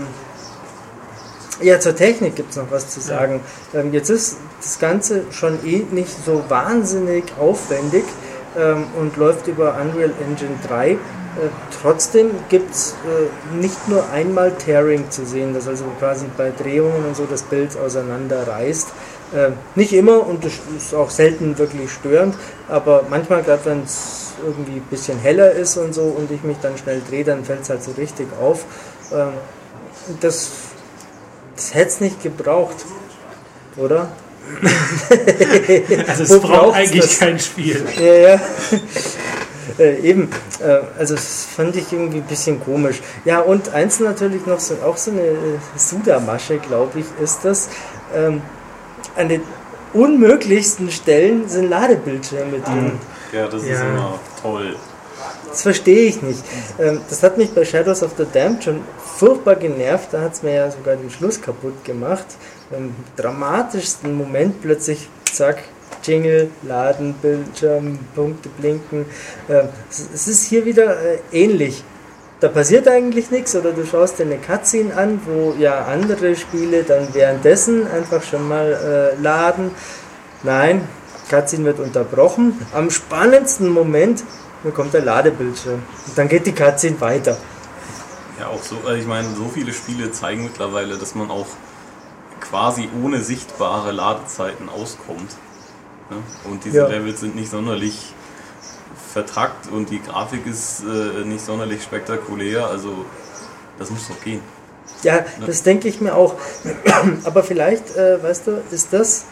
ja, 1.61 1.79
zur 1.79 1.95
Technik 1.95 2.35
gibt 2.35 2.51
es 2.51 2.57
noch 2.57 2.69
was 2.69 2.89
zu 2.91 2.99
sagen. 2.99 3.41
Ähm, 3.73 3.91
jetzt 3.91 4.11
ist 4.11 4.37
das 4.61 4.77
Ganze 4.77 5.23
schon 5.31 5.57
eh 5.65 5.83
nicht 5.89 6.15
so 6.23 6.43
wahnsinnig 6.47 7.23
aufwendig 7.39 8.03
ähm, 8.55 8.85
und 8.99 9.17
läuft 9.17 9.47
über 9.47 9.75
Unreal 9.81 10.11
Engine 10.23 10.59
3. 10.67 10.97
Äh, 11.37 11.49
trotzdem 11.81 12.31
gibt 12.49 12.73
es 12.73 12.95
äh, 13.05 13.55
nicht 13.55 13.87
nur 13.87 14.09
einmal 14.09 14.53
Tearing 14.53 15.09
zu 15.09 15.25
sehen, 15.25 15.53
dass 15.53 15.67
also 15.67 15.85
quasi 15.99 16.25
bei 16.37 16.51
Drehungen 16.51 17.05
und 17.05 17.15
so 17.15 17.25
das 17.25 17.43
Bild 17.43 17.77
auseinanderreißt. 17.77 18.87
Äh, 19.33 19.49
nicht 19.75 19.93
immer 19.93 20.25
und 20.25 20.45
das 20.45 20.53
ist 20.77 20.93
auch 20.93 21.09
selten 21.09 21.57
wirklich 21.57 21.91
störend, 21.91 22.35
aber 22.69 23.05
manchmal, 23.09 23.43
gerade 23.43 23.65
wenn 23.65 23.83
es 23.83 24.33
irgendwie 24.45 24.77
ein 24.77 24.87
bisschen 24.89 25.19
heller 25.19 25.51
ist 25.51 25.77
und 25.77 25.93
so 25.93 26.03
und 26.03 26.31
ich 26.31 26.43
mich 26.43 26.57
dann 26.61 26.77
schnell 26.77 27.01
drehe, 27.09 27.23
dann 27.23 27.43
fällt 27.43 27.63
es 27.63 27.69
halt 27.69 27.83
so 27.83 27.91
richtig 27.91 28.27
auf. 28.39 28.65
Ähm, 29.11 29.33
das 30.21 30.51
das 31.55 31.73
hätte 31.73 31.87
es 31.87 32.01
nicht 32.01 32.21
gebraucht, 32.21 32.85
oder? 33.77 34.09
Also 36.07 36.23
es 36.23 36.39
braucht 36.39 36.75
eigentlich 36.75 37.01
das? 37.01 37.19
kein 37.19 37.39
Spiel. 37.39 37.83
Ja, 37.97 38.13
ja. 38.13 38.41
Äh, 39.79 39.99
eben. 39.99 40.29
Äh, 40.59 40.79
also 40.99 41.15
das 41.15 41.45
fand 41.45 41.75
ich 41.75 41.91
irgendwie 41.91 42.17
ein 42.17 42.23
bisschen 42.27 42.63
komisch. 42.63 43.01
Ja, 43.25 43.39
und 43.39 43.73
eins 43.73 43.99
natürlich 43.99 44.45
noch 44.45 44.59
so, 44.59 44.75
auch 44.85 44.97
so 44.97 45.11
eine 45.11 45.21
äh, 45.21 45.35
Suda-Masche, 45.75 46.57
glaube 46.59 46.99
ich, 46.99 47.05
ist 47.23 47.39
das. 47.43 47.69
Ähm, 48.15 48.41
an 49.15 49.29
den 49.29 49.41
unmöglichsten 49.93 50.91
Stellen 50.91 51.47
sind 51.47 51.69
Ladebildschirme 51.69 52.59
drin. 52.59 52.91
Ja, 53.31 53.47
das 53.47 53.63
ist 53.63 53.69
Ja. 53.69 53.81
immer 53.89 54.19
toll. 54.41 54.75
Das 55.49 55.61
verstehe 55.61 56.07
ich 56.07 56.21
nicht. 56.21 56.43
Ähm, 56.79 56.99
das 57.09 57.23
hat 57.23 57.37
mich 57.37 57.53
bei 57.53 57.63
Shadows 57.63 58.03
of 58.03 58.11
the 58.17 58.25
Damned 58.31 58.63
schon 58.65 58.81
furchtbar 59.17 59.55
genervt. 59.55 60.09
Da 60.11 60.21
hat 60.21 60.33
es 60.33 60.43
mir 60.43 60.53
ja 60.53 60.69
sogar 60.71 60.97
den 60.97 61.09
Schluss 61.09 61.41
kaputt 61.41 61.85
gemacht. 61.85 62.25
Im 62.75 62.93
dramatischsten 63.15 64.17
Moment 64.17 64.61
plötzlich, 64.61 65.07
zack, 65.31 65.59
Jingle, 66.05 66.49
Laden, 66.63 67.13
Bildschirm, 67.21 67.99
Punkte 68.15 68.49
blinken. 68.49 69.05
Ähm, 69.49 69.69
es- 69.89 70.27
ist 70.27 70.43
hier 70.45 70.65
wieder 70.65 70.97
äh, 71.01 71.17
ähnlich. 71.31 71.83
Da 72.41 72.49
passiert 72.49 72.87
eigentlich 72.87 73.31
nichts 73.31 73.55
oder 73.55 73.71
du 73.71 73.85
schaust 73.85 74.19
dir 74.19 74.23
eine 74.23 74.37
Cutscene 74.37 74.95
an, 74.95 75.21
wo 75.25 75.55
ja 75.57 75.85
andere 75.85 76.35
Spiele 76.35 76.83
dann 76.83 77.07
währenddessen 77.13 77.87
einfach 77.87 78.21
schon 78.23 78.47
mal 78.47 79.13
äh, 79.17 79.21
laden. 79.21 79.71
Nein, 80.43 80.87
Cutscene 81.29 81.63
wird 81.65 81.79
unterbrochen. 81.79 82.59
Am 82.73 82.89
spannendsten 82.91 83.69
Moment 83.69 84.23
kommt 84.73 84.93
der 84.93 85.01
Ladebildschirm. 85.01 85.81
Und 86.07 86.17
dann 86.17 86.27
geht 86.27 86.45
die 86.45 86.51
Cutscene 86.53 86.99
weiter. 86.99 87.37
Ja, 88.39 88.47
auch 88.47 88.61
so, 88.61 88.75
also 88.85 88.99
ich 88.99 89.07
meine, 89.07 89.29
so 89.33 89.49
viele 89.53 89.71
Spiele 89.71 90.11
zeigen 90.11 90.43
mittlerweile, 90.43 90.97
dass 90.97 91.15
man 91.15 91.31
auch 91.31 91.47
quasi 92.41 92.89
ohne 93.01 93.21
sichtbare 93.21 93.91
Ladezeiten 93.93 94.67
auskommt. 94.69 95.31
Ne? 96.09 96.17
Und 96.49 96.63
diese 96.65 96.77
Ja. 96.77 96.87
Levels 96.87 97.19
sind 97.19 97.35
nicht 97.35 97.49
sonderlich 97.49 98.13
vertrackt 99.13 99.71
und 99.71 99.89
die 99.89 100.01
Grafik 100.01 100.45
ist 100.45 100.83
äh, 100.83 101.25
nicht 101.25 101.43
sonderlich 101.43 101.81
spektakulär, 101.83 102.67
also 102.67 103.05
das 103.79 103.89
muss 103.89 104.07
doch 104.07 104.21
gehen. 104.21 104.41
Ja, 105.03 105.25
das 105.45 105.63
denke 105.63 105.87
ich 105.87 106.01
mir 106.01 106.15
auch. 106.15 106.35
Aber 107.23 107.43
vielleicht, 107.43 107.95
äh, 107.95 108.21
weißt 108.21 108.47
du, 108.47 108.61
ist 108.71 108.91
das 108.91 109.25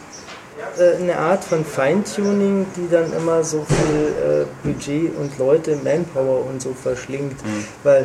äh, 0.78 0.96
eine 0.96 1.18
Art 1.18 1.44
von 1.44 1.64
Feintuning, 1.64 2.66
die 2.76 2.88
dann 2.90 3.12
immer 3.12 3.44
so 3.44 3.64
viel 3.68 4.44
äh, 4.44 4.66
Budget 4.66 5.16
und 5.16 5.38
Leute, 5.38 5.76
Manpower 5.82 6.46
und 6.46 6.62
so 6.62 6.74
verschlingt. 6.74 7.36
Weil, 7.82 8.02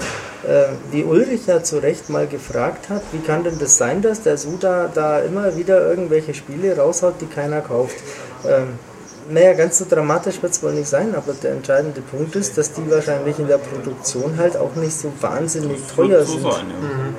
äh, 0.48 0.66
wie 0.92 1.04
Ulrich 1.04 1.48
ja 1.48 1.64
zu 1.64 1.80
Recht 1.80 2.10
mal 2.10 2.28
gefragt 2.28 2.90
hat, 2.90 3.02
wie 3.12 3.20
kann 3.20 3.44
denn 3.44 3.58
das 3.60 3.78
sein, 3.78 4.02
dass 4.02 4.22
der 4.22 4.38
Suda 4.38 4.90
da 4.94 5.20
immer 5.20 5.56
wieder 5.56 5.88
irgendwelche 5.90 6.34
Spiele 6.34 6.78
raushaut, 6.78 7.16
die 7.22 7.28
keiner 7.28 7.62
kauft? 7.62 7.96
Ähm, 8.46 8.80
naja, 9.30 9.54
ganz 9.54 9.78
so 9.78 9.86
dramatisch 9.88 10.42
wird 10.42 10.54
es 10.54 10.64
wohl 10.64 10.74
nicht 10.74 10.88
sein, 10.88 11.14
aber 11.16 11.34
der 11.34 11.52
entscheidende 11.52 12.02
Punkt 12.02 12.36
ist, 12.36 12.58
dass 12.58 12.74
die 12.74 12.90
wahrscheinlich 12.90 13.38
in 13.38 13.48
der 13.48 13.60
Produktion 13.60 14.38
halt 14.38 14.58
auch 14.58 14.74
nicht 14.76 14.94
so 14.94 15.12
wahnsinnig 15.22 15.82
teuer 15.96 16.10
Wird 16.10 16.28
so 16.28 16.34
sind. 16.34 16.52
sein, 16.52 16.66
ja. 16.70 17.14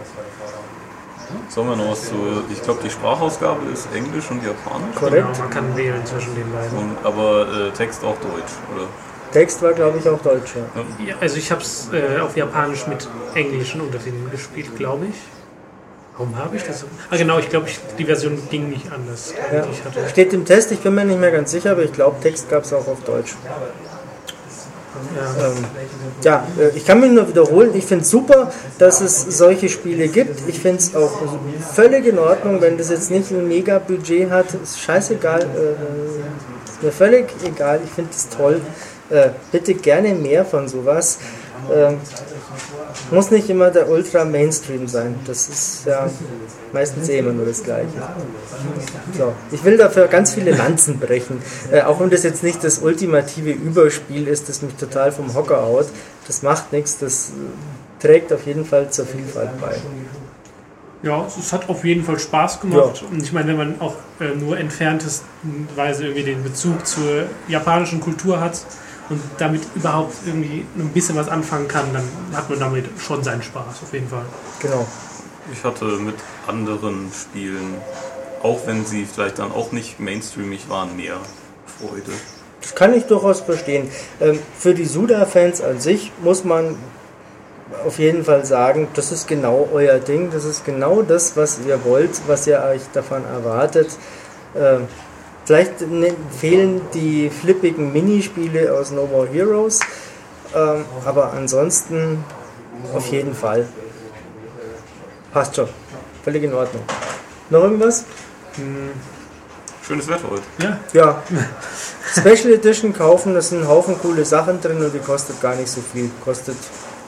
Sollen 1.49 1.68
wir 1.68 1.77
noch 1.77 1.93
was 1.93 2.09
zu. 2.09 2.14
Ich 2.51 2.61
glaube, 2.62 2.81
die 2.85 2.91
Sprachausgabe 2.91 3.71
ist 3.73 3.87
Englisch 3.95 4.29
und 4.31 4.43
Japanisch. 4.45 4.97
Korrekt. 4.97 5.27
Genau, 5.27 5.39
man 5.39 5.51
kann 5.51 5.77
wählen 5.77 6.05
zwischen 6.05 6.35
den 6.35 6.51
beiden. 6.53 6.77
Und, 6.77 6.97
aber 7.05 7.47
äh, 7.68 7.71
Text 7.71 8.03
auch 8.03 8.16
Deutsch, 8.16 8.53
oder? 8.75 8.87
Text 9.33 9.62
war, 9.62 9.73
glaube 9.73 9.99
ich, 9.99 10.09
auch 10.09 10.21
Deutsch. 10.21 10.55
Ja. 10.57 11.07
Ja, 11.07 11.14
also 11.21 11.37
ich 11.37 11.53
habe 11.53 11.61
es 11.61 11.89
äh, 11.93 12.18
auf 12.21 12.37
Japanisch 12.37 12.89
mit 12.89 13.09
englischen 13.35 13.81
Untertiteln 13.81 14.29
gespielt, 14.31 14.75
glaube 14.77 15.07
ich. 15.07 15.14
Warum 16.21 16.37
habe 16.37 16.55
ich 16.55 16.62
das 16.64 16.81
so? 16.81 16.87
Ah 17.11 17.16
genau, 17.16 17.39
ich 17.39 17.49
glaube, 17.49 17.66
die 17.99 18.05
Version 18.05 18.39
ging 18.51 18.68
nicht 18.68 18.93
anders, 18.93 19.33
Ja. 19.51 19.62
die 19.62 19.71
ich 19.71 19.83
hatte. 19.83 20.07
Steht 20.11 20.35
im 20.35 20.45
Test, 20.45 20.71
ich 20.71 20.81
bin 20.81 20.95
mir 20.95 21.07
nicht 21.07 21.18
mehr 21.18 21.31
ganz 21.31 21.51
sicher, 21.51 21.71
aber 21.71 21.83
ich 21.83 21.95
glaube, 21.95 22.21
Text 22.21 22.51
gab 22.51 22.64
es 22.64 22.75
auch 22.75 22.87
auf 22.87 23.03
Deutsch. 23.05 23.37
Ja. 25.16 25.47
Ähm, 25.47 25.64
ja, 26.23 26.47
äh, 26.59 26.77
ich 26.77 26.85
kann 26.85 27.01
mich 27.01 27.11
nur 27.11 27.27
wiederholen. 27.27 27.71
Ich 27.75 27.87
finde 27.87 28.05
es 28.05 28.11
super, 28.11 28.53
dass 28.79 29.01
es 29.01 29.23
solche 29.39 29.71
Spiele 29.71 30.09
gibt. 30.09 30.47
Ich 30.47 30.61
finde 30.61 30.81
es 30.81 30.95
auch 30.95 31.23
völlig 31.73 32.05
in 32.07 32.18
Ordnung, 32.18 32.61
wenn 32.61 32.77
das 32.77 32.91
jetzt 32.91 33.11
nicht 33.11 33.31
ein 33.31 33.49
mega 33.49 33.79
Budget 33.79 34.29
hat. 34.31 34.53
Ist 34.62 34.79
scheißegal. 34.79 35.41
Äh, 35.41 36.71
ist 36.71 36.83
mir 36.83 36.93
völlig 36.93 37.29
egal. 37.47 37.81
Ich 37.83 37.91
finde 37.93 38.11
es 38.14 38.29
toll. 38.29 38.61
Äh, 39.09 39.31
bitte 39.51 39.73
gerne 39.73 40.11
mehr 40.11 40.45
von 40.45 40.68
sowas. 40.68 41.18
Ähm, 41.73 41.99
muss 43.11 43.31
nicht 43.31 43.49
immer 43.49 43.71
der 43.71 43.89
Ultra 43.89 44.25
Mainstream 44.25 44.89
sein. 44.89 45.14
Das 45.27 45.49
ist 45.49 45.87
ja 45.87 46.09
meistens 46.73 47.09
eh 47.09 47.18
immer 47.18 47.33
nur 47.33 47.47
das 47.47 47.62
Gleiche. 47.62 47.89
So. 49.16 49.33
Ich 49.53 49.64
will 49.64 49.77
dafür 49.77 50.07
ganz 50.09 50.35
viele 50.35 50.53
Lanzen 50.53 50.99
brechen. 50.99 51.43
Äh, 51.71 51.83
auch 51.83 52.01
wenn 52.01 52.11
das 52.11 52.23
jetzt 52.23 52.43
nicht 52.43 52.62
das 52.64 52.79
ultimative 52.79 53.51
Überspiel 53.51 54.27
ist, 54.29 54.49
das 54.49 54.62
mich 54.62 54.75
total 54.75 55.12
vom 55.12 55.35
Hocker 55.35 55.62
haut. 55.62 55.87
Das 56.27 56.43
macht 56.43 56.73
nichts. 56.73 56.99
Das 56.99 57.31
äh, 57.31 58.03
trägt 58.03 58.33
auf 58.33 58.47
jeden 58.47 58.64
Fall 58.64 58.91
zur 58.91 59.07
Vielfalt 59.07 59.51
bei. 59.61 59.77
Ja, 61.03 61.27
es 61.27 61.53
hat 61.53 61.68
auf 61.68 61.85
jeden 61.85 62.05
Fall 62.05 62.18
Spaß 62.18 62.61
gemacht. 62.61 63.03
Und 63.11 63.23
ich 63.23 63.33
meine, 63.33 63.49
wenn 63.49 63.57
man 63.57 63.81
auch 63.81 63.95
äh, 64.21 64.35
nur 64.37 64.59
entferntestweise 64.59 66.05
irgendwie 66.05 66.25
den 66.25 66.43
Bezug 66.43 66.87
zur 66.87 67.25
japanischen 67.49 68.01
Kultur 68.01 68.41
hat 68.41 68.61
und 69.11 69.21
damit 69.39 69.63
überhaupt 69.75 70.15
irgendwie 70.25 70.65
ein 70.79 70.89
bisschen 70.89 71.17
was 71.17 71.29
anfangen 71.29 71.69
kann, 71.69 71.93
dann 71.93 72.05
hat 72.33 72.49
man 72.49 72.61
damit 72.61 72.87
schon 72.99 73.23
seinen 73.23 73.43
Spaß, 73.43 73.83
auf 73.83 73.93
jeden 73.93 74.09
Fall. 74.09 74.25
Genau. 74.61 74.87
Ich 75.53 75.65
hatte 75.65 75.85
mit 75.85 76.15
anderen 76.47 77.11
Spielen, 77.13 77.75
auch 78.43 78.61
wenn 78.67 78.87
sie 78.87 79.05
vielleicht 79.05 79.39
dann 79.41 79.53
auch 79.53 79.73
nicht 79.73 79.99
mainstreamig 80.01 80.69
waren, 80.69 80.97
mehr 80.97 81.17
Freude. 81.67 82.13
Das 82.61 82.75
kann 82.75 82.95
ich 82.95 83.05
durchaus 83.05 83.41
verstehen. 83.41 83.91
Ähm, 84.21 84.39
für 84.57 84.75
die 84.75 84.85
Suda-Fans 84.85 85.61
an 85.61 85.81
sich 85.81 86.13
muss 86.23 86.45
man 86.45 86.77
auf 87.85 87.99
jeden 87.99 88.25
Fall 88.25 88.45
sagen, 88.45 88.89
das 88.95 89.13
ist 89.13 89.27
genau 89.27 89.69
euer 89.73 89.99
Ding, 89.99 90.31
das 90.31 90.45
ist 90.45 90.65
genau 90.65 91.03
das, 91.03 91.37
was 91.37 91.59
ihr 91.67 91.85
wollt, 91.85 92.11
was 92.27 92.47
ihr 92.47 92.63
euch 92.63 92.83
davon 92.93 93.25
erwartet. 93.25 93.89
Vielleicht 95.51 95.81
ne, 95.81 96.15
fehlen 96.31 96.81
die 96.95 97.29
flippigen 97.29 97.93
Minispiele 97.93 98.73
aus 98.73 98.93
No 98.93 99.07
More 99.07 99.27
Heroes, 99.27 99.81
ähm, 100.55 100.85
aber 101.05 101.33
ansonsten 101.33 102.25
auf 102.95 103.05
jeden 103.09 103.35
Fall. 103.35 103.67
Passt 105.33 105.57
schon. 105.57 105.69
Völlig 106.23 106.45
in 106.45 106.55
Ordnung. 106.55 106.85
Noch 107.51 107.65
irgendwas? 107.65 108.05
Schönes 109.85 110.07
Wetter 110.07 110.31
heute. 110.31 110.43
Ja, 110.59 110.79
Ja. 110.93 111.23
Special 112.17 112.53
Edition 112.53 112.93
kaufen, 112.93 113.35
da 113.35 113.43
sind 113.43 113.63
ein 113.63 113.69
Haufen 113.69 113.99
coole 114.01 114.25
Sachen 114.25 114.61
drin 114.61 114.81
und 114.81 114.95
die 114.95 115.01
kostet 115.01 115.41
gar 115.41 115.57
nicht 115.57 115.69
so 115.69 115.81
viel. 115.81 116.13
Kostet, 116.25 116.59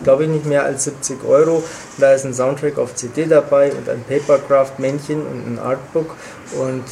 glaube 0.03 0.25
ich, 0.25 0.31
nicht 0.31 0.47
mehr 0.47 0.65
als 0.65 0.83
70 0.83 1.23
Euro. 1.25 1.63
Da 1.99 2.13
ist 2.13 2.25
ein 2.25 2.35
Soundtrack 2.35 2.77
auf 2.79 2.97
CD 2.97 3.27
dabei 3.27 3.71
und 3.71 3.89
ein 3.89 4.03
Papercraft-Männchen 4.03 5.25
und 5.25 5.47
ein 5.47 5.59
Artbook 5.61 6.17
und 6.59 6.83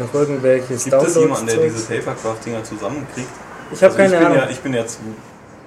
noch 0.00 0.12
irgendwelches 0.14 0.84
Gibt 0.84 1.02
es 1.02 1.14
jemanden, 1.16 1.46
der 1.46 1.56
Downloads. 1.56 1.86
diese 1.88 2.00
Papercraft-Dinger 2.00 2.64
zusammenkriegt? 2.64 3.28
Ich 3.72 3.82
habe 3.82 3.94
Also 3.94 3.96
keine 3.98 4.14
ich 4.20 4.26
Ahnung. 4.26 4.38
Ja, 4.38 4.50
ich 4.50 4.60
bin 4.60 4.74
ja 4.74 4.86
zu 4.86 4.98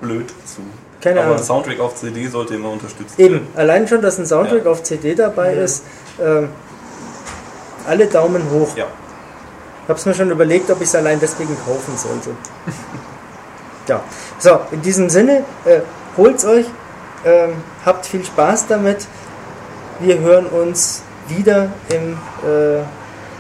blöd 0.02 0.30
zu. 0.46 0.62
Keine 1.02 1.20
Aber 1.20 1.28
Ahnung. 1.30 1.38
ein 1.40 1.44
Soundtrack 1.44 1.80
auf 1.80 1.96
CD 1.96 2.28
sollte 2.28 2.56
immer 2.56 2.70
unterstützt 2.72 3.20
Eben, 3.20 3.48
allein 3.56 3.88
schon, 3.88 4.02
dass 4.02 4.18
ein 4.18 4.26
Soundtrack 4.26 4.66
Ja. 4.66 4.72
auf 4.72 4.84
CD 4.84 5.16
dabei 5.16 5.54
ist. 5.54 5.84
Ähm, 6.22 6.50
alle 7.88 8.08
Daumen 8.08 8.42
hoch. 8.52 8.76
Ja. 8.76 8.86
Ich 9.84 9.90
habe 9.90 10.00
es 10.00 10.06
mir 10.06 10.16
schon 10.16 10.32
überlegt, 10.32 10.70
ob 10.72 10.82
ich 10.82 10.88
es 10.88 10.96
allein 10.96 11.20
deswegen 11.20 11.56
kaufen 11.66 11.96
sollte. 11.96 12.32
ja, 13.88 14.02
so, 14.40 14.60
in 14.72 14.82
diesem 14.82 15.10
Sinne, 15.10 15.44
äh, 15.66 15.82
holt's 16.18 16.44
euch, 16.46 16.66
ähm, 17.24 17.54
habt 17.86 18.06
viel 18.08 18.26
Spaß 18.26 18.66
damit. 18.68 19.06
Wir 20.00 20.20
hören 20.20 20.48
uns 20.48 21.04
wieder 21.28 21.70
im 21.90 22.14
äh, 22.48 22.82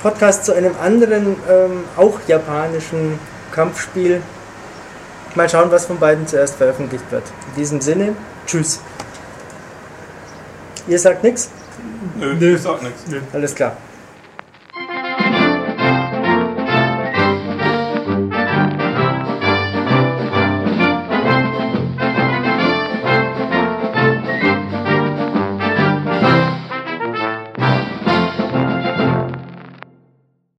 Podcast 0.05 0.45
zu 0.45 0.53
einem 0.53 0.75
anderen, 0.79 1.35
ähm, 1.49 1.83
auch 1.97 2.19
japanischen 2.27 3.17
Kampfspiel. 3.51 4.21
Mal 5.33 5.49
schauen, 5.49 5.71
was 5.71 5.87
von 5.87 5.97
beiden 5.97 6.27
zuerst 6.27 6.57
veröffentlicht 6.57 7.05
wird. 7.09 7.23
In 7.49 7.55
diesem 7.55 7.81
Sinne, 7.81 8.15
tschüss. 8.45 8.81
Ihr 10.87 10.99
sagt 10.99 11.23
nichts? 11.23 11.49
Nö, 12.19 12.35
Nö. 12.35 12.53
ich 12.53 12.61
sag 12.61 12.83
nichts. 12.83 13.01
Alles 13.33 13.55
klar. 13.55 13.77